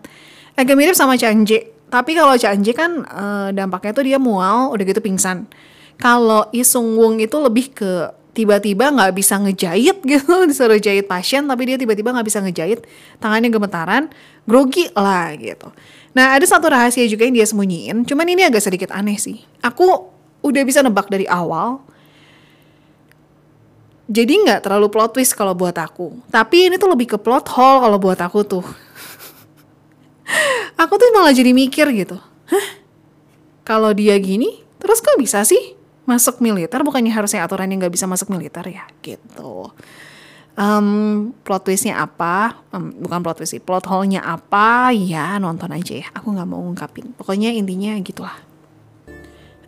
Agak 0.54 0.74
mirip 0.74 0.94
sama 0.98 1.14
Chanje 1.14 1.74
tapi 1.94 2.18
kalau 2.18 2.34
Chanje 2.34 2.74
kan 2.74 3.06
uh, 3.06 3.48
dampaknya 3.54 3.92
tuh 3.94 4.04
dia 4.04 4.18
mual 4.18 4.74
udah 4.74 4.84
gitu 4.84 4.98
pingsan. 4.98 5.46
Kalau 5.94 6.50
Lee 6.50 6.66
Sung 6.66 6.98
Wong 6.98 7.22
itu 7.22 7.38
lebih 7.38 7.70
ke 7.70 8.10
tiba-tiba 8.34 8.90
nggak 8.90 9.14
bisa 9.14 9.38
ngejahit 9.38 10.02
gitu 10.10 10.34
disuruh 10.50 10.76
jahit 10.82 11.06
pasien 11.06 11.46
tapi 11.46 11.70
dia 11.70 11.78
tiba-tiba 11.78 12.10
nggak 12.10 12.26
bisa 12.26 12.42
ngejahit 12.42 12.82
tangannya 13.22 13.48
gemetaran 13.48 14.10
grogi 14.44 14.90
lah 14.92 15.32
gitu. 15.38 15.70
Nah 16.18 16.34
ada 16.34 16.42
satu 16.42 16.66
rahasia 16.66 17.06
juga 17.06 17.24
yang 17.24 17.38
dia 17.38 17.46
sembunyiin 17.46 18.02
cuman 18.02 18.26
ini 18.26 18.42
agak 18.42 18.66
sedikit 18.66 18.90
aneh 18.90 19.16
sih. 19.16 19.46
Aku 19.62 20.10
udah 20.44 20.62
bisa 20.66 20.82
nebak 20.82 21.06
dari 21.08 21.24
awal 21.30 21.80
jadi 24.04 24.32
nggak 24.36 24.68
terlalu 24.68 24.92
plot 24.92 25.16
twist 25.16 25.32
kalau 25.32 25.56
buat 25.56 25.72
aku. 25.80 26.12
Tapi 26.28 26.68
ini 26.68 26.76
tuh 26.76 26.92
lebih 26.92 27.16
ke 27.16 27.18
plot 27.20 27.48
hole 27.56 27.88
kalau 27.88 27.96
buat 27.96 28.20
aku 28.20 28.40
tuh. 28.44 28.64
Aku 30.82 30.96
tuh 30.96 31.12
malah 31.14 31.32
jadi 31.32 31.52
mikir 31.52 31.86
gitu. 31.94 32.16
Hah? 32.48 32.66
Kalau 33.64 33.92
dia 33.96 34.16
gini 34.20 34.60
terus 34.76 35.00
kok 35.00 35.16
bisa 35.16 35.40
sih 35.44 35.76
masuk 36.04 36.44
militer? 36.44 36.80
Bukannya 36.84 37.12
harusnya 37.12 37.44
aturan 37.44 37.68
yang 37.72 37.80
nggak 37.80 37.94
bisa 37.94 38.04
masuk 38.04 38.28
militer 38.28 38.64
ya? 38.68 38.84
Gitu. 39.00 39.72
Um, 40.54 41.32
plot 41.40 41.68
twistnya 41.68 42.00
apa? 42.00 42.60
Um, 42.72 42.92
bukan 43.00 43.20
plot 43.24 43.40
twist 43.40 43.56
sih 43.56 43.62
plot 43.62 43.88
hole-nya 43.88 44.20
apa? 44.20 44.92
Ya 44.92 45.40
nonton 45.40 45.72
aja 45.72 46.04
ya. 46.04 46.08
Aku 46.12 46.32
nggak 46.32 46.48
mau 46.48 46.60
ngungkapin. 46.60 47.16
Pokoknya 47.16 47.52
intinya 47.56 47.96
gitulah 48.04 48.36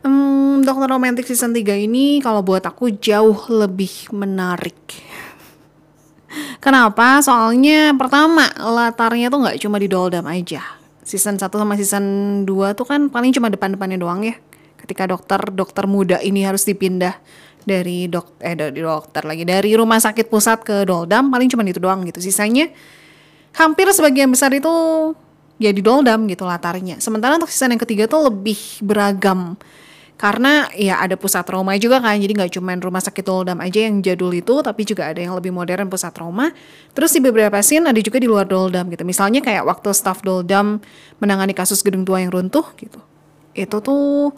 um, 0.07 0.63
Dokter 0.63 0.89
Romantik 0.89 1.27
season 1.27 1.51
3 1.51 1.87
ini 1.91 2.23
kalau 2.23 2.41
buat 2.41 2.63
aku 2.63 2.95
jauh 2.97 3.37
lebih 3.51 4.15
menarik. 4.15 4.79
Kenapa? 6.65 7.21
Soalnya 7.21 7.93
pertama 7.99 8.49
latarnya 8.57 9.29
tuh 9.29 9.43
nggak 9.43 9.59
cuma 9.61 9.77
di 9.83 9.91
Doldam 9.91 10.25
aja. 10.31 10.63
Season 11.03 11.39
1 11.39 11.43
sama 11.43 11.75
season 11.79 12.05
2 12.47 12.79
tuh 12.79 12.87
kan 12.87 13.11
paling 13.11 13.35
cuma 13.35 13.51
depan-depannya 13.51 13.99
doang 13.99 14.23
ya. 14.23 14.35
Ketika 14.79 15.11
dokter 15.11 15.41
dokter 15.51 15.85
muda 15.91 16.23
ini 16.23 16.47
harus 16.47 16.63
dipindah 16.63 17.19
dari 17.67 18.07
dok 18.07 18.39
eh 18.39 18.55
dari 18.55 18.79
dokter 18.79 19.27
lagi. 19.27 19.43
Dari 19.43 19.75
rumah 19.75 19.99
sakit 19.99 20.31
pusat 20.31 20.63
ke 20.63 20.87
Doldam 20.87 21.31
paling 21.35 21.51
cuma 21.51 21.67
itu 21.67 21.83
doang 21.83 22.07
gitu. 22.07 22.23
Sisanya 22.23 22.71
hampir 23.59 23.91
sebagian 23.91 24.31
besar 24.31 24.55
itu 24.55 24.71
ya 25.59 25.75
di 25.75 25.83
Doldam 25.83 26.31
gitu 26.31 26.47
latarnya. 26.47 27.03
Sementara 27.03 27.35
untuk 27.35 27.51
season 27.51 27.75
yang 27.75 27.83
ketiga 27.83 28.05
tuh 28.07 28.31
lebih 28.31 28.59
beragam 28.85 29.59
karena 30.17 30.73
ya 30.73 30.97
ada 30.97 31.13
pusat 31.21 31.45
trauma 31.45 31.77
juga 31.77 32.01
kan 32.01 32.17
jadi 32.17 32.33
nggak 32.33 32.57
cuma 32.57 32.73
rumah 32.81 33.05
sakit 33.05 33.21
Doldam 33.21 33.61
aja 33.61 33.85
yang 33.85 34.01
jadul 34.01 34.33
itu 34.33 34.65
tapi 34.65 34.89
juga 34.89 35.13
ada 35.13 35.21
yang 35.21 35.37
lebih 35.37 35.53
modern 35.53 35.93
pusat 35.93 36.17
trauma 36.17 36.57
terus 36.97 37.13
di 37.13 37.21
beberapa 37.21 37.61
scene 37.61 37.85
ada 37.85 38.01
juga 38.01 38.17
di 38.17 38.25
luar 38.25 38.49
Doldam 38.49 38.89
gitu 38.89 39.05
misalnya 39.05 39.45
kayak 39.45 39.69
waktu 39.69 39.93
staff 39.93 40.25
Doldam 40.25 40.81
menangani 41.21 41.53
kasus 41.53 41.85
gedung 41.85 42.09
tua 42.09 42.25
yang 42.25 42.33
runtuh 42.33 42.65
gitu 42.81 43.01
itu 43.53 43.77
tuh 43.85 44.33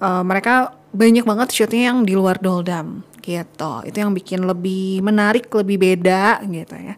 uh, 0.00 0.24
mereka 0.24 0.72
banyak 0.92 1.24
banget 1.28 1.48
shootnya 1.52 1.92
yang 1.92 2.08
di 2.08 2.16
luar 2.16 2.40
Doldam 2.40 3.04
gitu. 3.28 3.72
Itu 3.84 3.96
yang 4.00 4.16
bikin 4.16 4.48
lebih 4.48 5.04
menarik, 5.04 5.52
lebih 5.52 5.76
beda 5.76 6.40
gitu 6.48 6.74
ya. 6.74 6.96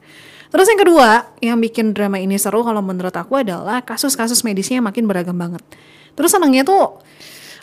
Terus 0.51 0.66
yang 0.66 0.81
kedua, 0.83 1.09
yang 1.39 1.59
bikin 1.62 1.95
drama 1.95 2.18
ini 2.18 2.35
seru 2.39 2.66
kalau 2.66 2.83
menurut 2.83 3.14
aku 3.14 3.39
adalah 3.39 3.83
kasus-kasus 3.83 4.43
medisnya 4.43 4.83
makin 4.83 5.07
beragam 5.07 5.35
banget. 5.35 5.62
Terus 6.14 6.31
senangnya 6.31 6.66
tuh 6.66 6.99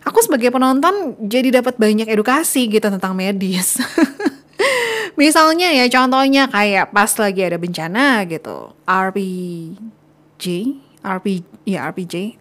aku 0.07 0.23
sebagai 0.23 0.55
penonton 0.55 1.19
jadi 1.19 1.59
dapat 1.59 1.75
banyak 1.75 2.07
edukasi 2.07 2.71
gitu 2.71 2.87
tentang 2.87 3.11
medis. 3.11 3.75
Misalnya 5.19 5.75
ya 5.75 5.91
contohnya 5.91 6.47
kayak 6.47 6.95
pas 6.95 7.11
lagi 7.19 7.41
ada 7.43 7.59
bencana 7.59 8.23
gitu, 8.29 8.71
RPJ, 8.87 10.45
RP 11.03 11.25
ya 11.67 11.91
RPJ 11.91 12.39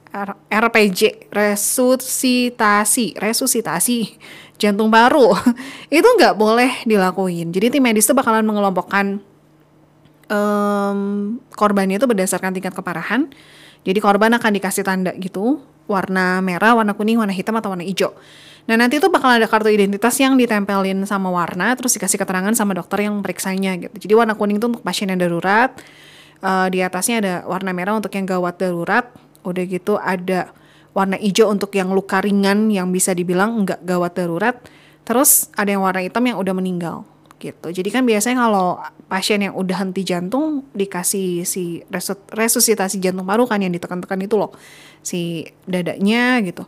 RPJ 0.48 1.28
resusitasi 1.28 3.20
resusitasi 3.20 4.16
jantung 4.56 4.88
baru 4.88 5.36
itu 5.92 6.06
nggak 6.06 6.34
boleh 6.38 6.72
dilakuin. 6.88 7.52
Jadi 7.52 7.76
tim 7.76 7.84
medis 7.84 8.08
itu 8.08 8.16
bakalan 8.16 8.46
mengelompokkan 8.46 9.20
um, 10.32 11.00
korbannya 11.52 12.00
itu 12.00 12.08
berdasarkan 12.08 12.56
tingkat 12.56 12.72
keparahan. 12.72 13.28
Jadi 13.84 13.98
korban 14.00 14.32
akan 14.34 14.50
dikasih 14.56 14.82
tanda 14.82 15.12
gitu 15.20 15.60
warna 15.86 16.42
merah 16.42 16.74
warna 16.78 16.92
kuning 16.94 17.18
warna 17.18 17.34
hitam 17.34 17.56
atau 17.58 17.72
warna 17.72 17.86
hijau 17.86 18.14
Nah 18.66 18.74
nanti 18.74 18.98
itu 18.98 19.06
bakal 19.06 19.30
ada 19.30 19.46
kartu 19.46 19.70
identitas 19.70 20.18
yang 20.18 20.34
ditempelin 20.34 21.06
sama 21.06 21.30
warna, 21.30 21.70
terus 21.78 21.94
dikasih 21.94 22.18
keterangan 22.18 22.50
sama 22.50 22.74
dokter 22.74 23.06
yang 23.06 23.14
periksanya 23.22 23.78
gitu. 23.78 23.94
Jadi 23.94 24.12
warna 24.18 24.34
kuning 24.34 24.58
itu 24.58 24.66
untuk 24.66 24.82
pasien 24.82 25.06
yang 25.06 25.22
darurat, 25.22 25.70
uh, 26.42 26.66
di 26.66 26.82
atasnya 26.82 27.22
ada 27.22 27.34
warna 27.46 27.70
merah 27.70 27.94
untuk 27.94 28.10
yang 28.18 28.26
gawat 28.26 28.58
darurat, 28.58 29.06
udah 29.46 29.64
gitu 29.70 29.94
ada 30.02 30.50
warna 30.96 31.20
hijau 31.20 31.52
untuk 31.52 31.70
yang 31.76 31.94
luka 31.94 32.18
ringan 32.18 32.72
yang 32.72 32.90
bisa 32.90 33.12
dibilang 33.12 33.62
nggak 33.68 33.84
gawat 33.84 34.12
darurat 34.16 34.56
terus 35.04 35.52
ada 35.52 35.70
yang 35.70 35.84
warna 35.84 36.00
hitam 36.00 36.24
yang 36.24 36.40
udah 36.40 36.56
meninggal 36.56 37.04
gitu 37.36 37.68
jadi 37.68 37.88
kan 37.92 38.02
biasanya 38.08 38.48
kalau 38.48 38.80
pasien 39.12 39.44
yang 39.44 39.54
udah 39.54 39.76
henti 39.84 40.02
jantung 40.02 40.64
dikasih 40.72 41.44
si 41.44 41.84
resusitasi 42.32 42.96
jantung 42.98 43.28
baru 43.28 43.44
kan 43.44 43.60
yang 43.60 43.70
ditekan-tekan 43.70 44.24
itu 44.24 44.40
loh 44.40 44.56
si 45.04 45.44
dadanya 45.68 46.40
gitu 46.40 46.64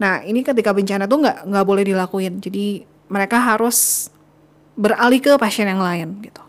Nah 0.00 0.24
ini 0.24 0.40
ketika 0.40 0.72
bencana 0.72 1.04
tuh 1.04 1.20
nggak 1.20 1.38
nggak 1.44 1.66
boleh 1.68 1.84
dilakuin. 1.84 2.40
Jadi 2.40 2.82
mereka 3.12 3.36
harus 3.36 4.08
beralih 4.74 5.20
ke 5.20 5.36
pasien 5.36 5.68
yang 5.68 5.84
lain 5.84 6.24
gitu. 6.24 6.40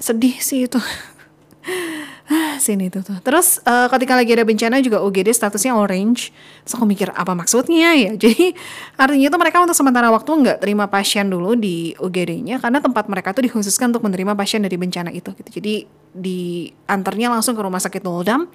Sedih 0.00 0.40
sih 0.40 0.64
itu. 0.64 0.80
sini 2.60 2.92
tuh 2.92 3.00
tuh. 3.02 3.18
Terus 3.24 3.62
uh, 3.64 3.88
ketika 3.90 4.18
lagi 4.18 4.34
ada 4.34 4.44
bencana 4.44 4.78
juga 4.84 5.00
UGD 5.00 5.32
statusnya 5.32 5.74
orange. 5.74 6.30
Terus 6.62 6.74
aku 6.76 6.84
mikir 6.84 7.08
apa 7.14 7.32
maksudnya 7.32 7.96
ya? 7.96 8.12
Jadi 8.22 8.52
artinya 8.98 9.28
tuh 9.32 9.40
mereka 9.40 9.58
untuk 9.64 9.76
sementara 9.78 10.12
waktu 10.12 10.28
nggak 10.28 10.58
terima 10.62 10.86
pasien 10.86 11.26
dulu 11.26 11.56
di 11.56 11.96
UGD-nya 11.96 12.60
karena 12.60 12.78
tempat 12.78 13.08
mereka 13.08 13.32
tuh 13.32 13.46
dikhususkan 13.46 13.94
untuk 13.94 14.04
menerima 14.04 14.36
pasien 14.36 14.60
dari 14.60 14.76
bencana 14.76 15.10
itu 15.10 15.32
gitu. 15.34 15.50
Jadi 15.62 15.88
diantarnya 16.12 17.32
langsung 17.32 17.54
ke 17.54 17.62
rumah 17.62 17.80
sakit 17.80 18.02
Noldam 18.04 18.50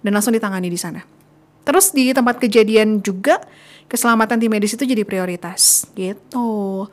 dan 0.00 0.10
langsung 0.14 0.32
ditangani 0.32 0.70
di 0.70 0.78
sana. 0.78 1.02
Terus 1.68 1.92
di 1.92 2.16
tempat 2.16 2.40
kejadian 2.40 3.04
juga 3.04 3.44
keselamatan 3.92 4.40
tim 4.40 4.48
medis 4.48 4.72
itu 4.72 4.84
jadi 4.88 5.04
prioritas 5.04 5.88
gitu. 5.92 6.86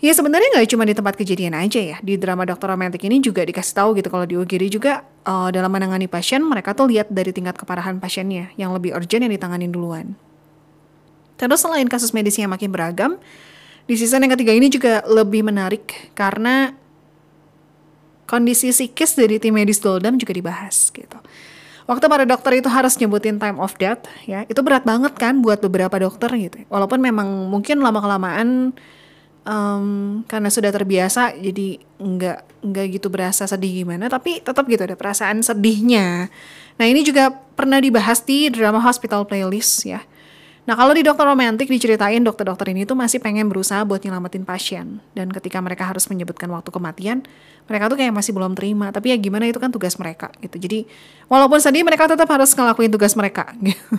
Ya 0.00 0.16
sebenarnya 0.16 0.48
nggak 0.56 0.68
cuma 0.72 0.88
di 0.88 0.96
tempat 0.96 1.12
kejadian 1.12 1.52
aja 1.52 1.76
ya. 1.76 1.96
Di 2.00 2.16
drama 2.16 2.48
Dokter 2.48 2.72
Romantik 2.72 3.04
ini 3.04 3.20
juga 3.20 3.44
dikasih 3.44 3.74
tahu 3.76 3.88
gitu 4.00 4.08
kalau 4.08 4.24
di 4.24 4.32
UGD 4.32 4.72
juga 4.72 5.04
uh, 5.28 5.52
dalam 5.52 5.68
menangani 5.68 6.08
pasien 6.08 6.40
mereka 6.40 6.72
tuh 6.72 6.88
lihat 6.88 7.12
dari 7.12 7.36
tingkat 7.36 7.60
keparahan 7.60 8.00
pasiennya 8.00 8.48
yang 8.56 8.72
lebih 8.72 8.96
urgent 8.96 9.28
yang 9.28 9.32
ditangani 9.32 9.68
duluan. 9.68 10.16
Terus 11.36 11.60
selain 11.60 11.84
kasus 11.84 12.16
medis 12.16 12.36
yang 12.40 12.48
makin 12.48 12.72
beragam, 12.72 13.20
di 13.84 13.96
season 13.96 14.24
yang 14.24 14.32
ketiga 14.32 14.56
ini 14.56 14.72
juga 14.72 15.04
lebih 15.04 15.44
menarik 15.44 16.12
karena 16.16 16.72
kondisi 18.24 18.72
psikis 18.72 19.16
dari 19.16 19.36
tim 19.36 19.52
medis 19.52 19.80
Doldam 19.84 20.16
juga 20.16 20.32
dibahas 20.32 20.88
gitu. 20.92 21.18
Waktu 21.88 22.06
para 22.06 22.22
dokter 22.22 22.62
itu 22.62 22.70
harus 22.70 22.94
nyebutin 22.96 23.42
time 23.42 23.58
of 23.58 23.74
death 23.76 24.06
ya, 24.24 24.46
itu 24.46 24.62
berat 24.62 24.86
banget 24.86 25.12
kan 25.18 25.42
buat 25.42 25.60
beberapa 25.60 25.98
dokter 25.98 26.30
gitu. 26.38 26.62
Walaupun 26.70 27.02
memang 27.02 27.50
mungkin 27.50 27.82
lama 27.82 27.98
kelamaan 27.98 28.72
um, 29.44 30.20
karena 30.28 30.48
sudah 30.52 30.70
terbiasa 30.72 31.36
jadi 31.36 31.80
nggak 32.00 32.38
nggak 32.60 32.86
gitu 33.00 33.08
berasa 33.08 33.48
sedih 33.48 33.84
gimana 33.84 34.12
tapi 34.12 34.40
tetap 34.40 34.64
gitu 34.68 34.84
ada 34.84 34.96
perasaan 34.96 35.40
sedihnya. 35.40 36.28
Nah 36.80 36.86
ini 36.88 37.04
juga 37.04 37.32
pernah 37.32 37.80
dibahas 37.80 38.24
di 38.24 38.48
drama 38.52 38.80
hospital 38.80 39.24
playlist 39.28 39.84
ya. 39.84 40.00
Nah 40.68 40.76
kalau 40.76 40.92
di 40.92 41.00
dokter 41.00 41.24
romantik 41.24 41.72
diceritain 41.72 42.20
dokter-dokter 42.20 42.68
ini 42.72 42.84
tuh 42.84 42.94
masih 42.94 43.18
pengen 43.18 43.48
berusaha 43.48 43.80
buat 43.84 44.04
nyelamatin 44.04 44.44
pasien. 44.44 45.00
Dan 45.16 45.32
ketika 45.32 45.58
mereka 45.60 45.88
harus 45.88 46.04
menyebutkan 46.12 46.48
waktu 46.52 46.68
kematian 46.68 47.24
mereka 47.64 47.88
tuh 47.88 47.96
kayak 47.96 48.12
masih 48.12 48.32
belum 48.36 48.52
terima. 48.52 48.92
Tapi 48.92 49.12
ya 49.12 49.16
gimana 49.16 49.48
itu 49.48 49.56
kan 49.56 49.72
tugas 49.72 49.96
mereka 49.96 50.28
gitu. 50.44 50.60
Jadi 50.60 50.84
walaupun 51.32 51.58
sedih 51.60 51.84
mereka 51.84 52.08
tetap 52.08 52.28
harus 52.28 52.52
ngelakuin 52.52 52.92
tugas 52.92 53.16
mereka 53.16 53.50
gitu 53.66 53.98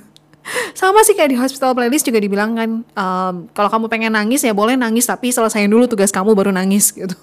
sama 0.74 1.06
sih 1.06 1.14
kayak 1.14 1.32
di 1.32 1.38
hospital 1.38 1.78
playlist 1.78 2.10
juga 2.10 2.18
dibilang 2.18 2.58
kan 2.58 2.70
um, 2.82 3.36
kalau 3.54 3.70
kamu 3.70 3.86
pengen 3.88 4.12
nangis 4.18 4.42
ya 4.42 4.52
boleh 4.58 4.74
nangis 4.74 5.06
tapi 5.06 5.30
selesaiin 5.30 5.70
dulu 5.70 5.86
tugas 5.86 6.10
kamu 6.10 6.34
baru 6.34 6.50
nangis 6.50 6.90
gitu. 6.98 7.16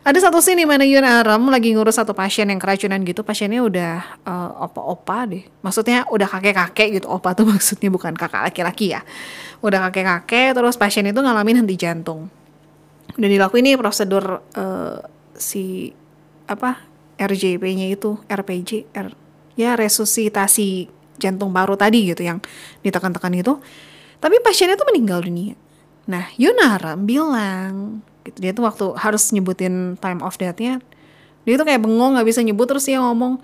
Ada 0.00 0.28
satu 0.28 0.40
scene 0.40 0.64
mana 0.66 0.82
Yun 0.82 1.04
Aram 1.04 1.46
lagi 1.52 1.70
ngurus 1.76 2.00
satu 2.00 2.16
pasien 2.16 2.48
yang 2.48 2.58
keracunan 2.58 2.98
gitu 3.04 3.22
pasiennya 3.22 3.60
udah 3.62 3.94
uh, 4.26 4.66
opa-opa 4.66 5.28
deh. 5.30 5.44
Maksudnya 5.62 6.08
udah 6.10 6.26
kakek-kakek 6.26 7.00
gitu 7.00 7.06
opa 7.06 7.36
tuh 7.38 7.46
maksudnya 7.52 7.88
bukan 7.92 8.16
kakak 8.18 8.50
laki-laki 8.50 8.98
ya. 8.98 9.00
Udah 9.62 9.88
kakek-kakek 9.88 10.58
terus 10.58 10.74
pasien 10.74 11.06
itu 11.06 11.20
ngalamin 11.22 11.62
henti 11.62 11.76
jantung. 11.78 12.26
Udah 13.14 13.28
dilakuin 13.28 13.62
nih 13.62 13.76
prosedur 13.78 14.42
uh, 14.58 14.98
si 15.38 15.94
apa 16.50 16.82
RJP-nya 17.20 17.92
itu 17.92 18.18
RPJ 18.26 18.90
R 18.90 19.08
ya 19.54 19.76
resusitasi 19.76 20.99
jantung 21.20 21.52
baru 21.52 21.76
tadi 21.76 22.08
gitu 22.08 22.24
yang 22.24 22.40
ditekan-tekan 22.80 23.36
itu. 23.36 23.60
Tapi 24.20 24.40
pasiennya 24.40 24.76
tuh 24.76 24.88
meninggal 24.88 25.24
dunia. 25.24 25.56
Nah, 26.10 26.26
Yunaram 26.40 27.06
bilang, 27.06 28.02
gitu, 28.26 28.38
dia 28.42 28.52
tuh 28.56 28.64
waktu 28.66 28.86
harus 28.98 29.30
nyebutin 29.30 29.94
time 30.00 30.20
of 30.20 30.34
death-nya, 30.36 30.82
dia 31.46 31.54
tuh 31.54 31.66
kayak 31.68 31.80
bengong 31.80 32.18
nggak 32.18 32.26
bisa 32.26 32.40
nyebut 32.42 32.66
terus 32.66 32.84
dia 32.84 32.98
ngomong, 32.98 33.38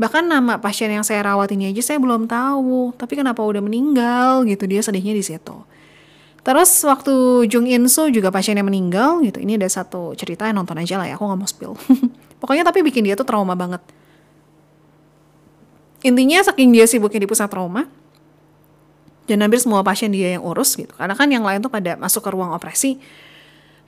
bahkan 0.00 0.22
nama 0.22 0.62
pasien 0.62 0.94
yang 0.94 1.02
saya 1.02 1.26
rawat 1.26 1.50
ini 1.52 1.74
aja 1.74 1.82
saya 1.82 1.98
belum 1.98 2.30
tahu, 2.30 2.94
tapi 2.96 3.18
kenapa 3.18 3.42
udah 3.42 3.60
meninggal 3.60 4.46
gitu, 4.46 4.64
dia 4.70 4.80
sedihnya 4.80 5.12
di 5.12 5.24
situ. 5.26 5.56
Terus 6.44 6.70
waktu 6.84 7.48
Jung 7.48 7.64
In 7.64 7.88
Soo 7.88 8.12
juga 8.12 8.28
pasiennya 8.28 8.62
meninggal 8.62 9.24
gitu, 9.24 9.40
ini 9.40 9.56
ada 9.56 9.68
satu 9.68 10.12
cerita 10.12 10.44
yang 10.44 10.60
nonton 10.60 10.76
aja 10.76 11.00
lah 11.00 11.08
ya, 11.08 11.16
aku 11.16 11.24
nggak 11.24 11.40
mau 11.40 11.48
spill. 11.48 11.74
Pokoknya 12.40 12.68
tapi 12.68 12.84
bikin 12.84 13.08
dia 13.08 13.16
tuh 13.16 13.24
trauma 13.24 13.56
banget 13.56 13.80
intinya 16.04 16.44
saking 16.44 16.70
dia 16.70 16.84
sibuknya 16.84 17.24
di 17.24 17.28
pusat 17.28 17.48
trauma 17.48 17.88
dan 19.24 19.40
hampir 19.40 19.56
semua 19.56 19.80
pasien 19.80 20.12
dia 20.12 20.36
yang 20.36 20.44
urus 20.44 20.76
gitu. 20.76 20.92
Karena 20.92 21.16
kan 21.16 21.26
yang 21.32 21.40
lain 21.40 21.64
tuh 21.64 21.72
pada 21.72 21.96
masuk 21.96 22.20
ke 22.20 22.30
ruang 22.30 22.52
operasi. 22.52 23.00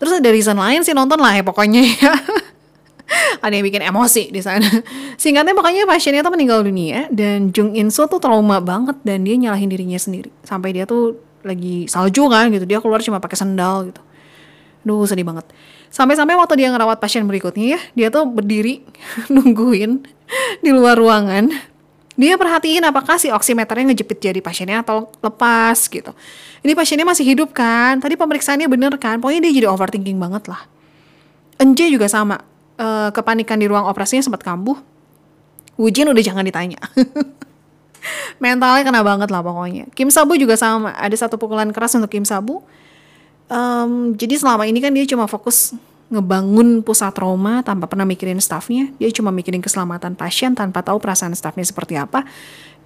Terus 0.00 0.20
ada 0.20 0.28
reason 0.32 0.56
lain 0.56 0.80
sih 0.80 0.96
nonton 0.96 1.20
lah 1.20 1.36
ya 1.36 1.44
pokoknya 1.44 1.84
ya. 1.84 2.12
Ada 3.44 3.54
yang 3.54 3.64
bikin 3.70 3.86
emosi 3.86 4.34
di 4.34 4.42
sana. 4.42 4.66
Singkatnya 5.14 5.54
pokoknya 5.54 5.86
pasiennya 5.86 6.26
tuh 6.26 6.34
meninggal 6.34 6.66
dunia 6.66 7.06
dan 7.14 7.54
Jung 7.54 7.78
In 7.78 7.92
Soo 7.92 8.10
tuh 8.10 8.18
trauma 8.18 8.58
banget 8.58 8.98
dan 9.06 9.22
dia 9.22 9.38
nyalahin 9.38 9.70
dirinya 9.70 9.94
sendiri. 9.94 10.32
Sampai 10.42 10.74
dia 10.74 10.88
tuh 10.88 11.14
lagi 11.46 11.86
salju 11.86 12.26
kan 12.26 12.50
gitu 12.50 12.66
dia 12.66 12.82
keluar 12.82 12.98
cuma 13.04 13.22
pakai 13.22 13.38
sendal 13.38 13.92
gitu. 13.92 14.02
Duh 14.82 15.06
sedih 15.06 15.22
banget. 15.22 15.46
Sampai-sampai 15.86 16.34
waktu 16.34 16.66
dia 16.66 16.68
ngerawat 16.74 16.98
pasien 16.98 17.24
berikutnya 17.30 17.78
ya 17.78 17.80
Dia 17.94 18.08
tuh 18.10 18.26
berdiri 18.26 18.82
nungguin 19.34 20.02
di 20.60 20.70
luar 20.74 20.98
ruangan 20.98 21.75
dia 22.16 22.34
perhatiin 22.40 22.80
apakah 22.88 23.20
si 23.20 23.28
oximeternya 23.28 23.92
ngejepit 23.92 24.18
jadi 24.32 24.40
pasiennya 24.40 24.80
atau 24.80 25.12
lepas 25.20 25.76
gitu. 25.84 26.16
Ini 26.64 26.72
pasiennya 26.72 27.04
masih 27.04 27.28
hidup 27.28 27.52
kan? 27.52 28.00
Tadi 28.00 28.16
pemeriksaannya 28.16 28.64
bener 28.72 28.96
kan? 28.96 29.20
Pokoknya 29.20 29.44
dia 29.44 29.52
jadi 29.62 29.68
overthinking 29.68 30.16
banget 30.16 30.48
lah. 30.48 30.64
Enje 31.60 31.92
juga 31.92 32.08
sama. 32.08 32.40
E, 32.80 33.12
kepanikan 33.12 33.60
di 33.60 33.68
ruang 33.68 33.84
operasinya 33.84 34.24
sempat 34.24 34.40
kambuh. 34.40 34.80
Wujin 35.76 36.08
udah 36.08 36.24
jangan 36.24 36.40
ditanya. 36.40 36.80
Mentalnya 38.42 38.80
kena 38.80 39.04
banget 39.04 39.28
lah 39.28 39.44
pokoknya. 39.44 39.92
Kim 39.92 40.08
Sabu 40.08 40.40
juga 40.40 40.56
sama. 40.56 40.96
Ada 40.96 41.28
satu 41.28 41.36
pukulan 41.36 41.68
keras 41.68 41.92
untuk 42.00 42.08
Kim 42.08 42.24
Sabu. 42.24 42.64
Um, 43.52 44.16
jadi 44.16 44.40
selama 44.40 44.64
ini 44.64 44.80
kan 44.80 44.90
dia 44.90 45.04
cuma 45.04 45.28
fokus 45.28 45.76
ngebangun 46.06 46.86
pusat 46.86 47.10
trauma 47.10 47.66
tanpa 47.66 47.90
pernah 47.90 48.06
mikirin 48.06 48.38
staffnya. 48.38 48.94
Dia 49.02 49.10
cuma 49.10 49.34
mikirin 49.34 49.58
keselamatan 49.58 50.14
pasien 50.14 50.54
tanpa 50.54 50.82
tahu 50.86 51.02
perasaan 51.02 51.34
staffnya 51.34 51.66
seperti 51.66 51.98
apa. 51.98 52.22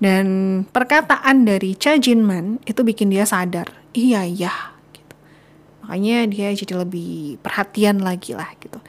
Dan 0.00 0.26
perkataan 0.64 1.44
dari 1.44 1.76
Cha 1.76 2.00
Jinman 2.00 2.56
itu 2.64 2.80
bikin 2.80 3.12
dia 3.12 3.28
sadar, 3.28 3.68
iya 3.92 4.24
ya. 4.24 4.72
Gitu. 4.96 5.14
Makanya 5.84 6.24
dia 6.24 6.48
jadi 6.56 6.80
lebih 6.80 7.36
perhatian 7.44 8.00
lagi 8.00 8.32
lah 8.32 8.48
gitu. 8.56 8.80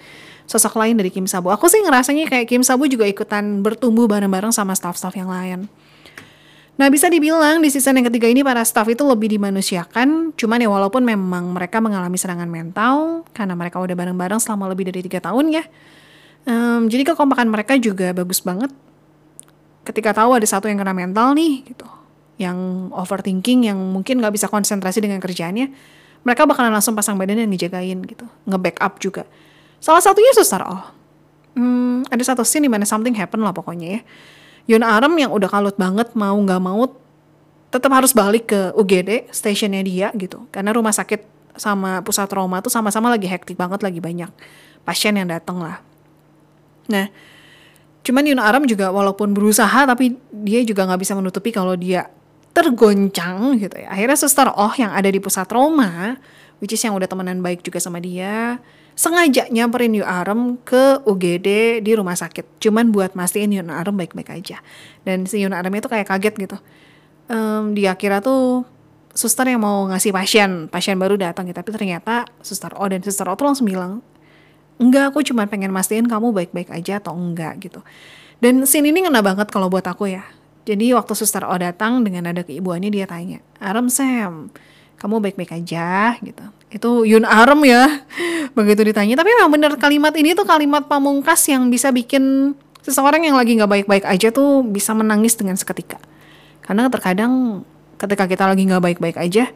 Sosok 0.47 0.79
lain 0.79 0.95
dari 0.95 1.11
Kim 1.11 1.27
Sabu. 1.27 1.51
Aku 1.51 1.67
sih 1.67 1.83
ngerasanya 1.83 2.31
kayak 2.31 2.47
Kim 2.47 2.63
Sabu 2.63 2.87
juga 2.87 3.03
ikutan 3.03 3.59
bertumbuh 3.59 4.07
bareng-bareng 4.07 4.55
sama 4.55 4.71
staff-staff 4.71 5.15
yang 5.19 5.27
lain. 5.27 5.67
Nah 6.79 6.87
bisa 6.87 7.11
dibilang 7.11 7.59
di 7.59 7.67
season 7.67 7.99
yang 7.99 8.07
ketiga 8.07 8.31
ini 8.31 8.41
para 8.41 8.63
staff 8.63 8.87
itu 8.87 9.03
lebih 9.03 9.27
dimanusiakan, 9.35 10.31
cuman 10.39 10.57
ya 10.63 10.69
walaupun 10.71 11.03
memang 11.03 11.51
mereka 11.51 11.83
mengalami 11.83 12.15
serangan 12.15 12.47
mental 12.47 13.27
karena 13.35 13.53
mereka 13.53 13.77
udah 13.83 13.93
bareng-bareng 13.93 14.39
selama 14.39 14.71
lebih 14.71 14.87
dari 14.87 15.03
tiga 15.03 15.19
tahun 15.19 15.51
ya. 15.51 15.63
Um, 16.47 16.89
jadi 16.89 17.13
kekompakan 17.13 17.51
mereka 17.51 17.77
juga 17.77 18.15
bagus 18.15 18.41
banget. 18.41 18.71
Ketika 19.85 20.15
tahu 20.15 20.37
ada 20.37 20.47
satu 20.47 20.71
yang 20.71 20.79
kena 20.79 20.95
mental 20.95 21.37
nih 21.37 21.69
gitu, 21.69 21.85
yang 22.39 22.89
overthinking, 22.95 23.69
yang 23.69 23.77
mungkin 23.77 24.17
nggak 24.23 24.33
bisa 24.33 24.47
konsentrasi 24.49 25.03
dengan 25.03 25.21
kerjaannya, 25.21 25.69
mereka 26.25 26.49
bakalan 26.49 26.73
langsung 26.73 26.97
pasang 26.97 27.17
badan 27.17 27.45
dan 27.45 27.49
dijagain 27.51 27.99
gitu, 28.05 28.25
nge-backup 28.49 28.97
juga. 28.97 29.29
Salah 29.81 30.01
satunya 30.01 30.33
Suster 30.33 30.61
Oh. 30.65 30.85
Hmm, 31.51 32.07
ada 32.07 32.23
satu 32.23 32.47
scene 32.47 32.63
di 32.63 32.71
mana 32.71 32.87
something 32.87 33.11
happen 33.11 33.43
lah 33.43 33.51
pokoknya 33.51 33.99
ya 33.99 34.01
Yun 34.71 34.87
Aram 34.87 35.11
yang 35.19 35.35
udah 35.35 35.51
kalut 35.51 35.75
banget 35.75 36.15
mau 36.15 36.39
nggak 36.39 36.61
mau 36.63 36.87
tetap 37.67 37.91
harus 37.91 38.15
balik 38.15 38.55
ke 38.55 38.71
UGD 38.71 39.27
stationnya 39.27 39.83
dia 39.83 40.07
gitu. 40.15 40.47
Karena 40.47 40.71
rumah 40.71 40.95
sakit 40.95 41.27
sama 41.59 41.99
pusat 41.99 42.31
trauma 42.31 42.63
tuh 42.63 42.71
sama-sama 42.71 43.11
lagi 43.11 43.27
hektik 43.27 43.59
banget 43.59 43.83
lagi 43.83 43.99
banyak 43.99 44.31
pasien 44.87 45.19
yang 45.19 45.27
datang 45.27 45.59
lah. 45.59 45.83
Nah 46.87 47.11
cuman 48.01 48.23
Yun 48.23 48.39
Aram 48.39 48.63
juga 48.63 48.89
walaupun 48.95 49.35
berusaha 49.35 49.83
tapi 49.83 50.15
dia 50.31 50.63
juga 50.63 50.87
nggak 50.87 51.01
bisa 51.03 51.13
menutupi 51.19 51.51
kalau 51.51 51.75
dia 51.75 52.07
tergoncang 52.55 53.59
gitu 53.59 53.75
ya. 53.75 53.91
Akhirnya 53.91 54.15
suster 54.15 54.47
oh 54.55 54.71
yang 54.79 54.95
ada 54.95 55.11
di 55.11 55.19
pusat 55.19 55.51
trauma 55.51 56.15
which 56.63 56.71
is 56.71 56.79
yang 56.79 56.95
udah 56.95 57.11
temenan 57.11 57.43
baik 57.43 57.59
juga 57.59 57.83
sama 57.83 57.99
dia 57.99 58.55
sengaja 58.95 59.47
nyamperin 59.49 59.97
Yu 59.97 60.05
Arem 60.05 60.59
ke 60.61 61.01
UGD 61.07 61.81
di 61.81 61.91
rumah 61.95 62.15
sakit. 62.15 62.61
Cuman 62.61 62.91
buat 62.91 63.15
mastiin 63.15 63.51
Yun 63.51 63.71
Arem 63.71 63.95
baik-baik 63.95 64.29
aja. 64.29 64.59
Dan 65.07 65.25
si 65.25 65.41
Yun 65.41 65.55
Arem 65.55 65.73
itu 65.75 65.87
kayak 65.87 66.07
kaget 66.09 66.35
gitu. 66.37 66.57
Um, 67.31 67.73
dia 67.73 67.95
kira 67.95 68.19
tuh 68.19 68.67
suster 69.11 69.47
yang 69.47 69.63
mau 69.63 69.87
ngasih 69.91 70.11
pasien, 70.11 70.51
pasien 70.67 70.99
baru 70.99 71.15
datang 71.19 71.47
gitu. 71.47 71.57
Tapi 71.59 71.71
ternyata 71.71 72.27
suster 72.43 72.71
O 72.75 72.83
dan 72.87 73.03
suster 73.03 73.27
O 73.27 73.33
tuh 73.35 73.47
langsung 73.47 73.67
bilang, 73.67 74.03
enggak 74.79 75.11
aku 75.11 75.23
cuma 75.23 75.47
pengen 75.47 75.71
mastiin 75.71 76.07
kamu 76.07 76.31
baik-baik 76.35 76.71
aja 76.71 76.99
atau 76.99 77.15
enggak 77.15 77.59
gitu. 77.63 77.83
Dan 78.41 78.65
scene 78.65 78.89
ini 78.89 79.05
ngena 79.05 79.21
banget 79.21 79.53
kalau 79.53 79.69
buat 79.69 79.85
aku 79.85 80.09
ya. 80.09 80.25
Jadi 80.65 80.93
waktu 80.93 81.13
suster 81.17 81.41
O 81.45 81.55
datang 81.57 82.05
dengan 82.05 82.29
ada 82.29 82.45
keibuannya 82.45 82.93
dia 82.93 83.09
tanya, 83.09 83.41
Arem 83.57 83.89
Sam, 83.89 84.53
kamu 85.01 85.17
baik-baik 85.17 85.57
aja 85.57 86.13
gitu. 86.21 86.45
Itu 86.69 87.09
Yun 87.09 87.25
Arem 87.25 87.65
ya, 87.65 88.05
begitu 88.57 88.85
ditanya. 88.85 89.17
Tapi 89.17 89.33
memang 89.33 89.49
bener 89.49 89.73
kalimat 89.81 90.13
ini 90.13 90.37
tuh 90.37 90.45
kalimat 90.45 90.85
pamungkas 90.85 91.41
yang 91.49 91.73
bisa 91.73 91.89
bikin 91.89 92.53
seseorang 92.85 93.25
yang 93.25 93.33
lagi 93.33 93.57
nggak 93.57 93.81
baik-baik 93.81 94.05
aja 94.05 94.29
tuh 94.29 94.61
bisa 94.61 94.93
menangis 94.93 95.33
dengan 95.33 95.57
seketika. 95.57 95.97
Karena 96.61 96.85
terkadang 96.93 97.65
ketika 97.97 98.29
kita 98.29 98.45
lagi 98.45 98.61
nggak 98.69 98.83
baik-baik 98.93 99.17
aja, 99.17 99.49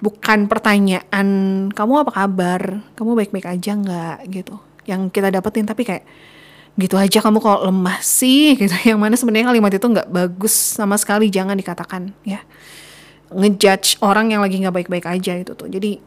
bukan 0.00 0.48
pertanyaan 0.48 1.28
kamu 1.68 2.08
apa 2.08 2.12
kabar, 2.24 2.80
kamu 2.96 3.20
baik-baik 3.20 3.44
aja 3.44 3.76
nggak 3.76 4.16
gitu. 4.32 4.56
Yang 4.88 5.12
kita 5.12 5.28
dapetin 5.28 5.68
tapi 5.68 5.84
kayak 5.84 6.08
gitu 6.74 6.98
aja 6.98 7.22
kamu 7.22 7.38
kok 7.38 7.62
lemah 7.70 7.98
sih 8.02 8.52
gitu 8.60 8.74
yang 8.82 8.98
mana 8.98 9.14
sebenarnya 9.14 9.52
kalimat 9.54 9.70
itu 9.70 9.86
nggak 9.86 10.10
bagus 10.10 10.50
sama 10.50 10.98
sekali 10.98 11.30
jangan 11.30 11.54
dikatakan 11.54 12.10
ya 12.26 12.42
ngejudge 13.34 13.98
orang 14.00 14.30
yang 14.30 14.40
lagi 14.40 14.62
nggak 14.62 14.74
baik-baik 14.74 15.06
aja 15.10 15.34
itu 15.36 15.52
tuh. 15.52 15.66
Jadi 15.66 15.98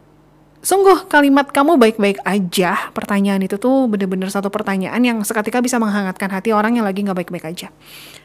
sungguh 0.63 1.05
kalimat 1.07 1.47
kamu 1.53 1.77
baik-baik 1.77 2.19
aja 2.25 2.89
pertanyaan 2.91 3.39
itu 3.45 3.61
tuh 3.61 3.85
bener-bener 3.85 4.27
satu 4.27 4.49
pertanyaan 4.49 4.99
yang 4.99 5.17
seketika 5.21 5.61
bisa 5.61 5.77
menghangatkan 5.77 6.27
hati 6.33 6.51
orang 6.51 6.75
yang 6.79 6.85
lagi 6.87 7.05
nggak 7.05 7.23
baik-baik 7.23 7.45
aja. 7.45 7.69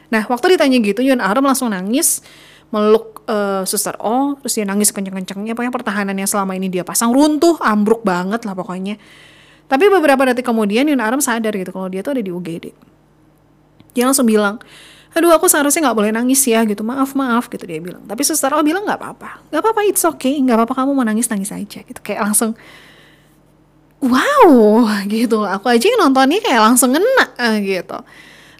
Nah 0.09 0.25
waktu 0.27 0.57
ditanya 0.57 0.81
gitu 0.81 1.05
Yun 1.05 1.21
Arum 1.21 1.45
langsung 1.45 1.69
nangis 1.71 2.25
meluk 2.73 3.21
uh, 3.29 3.61
suster 3.69 3.93
O 4.01 4.33
terus 4.41 4.57
dia 4.57 4.65
nangis 4.65 4.89
kenceng-kencengnya. 4.89 5.53
Pokoknya 5.53 5.73
pertahanan 5.73 6.17
yang 6.17 6.27
selama 6.27 6.57
ini 6.57 6.73
dia 6.73 6.81
pasang 6.81 7.13
runtuh 7.13 7.61
ambruk 7.61 8.01
banget 8.01 8.43
lah 8.49 8.57
pokoknya. 8.57 8.97
Tapi 9.69 9.89
beberapa 9.89 10.21
detik 10.27 10.45
kemudian 10.45 10.89
Yun 10.89 10.99
Aram 10.99 11.21
sadar 11.21 11.53
gitu 11.55 11.71
kalau 11.71 11.87
dia 11.87 12.01
tuh 12.01 12.17
ada 12.17 12.23
di 12.25 12.33
UGD. 12.33 12.73
Dia 13.93 14.09
langsung 14.09 14.25
bilang, 14.25 14.57
aduh 15.13 15.31
aku 15.33 15.45
seharusnya 15.45 15.89
nggak 15.89 15.97
boleh 15.97 16.11
nangis 16.13 16.41
ya 16.45 16.65
gitu, 16.65 16.81
maaf 16.81 17.13
maaf 17.13 17.47
gitu 17.49 17.63
dia 17.63 17.79
bilang. 17.79 18.03
Tapi 18.05 18.21
suster 18.25 18.49
oh 18.53 18.65
bilang 18.65 18.83
nggak 18.85 18.99
apa-apa, 18.99 19.49
nggak 19.49 19.61
apa-apa 19.61 19.81
it's 19.85 20.03
okay, 20.03 20.37
nggak 20.41 20.57
apa-apa 20.57 20.73
kamu 20.83 20.91
mau 20.93 21.05
nangis 21.05 21.29
nangis 21.29 21.53
aja 21.53 21.79
gitu. 21.85 21.99
Kayak 22.01 22.29
langsung, 22.29 22.57
wow 24.01 24.85
gitu. 25.05 25.45
Aku 25.45 25.69
aja 25.69 25.85
yang 25.85 26.01
nontonnya 26.01 26.41
kayak 26.41 26.61
langsung 26.61 26.91
ngena 26.91 27.61
gitu 27.61 28.01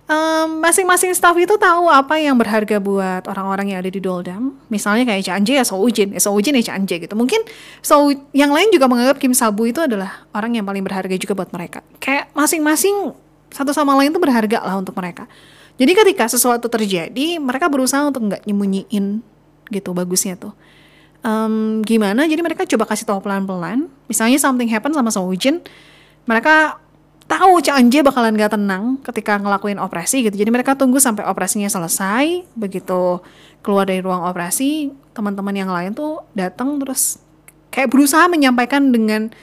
um, 0.07 0.59
masing-masing 0.63 1.11
staff 1.15 1.35
itu 1.37 1.55
tahu 1.55 1.87
apa 1.87 2.19
yang 2.19 2.35
berharga 2.35 2.77
buat 2.79 3.23
orang-orang 3.27 3.75
yang 3.75 3.79
ada 3.83 3.91
di 3.91 4.01
Doldam. 4.01 4.55
Misalnya 4.67 5.07
kayak 5.07 5.23
Chanje 5.23 5.53
ya 5.55 5.65
Soujin, 5.65 6.15
ya 6.15 6.21
Soujin 6.21 6.55
ya 6.59 6.63
Chanje 6.63 6.95
gitu. 6.99 7.13
Mungkin 7.15 7.43
so 7.83 8.11
yang 8.35 8.51
lain 8.51 8.69
juga 8.73 8.89
menganggap 8.89 9.17
Kim 9.19 9.33
Sabu 9.35 9.69
itu 9.69 9.79
adalah 9.83 10.27
orang 10.35 10.59
yang 10.59 10.65
paling 10.67 10.83
berharga 10.83 11.15
juga 11.15 11.33
buat 11.37 11.49
mereka. 11.51 11.79
Kayak 11.99 12.31
masing-masing 12.35 13.15
satu 13.53 13.69
sama 13.71 13.93
lain 13.97 14.09
itu 14.09 14.21
berharga 14.21 14.59
lah 14.65 14.75
untuk 14.79 14.97
mereka. 14.97 15.29
Jadi 15.77 15.91
ketika 15.97 16.29
sesuatu 16.29 16.69
terjadi, 16.69 17.41
mereka 17.41 17.65
berusaha 17.67 18.05
untuk 18.05 18.29
nggak 18.29 18.45
nyembunyiin 18.45 19.25
gitu 19.73 19.89
bagusnya 19.91 20.37
tuh. 20.37 20.53
Um, 21.23 21.81
gimana? 21.87 22.27
Jadi 22.27 22.41
mereka 22.43 22.67
coba 22.67 22.85
kasih 22.85 23.07
tahu 23.07 23.23
pelan-pelan. 23.23 23.87
Misalnya 24.11 24.37
something 24.37 24.67
happen 24.69 24.91
sama 24.91 25.09
Soujin, 25.09 25.63
mereka 26.27 26.77
tahu 27.25 27.63
Cak 27.63 27.79
Anje 27.79 28.03
bakalan 28.03 28.35
gak 28.35 28.53
tenang 28.53 28.99
ketika 29.01 29.39
ngelakuin 29.39 29.79
operasi 29.79 30.27
gitu. 30.27 30.35
Jadi 30.35 30.51
mereka 30.51 30.75
tunggu 30.75 30.99
sampai 30.99 31.23
operasinya 31.25 31.71
selesai. 31.71 32.43
Begitu 32.53 33.23
keluar 33.63 33.87
dari 33.87 34.03
ruang 34.03 34.27
operasi, 34.27 34.91
teman-teman 35.15 35.55
yang 35.55 35.71
lain 35.71 35.95
tuh 35.95 36.21
datang 36.35 36.77
terus 36.83 37.17
kayak 37.73 37.89
berusaha 37.89 38.29
menyampaikan 38.29 38.93
dengan 38.93 39.33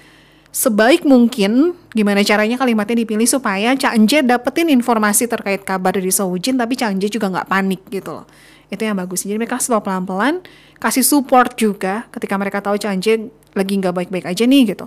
sebaik 0.51 1.07
mungkin 1.07 1.79
gimana 1.95 2.27
caranya 2.27 2.59
kalimatnya 2.59 3.07
dipilih 3.07 3.27
supaya 3.27 3.75
Cak 3.75 3.95
Anje 3.95 4.23
dapetin 4.27 4.67
informasi 4.71 5.31
terkait 5.31 5.63
kabar 5.63 5.95
dari 5.95 6.11
Soujin 6.11 6.59
tapi 6.59 6.75
Cak 6.75 6.91
Anje 6.95 7.07
juga 7.11 7.31
nggak 7.31 7.47
panik 7.47 7.83
gitu 7.91 8.23
loh. 8.23 8.27
Itu 8.71 8.87
yang 8.87 8.99
bagus. 8.99 9.27
Jadi 9.27 9.35
mereka 9.35 9.59
stop 9.59 9.83
pelan-pelan, 9.83 10.43
kasih 10.79 11.03
support 11.03 11.59
juga 11.59 12.07
ketika 12.15 12.35
mereka 12.39 12.63
tahu 12.63 12.79
Cak 12.79 12.91
Anje 12.91 13.31
lagi 13.55 13.75
nggak 13.79 13.95
baik-baik 13.95 14.27
aja 14.31 14.47
nih 14.47 14.75
gitu 14.75 14.87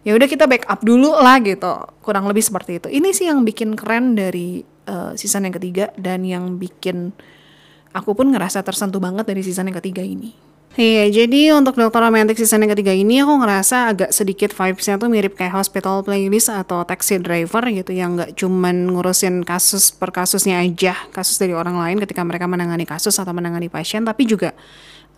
ya 0.00 0.16
udah 0.16 0.28
kita 0.28 0.48
backup 0.48 0.80
dulu 0.80 1.12
lah 1.12 1.36
gitu 1.44 1.72
kurang 2.00 2.24
lebih 2.24 2.40
seperti 2.40 2.80
itu 2.80 2.88
ini 2.88 3.12
sih 3.12 3.28
yang 3.28 3.44
bikin 3.44 3.76
keren 3.76 4.16
dari 4.16 4.64
uh, 4.88 5.12
season 5.12 5.44
yang 5.44 5.54
ketiga 5.54 5.92
dan 6.00 6.24
yang 6.24 6.56
bikin 6.56 7.12
aku 7.92 8.16
pun 8.16 8.32
ngerasa 8.32 8.64
tersentuh 8.64 9.02
banget 9.02 9.28
dari 9.28 9.44
season 9.44 9.68
yang 9.68 9.76
ketiga 9.76 10.00
ini 10.00 10.32
Iya, 10.78 11.10
jadi 11.10 11.50
untuk 11.58 11.74
Dokter 11.74 11.98
Romantic 11.98 12.38
season 12.38 12.62
yang 12.62 12.70
ketiga 12.78 12.94
ini 12.94 13.18
aku 13.26 13.42
ngerasa 13.42 13.90
agak 13.90 14.14
sedikit 14.14 14.54
vibesnya 14.54 15.02
tuh 15.02 15.10
mirip 15.10 15.34
kayak 15.34 15.50
Hospital 15.50 16.06
Playlist 16.06 16.46
atau 16.46 16.86
Taxi 16.86 17.18
Driver 17.18 17.66
gitu 17.74 17.90
yang 17.90 18.14
nggak 18.14 18.38
cuman 18.38 18.94
ngurusin 18.94 19.42
kasus 19.42 19.90
per 19.90 20.14
kasusnya 20.14 20.62
aja, 20.62 20.94
kasus 21.10 21.42
dari 21.42 21.58
orang 21.58 21.74
lain 21.74 21.98
ketika 21.98 22.22
mereka 22.22 22.46
menangani 22.46 22.86
kasus 22.86 23.18
atau 23.18 23.34
menangani 23.34 23.66
pasien, 23.66 24.06
tapi 24.06 24.30
juga 24.30 24.54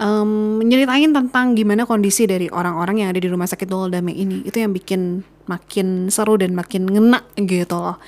um, 0.01 0.57
menyeritain 0.65 1.13
tentang 1.13 1.53
gimana 1.53 1.85
kondisi 1.85 2.25
dari 2.25 2.49
orang-orang 2.49 3.05
yang 3.05 3.09
ada 3.13 3.21
di 3.21 3.29
rumah 3.29 3.45
sakit 3.45 3.69
Dame 3.69 4.17
ini. 4.17 4.49
Itu 4.49 4.57
yang 4.57 4.73
bikin 4.73 5.21
makin 5.45 6.09
seru 6.09 6.41
dan 6.41 6.57
makin 6.57 6.89
ngena 6.89 7.29
gitu 7.37 7.77
loh. 7.77 8.01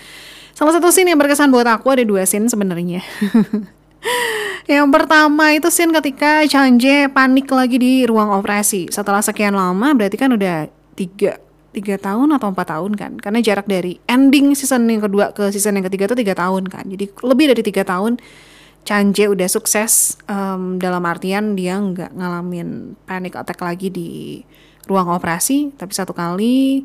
Salah 0.57 0.73
satu 0.81 0.89
scene 0.89 1.13
yang 1.13 1.21
berkesan 1.21 1.53
buat 1.53 1.69
aku 1.69 1.93
ada 1.93 2.09
dua 2.09 2.25
scene 2.25 2.49
sebenarnya. 2.49 3.05
yang 4.65 4.89
pertama 4.89 5.53
itu 5.53 5.69
scene 5.69 5.93
ketika 5.93 6.45
Chanje 6.49 7.09
panik 7.13 7.49
lagi 7.53 7.77
di 7.77 7.93
ruang 8.09 8.33
operasi. 8.33 8.89
Setelah 8.89 9.21
sekian 9.21 9.57
lama 9.57 9.93
berarti 9.93 10.17
kan 10.17 10.33
udah 10.33 10.69
tiga 10.97 11.41
tiga 11.75 11.99
tahun 11.99 12.31
atau 12.39 12.55
empat 12.55 12.67
tahun 12.71 12.93
kan? 12.95 13.13
Karena 13.19 13.43
jarak 13.43 13.67
dari 13.67 13.99
ending 14.07 14.55
season 14.55 14.87
yang 14.87 15.03
kedua 15.03 15.35
ke 15.35 15.51
season 15.51 15.77
yang 15.77 15.87
ketiga 15.91 16.13
itu 16.13 16.17
tiga 16.17 16.35
tahun 16.39 16.71
kan? 16.71 16.87
Jadi 16.87 17.11
lebih 17.25 17.51
dari 17.53 17.63
tiga 17.65 17.83
tahun 17.83 18.21
Canje 18.85 19.33
udah 19.33 19.49
sukses 19.49 20.21
um, 20.29 20.77
dalam 20.77 21.01
artian 21.09 21.57
dia 21.57 21.81
nggak 21.81 22.13
ngalamin 22.21 22.93
panic 23.09 23.33
attack 23.33 23.57
lagi 23.65 23.89
di 23.89 24.45
ruang 24.85 25.09
operasi. 25.09 25.73
Tapi 25.73 25.93
satu 25.97 26.13
kali 26.13 26.85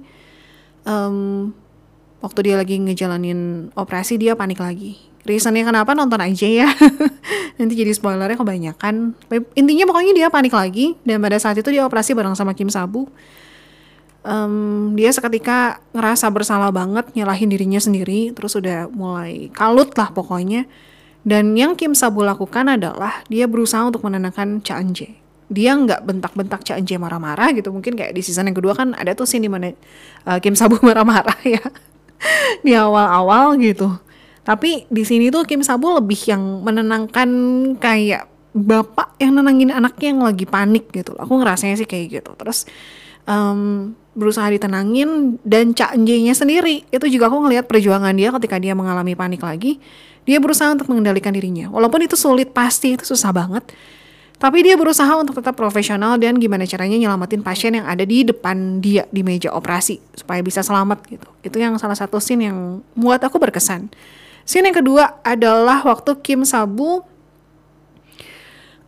um, 0.87 1.51
waktu 2.23 2.39
dia 2.51 2.55
lagi 2.55 2.79
ngejalanin 2.79 3.71
operasi 3.75 4.15
dia 4.15 4.35
panik 4.35 4.63
lagi 4.63 5.08
reasonnya 5.29 5.61
kenapa? 5.61 5.93
Nonton 5.93 6.17
aja 6.17 6.47
ya. 6.49 6.67
Nanti 7.61 7.73
jadi 7.77 7.93
spoilernya 7.93 8.35
kebanyakan. 8.35 9.13
Intinya 9.53 9.85
pokoknya 9.85 10.13
dia 10.17 10.27
panik 10.33 10.51
lagi. 10.57 10.97
Dan 11.05 11.21
pada 11.21 11.37
saat 11.37 11.55
itu 11.61 11.69
dia 11.69 11.85
operasi 11.85 12.17
bareng 12.17 12.33
sama 12.33 12.57
Kim 12.57 12.73
Sabu. 12.73 13.05
Um, 14.19 14.97
dia 14.99 15.13
seketika 15.15 15.79
ngerasa 15.95 16.27
bersalah 16.27 16.75
banget 16.75 17.07
nyalahin 17.15 17.47
dirinya 17.47 17.79
sendiri 17.79 18.35
terus 18.35 18.51
udah 18.57 18.91
mulai 18.91 19.53
kalut 19.53 19.93
lah 19.93 20.11
pokoknya. 20.11 20.65
Dan 21.23 21.53
yang 21.53 21.75
Kim 21.77 21.93
Sabu 21.93 22.23
lakukan 22.23 22.65
adalah 22.67 23.21
dia 23.27 23.45
berusaha 23.45 23.85
untuk 23.85 24.01
menenangkan 24.07 24.63
Cha 24.63 24.79
Anje. 24.79 25.19
Dia 25.49 25.75
nggak 25.75 26.05
bentak-bentak 26.05 26.63
Cha 26.65 26.79
Anje 26.79 26.95
marah-marah 26.95 27.51
gitu. 27.53 27.69
Mungkin 27.69 27.95
kayak 27.95 28.15
di 28.15 28.21
season 28.23 28.47
yang 28.49 28.57
kedua 28.57 28.73
kan 28.73 28.95
ada 28.95 29.13
tuh 29.13 29.27
scene 29.27 29.45
di 29.45 29.51
mana 29.51 29.71
uh, 30.25 30.39
Kim 30.39 30.55
Sabu 30.55 30.79
marah-marah 30.87 31.39
ya. 31.43 31.63
Di 32.65 32.75
awal-awal 32.75 33.55
gitu. 33.59 34.08
Tapi 34.49 34.89
di 34.89 35.05
sini 35.05 35.29
tuh 35.29 35.45
Kim 35.45 35.61
Sabu 35.61 35.93
lebih 35.93 36.17
yang 36.25 36.65
menenangkan 36.65 37.29
kayak 37.77 38.25
bapak 38.57 39.13
yang 39.21 39.37
nenangin 39.37 39.69
anaknya 39.69 40.09
yang 40.09 40.25
lagi 40.25 40.49
panik 40.49 40.89
gitu. 40.89 41.13
Aku 41.21 41.37
ngerasanya 41.37 41.77
sih 41.77 41.85
kayak 41.85 42.05
gitu. 42.17 42.33
Terus 42.33 42.65
um, 43.29 43.93
berusaha 44.17 44.49
ditenangin 44.49 45.37
dan 45.45 45.77
Cak 45.77 45.93
Anje-nya 45.93 46.33
sendiri 46.33 46.81
itu 46.89 47.05
juga 47.13 47.29
aku 47.29 47.45
ngelihat 47.45 47.69
perjuangan 47.69 48.17
dia 48.17 48.33
ketika 48.33 48.57
dia 48.57 48.73
mengalami 48.73 49.13
panik 49.13 49.45
lagi 49.45 49.77
dia 50.25 50.41
berusaha 50.41 50.73
untuk 50.73 50.89
mengendalikan 50.89 51.29
dirinya. 51.29 51.69
Walaupun 51.69 52.05
itu 52.05 52.13
sulit 52.13 52.53
pasti, 52.53 52.93
itu 52.93 53.05
susah 53.05 53.33
banget. 53.33 53.65
Tapi 54.39 54.63
dia 54.63 54.79
berusaha 54.79 55.09
untuk 55.19 55.35
tetap 55.35 55.57
profesional 55.57 56.15
dan 56.15 56.39
gimana 56.39 56.63
caranya 56.63 56.95
nyelamatin 56.95 57.43
pasien 57.43 57.75
yang 57.75 57.83
ada 57.83 58.07
di 58.07 58.23
depan 58.23 58.79
dia 58.79 59.03
di 59.11 59.19
meja 59.19 59.51
operasi 59.51 59.99
supaya 60.15 60.39
bisa 60.39 60.63
selamat 60.63 61.03
gitu. 61.11 61.27
Itu 61.43 61.59
yang 61.59 61.75
salah 61.75 61.97
satu 61.97 62.23
scene 62.23 62.47
yang 62.47 62.79
buat 62.95 63.19
aku 63.19 63.35
berkesan. 63.35 63.91
Scene 64.49 64.73
yang 64.73 64.81
kedua 64.81 65.21
adalah 65.21 65.85
waktu 65.85 66.25
Kim 66.25 66.41
Sabu 66.41 67.05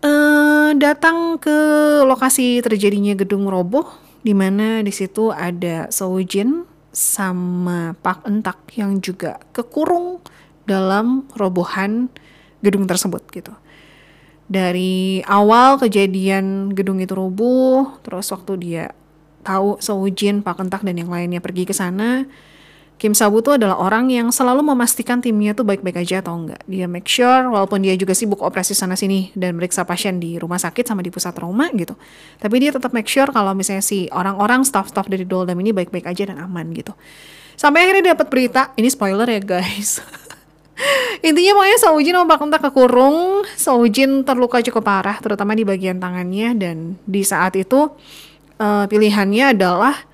uh, 0.02 0.70
datang 0.74 1.38
ke 1.38 1.54
lokasi 2.02 2.66
terjadinya 2.66 3.14
gedung 3.14 3.46
roboh 3.46 3.86
di 4.26 4.34
mana 4.34 4.82
di 4.82 4.90
situ 4.90 5.30
ada 5.30 5.86
Soujin 5.94 6.66
sama 6.90 7.94
Pak 8.02 8.26
Entak 8.26 8.58
yang 8.74 9.06
juga 9.06 9.38
kekurung 9.54 10.26
dalam 10.66 11.30
robohan 11.38 12.10
gedung 12.66 12.90
tersebut 12.90 13.22
gitu. 13.30 13.54
Dari 14.50 15.22
awal 15.30 15.78
kejadian 15.78 16.74
gedung 16.74 16.98
itu 17.06 17.14
roboh, 17.14 18.02
terus 18.02 18.34
waktu 18.34 18.58
dia 18.58 18.86
tahu 19.46 19.78
Soujin, 19.78 20.42
Pak 20.42 20.58
Kentak 20.58 20.82
dan 20.82 20.98
yang 20.98 21.14
lainnya 21.14 21.38
pergi 21.38 21.70
ke 21.70 21.74
sana, 21.78 22.26
Kim 23.02 23.18
Sabu 23.18 23.42
tuh 23.42 23.58
adalah 23.58 23.82
orang 23.82 24.14
yang 24.14 24.30
selalu 24.30 24.62
memastikan 24.62 25.26
timnya 25.26 25.58
tuh 25.58 25.66
baik-baik 25.66 26.06
aja 26.06 26.22
atau 26.22 26.38
enggak. 26.38 26.62
Dia 26.70 26.86
make 26.86 27.10
sure 27.10 27.50
walaupun 27.50 27.82
dia 27.82 27.98
juga 27.98 28.14
sibuk 28.14 28.46
operasi 28.46 28.78
sana 28.78 28.94
sini 28.94 29.34
dan 29.34 29.58
meriksa 29.58 29.90
pasien 29.90 30.22
di 30.22 30.38
rumah 30.38 30.62
sakit 30.62 30.86
sama 30.86 31.02
di 31.02 31.10
pusat 31.10 31.34
trauma 31.34 31.66
gitu. 31.74 31.98
Tapi 32.38 32.62
dia 32.62 32.70
tetap 32.70 32.94
make 32.94 33.10
sure 33.10 33.26
kalau 33.34 33.58
misalnya 33.58 33.82
si 33.82 34.06
orang-orang 34.14 34.62
staff-staff 34.62 35.10
dari 35.10 35.26
Doldam 35.26 35.58
ini 35.66 35.74
baik-baik 35.74 36.06
aja 36.06 36.30
dan 36.30 36.38
aman 36.46 36.70
gitu. 36.78 36.94
Sampai 37.58 37.90
akhirnya 37.90 38.14
dapat 38.14 38.30
berita, 38.30 38.70
ini 38.78 38.86
spoiler 38.94 39.26
ya 39.26 39.42
guys. 39.42 39.98
Intinya 41.26 41.58
pokoknya 41.58 41.78
Soujin 41.82 42.14
sama 42.14 42.38
Pak 42.38 42.62
kekurung, 42.70 43.50
Soujin 43.58 44.22
terluka 44.22 44.62
cukup 44.62 44.86
parah, 44.86 45.18
terutama 45.18 45.58
di 45.58 45.66
bagian 45.66 45.98
tangannya 45.98 46.54
dan 46.54 47.02
di 47.10 47.26
saat 47.26 47.58
itu 47.58 47.90
uh, 48.62 48.86
pilihannya 48.86 49.58
adalah 49.58 50.11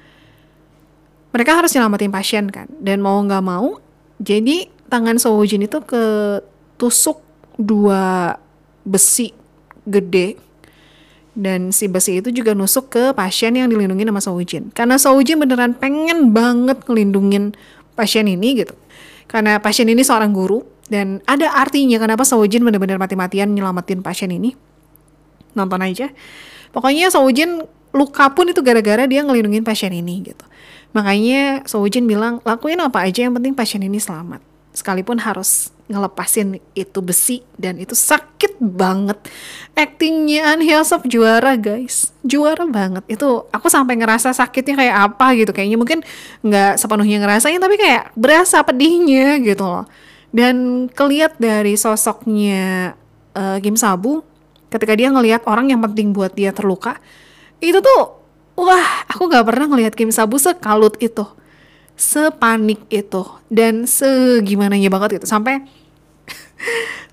mereka 1.32 1.58
harus 1.58 1.72
nyelamatin 1.76 2.12
pasien 2.12 2.46
kan, 2.48 2.68
dan 2.80 3.04
mau 3.04 3.20
nggak 3.22 3.44
mau, 3.44 3.78
jadi 4.22 4.70
tangan 4.88 5.20
Soujin 5.20 5.68
itu 5.68 5.80
ketusuk 5.84 7.20
dua 7.58 8.38
besi 8.88 9.36
gede 9.84 10.40
dan 11.38 11.70
si 11.70 11.86
besi 11.86 12.18
itu 12.18 12.34
juga 12.34 12.58
nusuk 12.58 12.90
ke 12.90 13.04
pasien 13.14 13.54
yang 13.54 13.70
dilindungi 13.70 14.10
sama 14.10 14.22
Soujin. 14.24 14.74
Karena 14.74 14.98
Soujin 14.98 15.38
beneran 15.38 15.78
pengen 15.78 16.34
banget 16.34 16.82
ngelindungin 16.90 17.54
pasien 17.94 18.26
ini 18.26 18.66
gitu. 18.66 18.74
Karena 19.30 19.62
pasien 19.62 19.86
ini 19.86 20.02
seorang 20.02 20.34
guru 20.34 20.66
dan 20.88 21.20
ada 21.28 21.52
artinya 21.52 22.00
kenapa 22.00 22.24
Sojin 22.24 22.64
benar-benar 22.64 22.98
mati-matian 22.98 23.52
nyelamatin 23.52 24.00
pasien 24.00 24.32
ini. 24.32 24.56
Nonton 25.54 25.84
aja. 25.84 26.10
Pokoknya 26.72 27.12
Sojin 27.12 27.62
luka 27.92 28.32
pun 28.32 28.48
itu 28.48 28.64
gara-gara 28.64 29.04
dia 29.06 29.22
ngelindungin 29.22 29.68
pasien 29.68 29.92
ini 29.92 30.32
gitu. 30.32 30.46
Makanya 30.96 31.68
Sojin 31.68 32.08
bilang 32.08 32.40
lakuin 32.44 32.80
apa 32.80 33.04
aja 33.04 33.28
yang 33.28 33.36
penting 33.36 33.56
pasien 33.56 33.84
ini 33.84 34.00
selamat. 34.00 34.44
Sekalipun 34.72 35.18
harus 35.18 35.74
ngelepasin 35.88 36.60
itu 36.76 37.00
besi 37.00 37.42
dan 37.56 37.80
itu 37.80 37.96
sakit 37.96 38.60
banget. 38.60 39.18
Actingnya 39.74 40.54
An 40.54 40.60
Hyosop 40.62 41.08
juara 41.08 41.58
guys, 41.58 42.12
juara 42.22 42.68
banget. 42.68 43.08
Itu 43.10 43.50
aku 43.50 43.72
sampai 43.72 43.98
ngerasa 43.98 44.36
sakitnya 44.36 44.76
kayak 44.78 44.96
apa 45.12 45.34
gitu. 45.34 45.52
Kayaknya 45.56 45.78
mungkin 45.80 46.00
nggak 46.46 46.78
sepenuhnya 46.78 47.24
ngerasain 47.24 47.58
tapi 47.58 47.76
kayak 47.80 48.14
berasa 48.14 48.62
pedihnya 48.62 49.42
gitu 49.42 49.66
loh 49.66 49.86
dan 50.36 50.88
keliat 50.92 51.40
dari 51.40 51.80
sosoknya 51.80 52.94
uh, 53.36 53.58
Kim 53.64 53.80
Sabu 53.80 54.24
ketika 54.68 54.94
dia 54.94 55.08
ngelihat 55.08 55.48
orang 55.48 55.72
yang 55.72 55.80
penting 55.80 56.12
buat 56.12 56.36
dia 56.36 56.52
terluka 56.52 57.00
itu 57.64 57.80
tuh 57.80 58.17
wah 58.58 59.06
aku 59.06 59.30
gak 59.30 59.46
pernah 59.46 59.70
ngelihat 59.70 59.94
Kim 59.94 60.10
Sabu 60.10 60.42
sekalut 60.42 60.98
itu 60.98 61.24
sepanik 61.98 62.82
itu 62.90 63.26
dan 63.50 63.86
segimana 63.86 64.78
nya 64.78 64.90
banget 64.90 65.22
gitu 65.22 65.26
sampai 65.30 65.66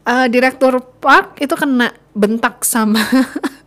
uh, 0.04 0.26
direktur 0.32 0.80
Park 1.00 1.40
itu 1.40 1.52
kena 1.56 1.92
bentak 2.16 2.64
sama 2.64 3.00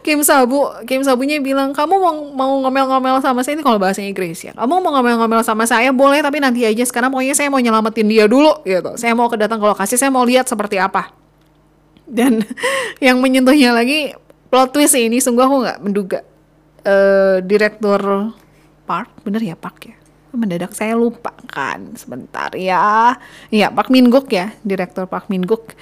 Kim 0.00 0.20
Sabu, 0.24 0.64
Kim 0.88 1.04
Sabunya 1.04 1.40
bilang 1.40 1.76
kamu 1.76 1.94
mau 2.00 2.14
mau 2.32 2.52
ngomel-ngomel 2.64 3.20
sama 3.20 3.44
saya 3.44 3.60
ini 3.60 3.64
kalau 3.64 3.76
bahasa 3.76 4.00
Inggris 4.00 4.40
ya. 4.40 4.52
Kamu 4.56 4.80
mau 4.80 4.92
ngomel-ngomel 4.96 5.44
sama 5.44 5.68
saya 5.68 5.92
boleh 5.92 6.24
tapi 6.24 6.40
nanti 6.40 6.64
aja 6.64 6.84
sekarang 6.88 7.12
pokoknya 7.12 7.36
saya 7.36 7.48
mau 7.52 7.60
nyelamatin 7.60 8.08
dia 8.08 8.24
dulu 8.24 8.64
gitu. 8.64 8.96
Saya 8.96 9.12
mau 9.12 9.28
kedatang 9.28 9.60
ke 9.60 9.66
lokasi, 9.66 10.00
saya 10.00 10.08
mau 10.08 10.24
lihat 10.24 10.48
seperti 10.48 10.80
apa. 10.80 11.12
Dan 12.08 12.44
yang 13.04 13.20
menyentuhnya 13.20 13.76
lagi 13.76 14.16
plot 14.48 14.72
twist 14.72 14.96
ini 14.96 15.20
sungguh 15.20 15.44
aku 15.44 15.56
nggak 15.68 15.78
menduga. 15.84 16.20
Uh, 16.80 17.44
direktur 17.44 18.32
Park, 18.88 19.12
bener 19.22 19.42
ya 19.44 19.56
Park 19.56 19.92
ya? 19.92 19.96
Mendadak 20.30 20.72
saya 20.72 20.96
lupa 20.96 21.34
kan 21.50 21.92
sebentar 21.98 22.54
ya. 22.56 23.18
Iya 23.52 23.68
Park 23.68 23.90
Min 23.92 24.08
Guk 24.08 24.30
ya, 24.32 24.54
direktur 24.64 25.04
Park 25.04 25.28
Min 25.28 25.44
Guk 25.44 25.76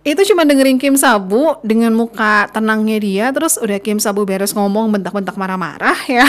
itu 0.00 0.32
cuma 0.32 0.48
dengerin 0.48 0.80
Kim 0.80 0.96
Sabu 0.96 1.60
dengan 1.60 1.92
muka 1.92 2.48
tenangnya 2.48 2.96
dia 2.96 3.26
terus 3.36 3.60
udah 3.60 3.76
Kim 3.84 4.00
Sabu 4.00 4.24
beres 4.24 4.56
ngomong 4.56 4.88
bentak-bentak 4.96 5.36
marah-marah 5.36 5.96
ya 6.08 6.24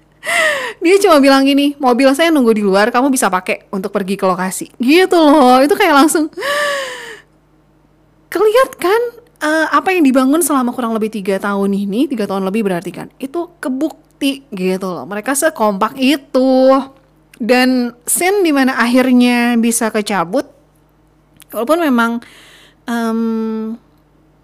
dia 0.84 0.96
cuma 1.00 1.16
bilang 1.16 1.48
gini 1.48 1.72
mobil 1.80 2.12
saya 2.12 2.28
nunggu 2.28 2.52
di 2.52 2.60
luar 2.60 2.92
kamu 2.92 3.08
bisa 3.08 3.32
pakai 3.32 3.64
untuk 3.72 3.96
pergi 3.96 4.20
ke 4.20 4.28
lokasi 4.28 4.68
gitu 4.76 5.16
loh 5.16 5.64
itu 5.64 5.72
kayak 5.72 6.04
langsung 6.04 6.28
kelihat 8.28 8.76
kan 8.76 9.21
uh, 9.42 9.66
apa 9.74 9.92
yang 9.92 10.06
dibangun 10.06 10.40
selama 10.40 10.70
kurang 10.70 10.94
lebih 10.94 11.10
tiga 11.10 11.36
tahun 11.42 11.74
ini 11.74 12.06
tiga 12.06 12.30
tahun 12.30 12.46
lebih 12.46 12.62
berarti 12.64 12.90
kan 12.94 13.10
itu 13.18 13.50
kebukti 13.58 14.46
gitu 14.54 14.88
loh 14.88 15.04
mereka 15.04 15.34
sekompak 15.34 15.98
itu 15.98 16.78
dan 17.42 17.98
scene 18.06 18.46
di 18.46 18.54
mana 18.54 18.78
akhirnya 18.78 19.58
bisa 19.58 19.90
kecabut 19.90 20.46
walaupun 21.50 21.78
memang 21.82 22.10
um, 22.86 23.74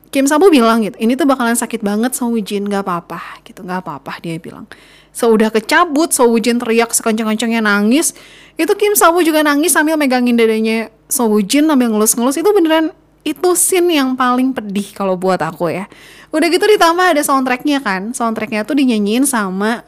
Kim 0.08 0.24
Sabu 0.24 0.48
bilang 0.48 0.80
gitu, 0.80 0.96
ini 1.04 1.20
tuh 1.20 1.28
bakalan 1.28 1.52
sakit 1.52 1.84
banget 1.84 2.16
Wujin, 2.24 2.64
gak 2.64 2.80
apa-apa 2.88 3.44
gitu, 3.44 3.60
gak 3.60 3.84
apa-apa 3.84 4.16
dia 4.24 4.40
bilang. 4.40 4.64
So 5.12 5.28
udah 5.28 5.52
kecabut, 5.52 6.16
Wujin 6.16 6.56
teriak 6.56 6.96
sekencang-kencangnya 6.96 7.60
nangis, 7.60 8.16
itu 8.56 8.72
Kim 8.80 8.96
Sabu 8.96 9.20
juga 9.20 9.44
nangis 9.44 9.76
sambil 9.76 10.00
megangin 10.00 10.32
dadanya 10.32 10.88
Wujin 11.12 11.68
sambil 11.68 11.92
ngelus-ngelus, 11.92 12.40
itu 12.40 12.48
beneran 12.56 12.88
itu 13.26 13.50
scene 13.58 13.98
yang 13.98 14.14
paling 14.14 14.54
pedih 14.54 14.94
kalau 14.94 15.18
buat 15.18 15.40
aku 15.42 15.72
ya. 15.72 15.86
Udah 16.30 16.46
gitu 16.52 16.64
ditambah 16.64 17.16
ada 17.16 17.22
soundtracknya 17.24 17.80
kan, 17.80 18.12
soundtracknya 18.12 18.62
tuh 18.62 18.76
dinyanyiin 18.76 19.24
sama 19.24 19.82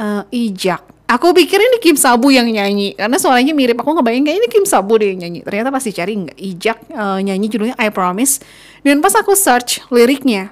uh, 0.00 0.24
Ijak 0.32 0.94
Aku 1.04 1.36
pikir 1.36 1.60
ini 1.60 1.84
Kim 1.84 2.00
Sabu 2.00 2.32
yang 2.32 2.48
nyanyi 2.48 2.96
karena 2.96 3.20
suaranya 3.20 3.52
mirip. 3.52 3.76
Aku 3.76 3.92
ngebayang 3.92 4.24
kayak 4.24 4.38
ini 4.40 4.48
Kim 4.48 4.64
Sabu 4.64 4.96
deh 4.96 5.12
yang 5.12 5.20
nyanyi. 5.20 5.44
Ternyata 5.44 5.68
pasti 5.68 5.92
cari 5.92 6.16
nggak 6.16 6.38
Ijak 6.40 6.78
uh, 6.96 7.20
nyanyi 7.20 7.46
judulnya 7.52 7.76
I 7.76 7.92
Promise. 7.92 8.40
Dan 8.80 9.04
pas 9.04 9.12
aku 9.12 9.36
search 9.36 9.84
liriknya, 9.92 10.48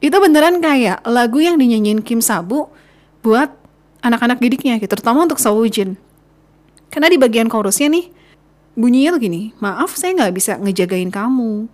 itu 0.00 0.16
beneran 0.16 0.64
kayak 0.64 1.04
lagu 1.04 1.44
yang 1.44 1.60
dinyanyiin 1.60 2.00
Kim 2.00 2.24
Sabu 2.24 2.72
buat 3.20 3.52
anak-anak 4.00 4.40
didiknya 4.40 4.80
gitu, 4.80 4.88
terutama 4.88 5.28
untuk 5.28 5.36
Jin. 5.68 6.00
Karena 6.88 7.12
di 7.12 7.20
bagian 7.20 7.52
chorusnya 7.52 7.92
nih 7.92 8.08
bunyinya 8.78 9.18
tuh 9.18 9.22
gini, 9.26 9.50
maaf 9.58 9.98
saya 9.98 10.14
nggak 10.14 10.34
bisa 10.38 10.54
ngejagain 10.62 11.10
kamu. 11.10 11.66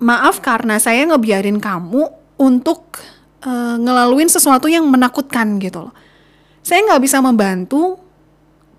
Maaf 0.00 0.40
karena 0.40 0.80
saya 0.80 1.04
ngebiarin 1.04 1.60
kamu 1.60 2.08
untuk 2.40 2.96
uh, 3.44 3.76
ngelaluin 3.76 4.32
sesuatu 4.32 4.64
yang 4.64 4.88
menakutkan 4.88 5.60
gitu 5.60 5.88
loh. 5.88 5.94
Saya 6.64 6.80
nggak 6.88 7.04
bisa 7.04 7.20
membantu 7.20 8.00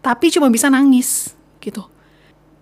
tapi 0.02 0.34
cuma 0.34 0.50
bisa 0.50 0.74
nangis 0.74 1.38
gitu. 1.62 1.86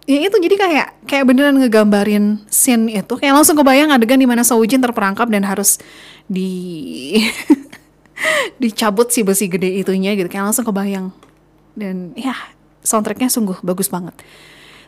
Ya 0.05 0.21
itu 0.21 0.37
jadi 0.37 0.55
kayak 0.59 0.87
kayak 1.09 1.25
beneran 1.25 1.57
ngegambarin 1.57 2.45
scene 2.51 2.91
itu. 2.93 3.15
Kayak 3.17 3.41
langsung 3.41 3.57
kebayang 3.57 3.89
adegan 3.89 4.21
di 4.21 4.29
mana 4.29 4.45
Soujin 4.45 4.83
terperangkap 4.83 5.31
dan 5.31 5.41
harus 5.47 5.81
di 6.29 7.17
dicabut 8.61 9.09
si 9.09 9.25
besi 9.25 9.49
gede 9.49 9.81
itunya 9.81 10.13
gitu. 10.13 10.29
Kayak 10.29 10.53
langsung 10.53 10.67
kebayang. 10.67 11.09
Dan 11.75 12.13
ya 12.15 12.37
soundtracknya 12.85 13.33
sungguh 13.33 13.59
bagus 13.65 13.89
banget 13.89 14.13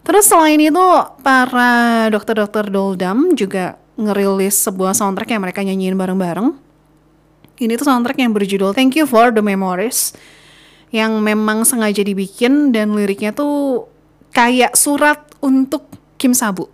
terus 0.08 0.32
selain 0.32 0.56
itu 0.56 0.88
para 1.20 2.08
dokter-dokter 2.08 2.72
Doldam 2.72 3.36
juga 3.36 3.76
ngerilis 4.00 4.56
sebuah 4.64 4.96
soundtrack 4.96 5.36
yang 5.36 5.44
mereka 5.44 5.60
nyanyiin 5.68 6.00
bareng-bareng 6.00 6.56
ini 7.60 7.76
tuh 7.76 7.92
soundtrack 7.92 8.24
yang 8.24 8.32
berjudul 8.32 8.72
Thank 8.72 8.96
You 8.96 9.04
for 9.04 9.36
the 9.36 9.44
Memories 9.44 10.16
yang 10.96 11.20
memang 11.20 11.68
sengaja 11.68 12.00
dibikin 12.00 12.72
dan 12.72 12.96
liriknya 12.96 13.36
tuh 13.36 13.92
kayak 14.32 14.80
surat 14.80 15.20
untuk 15.44 15.84
Kim 16.16 16.32
Sabu. 16.32 16.72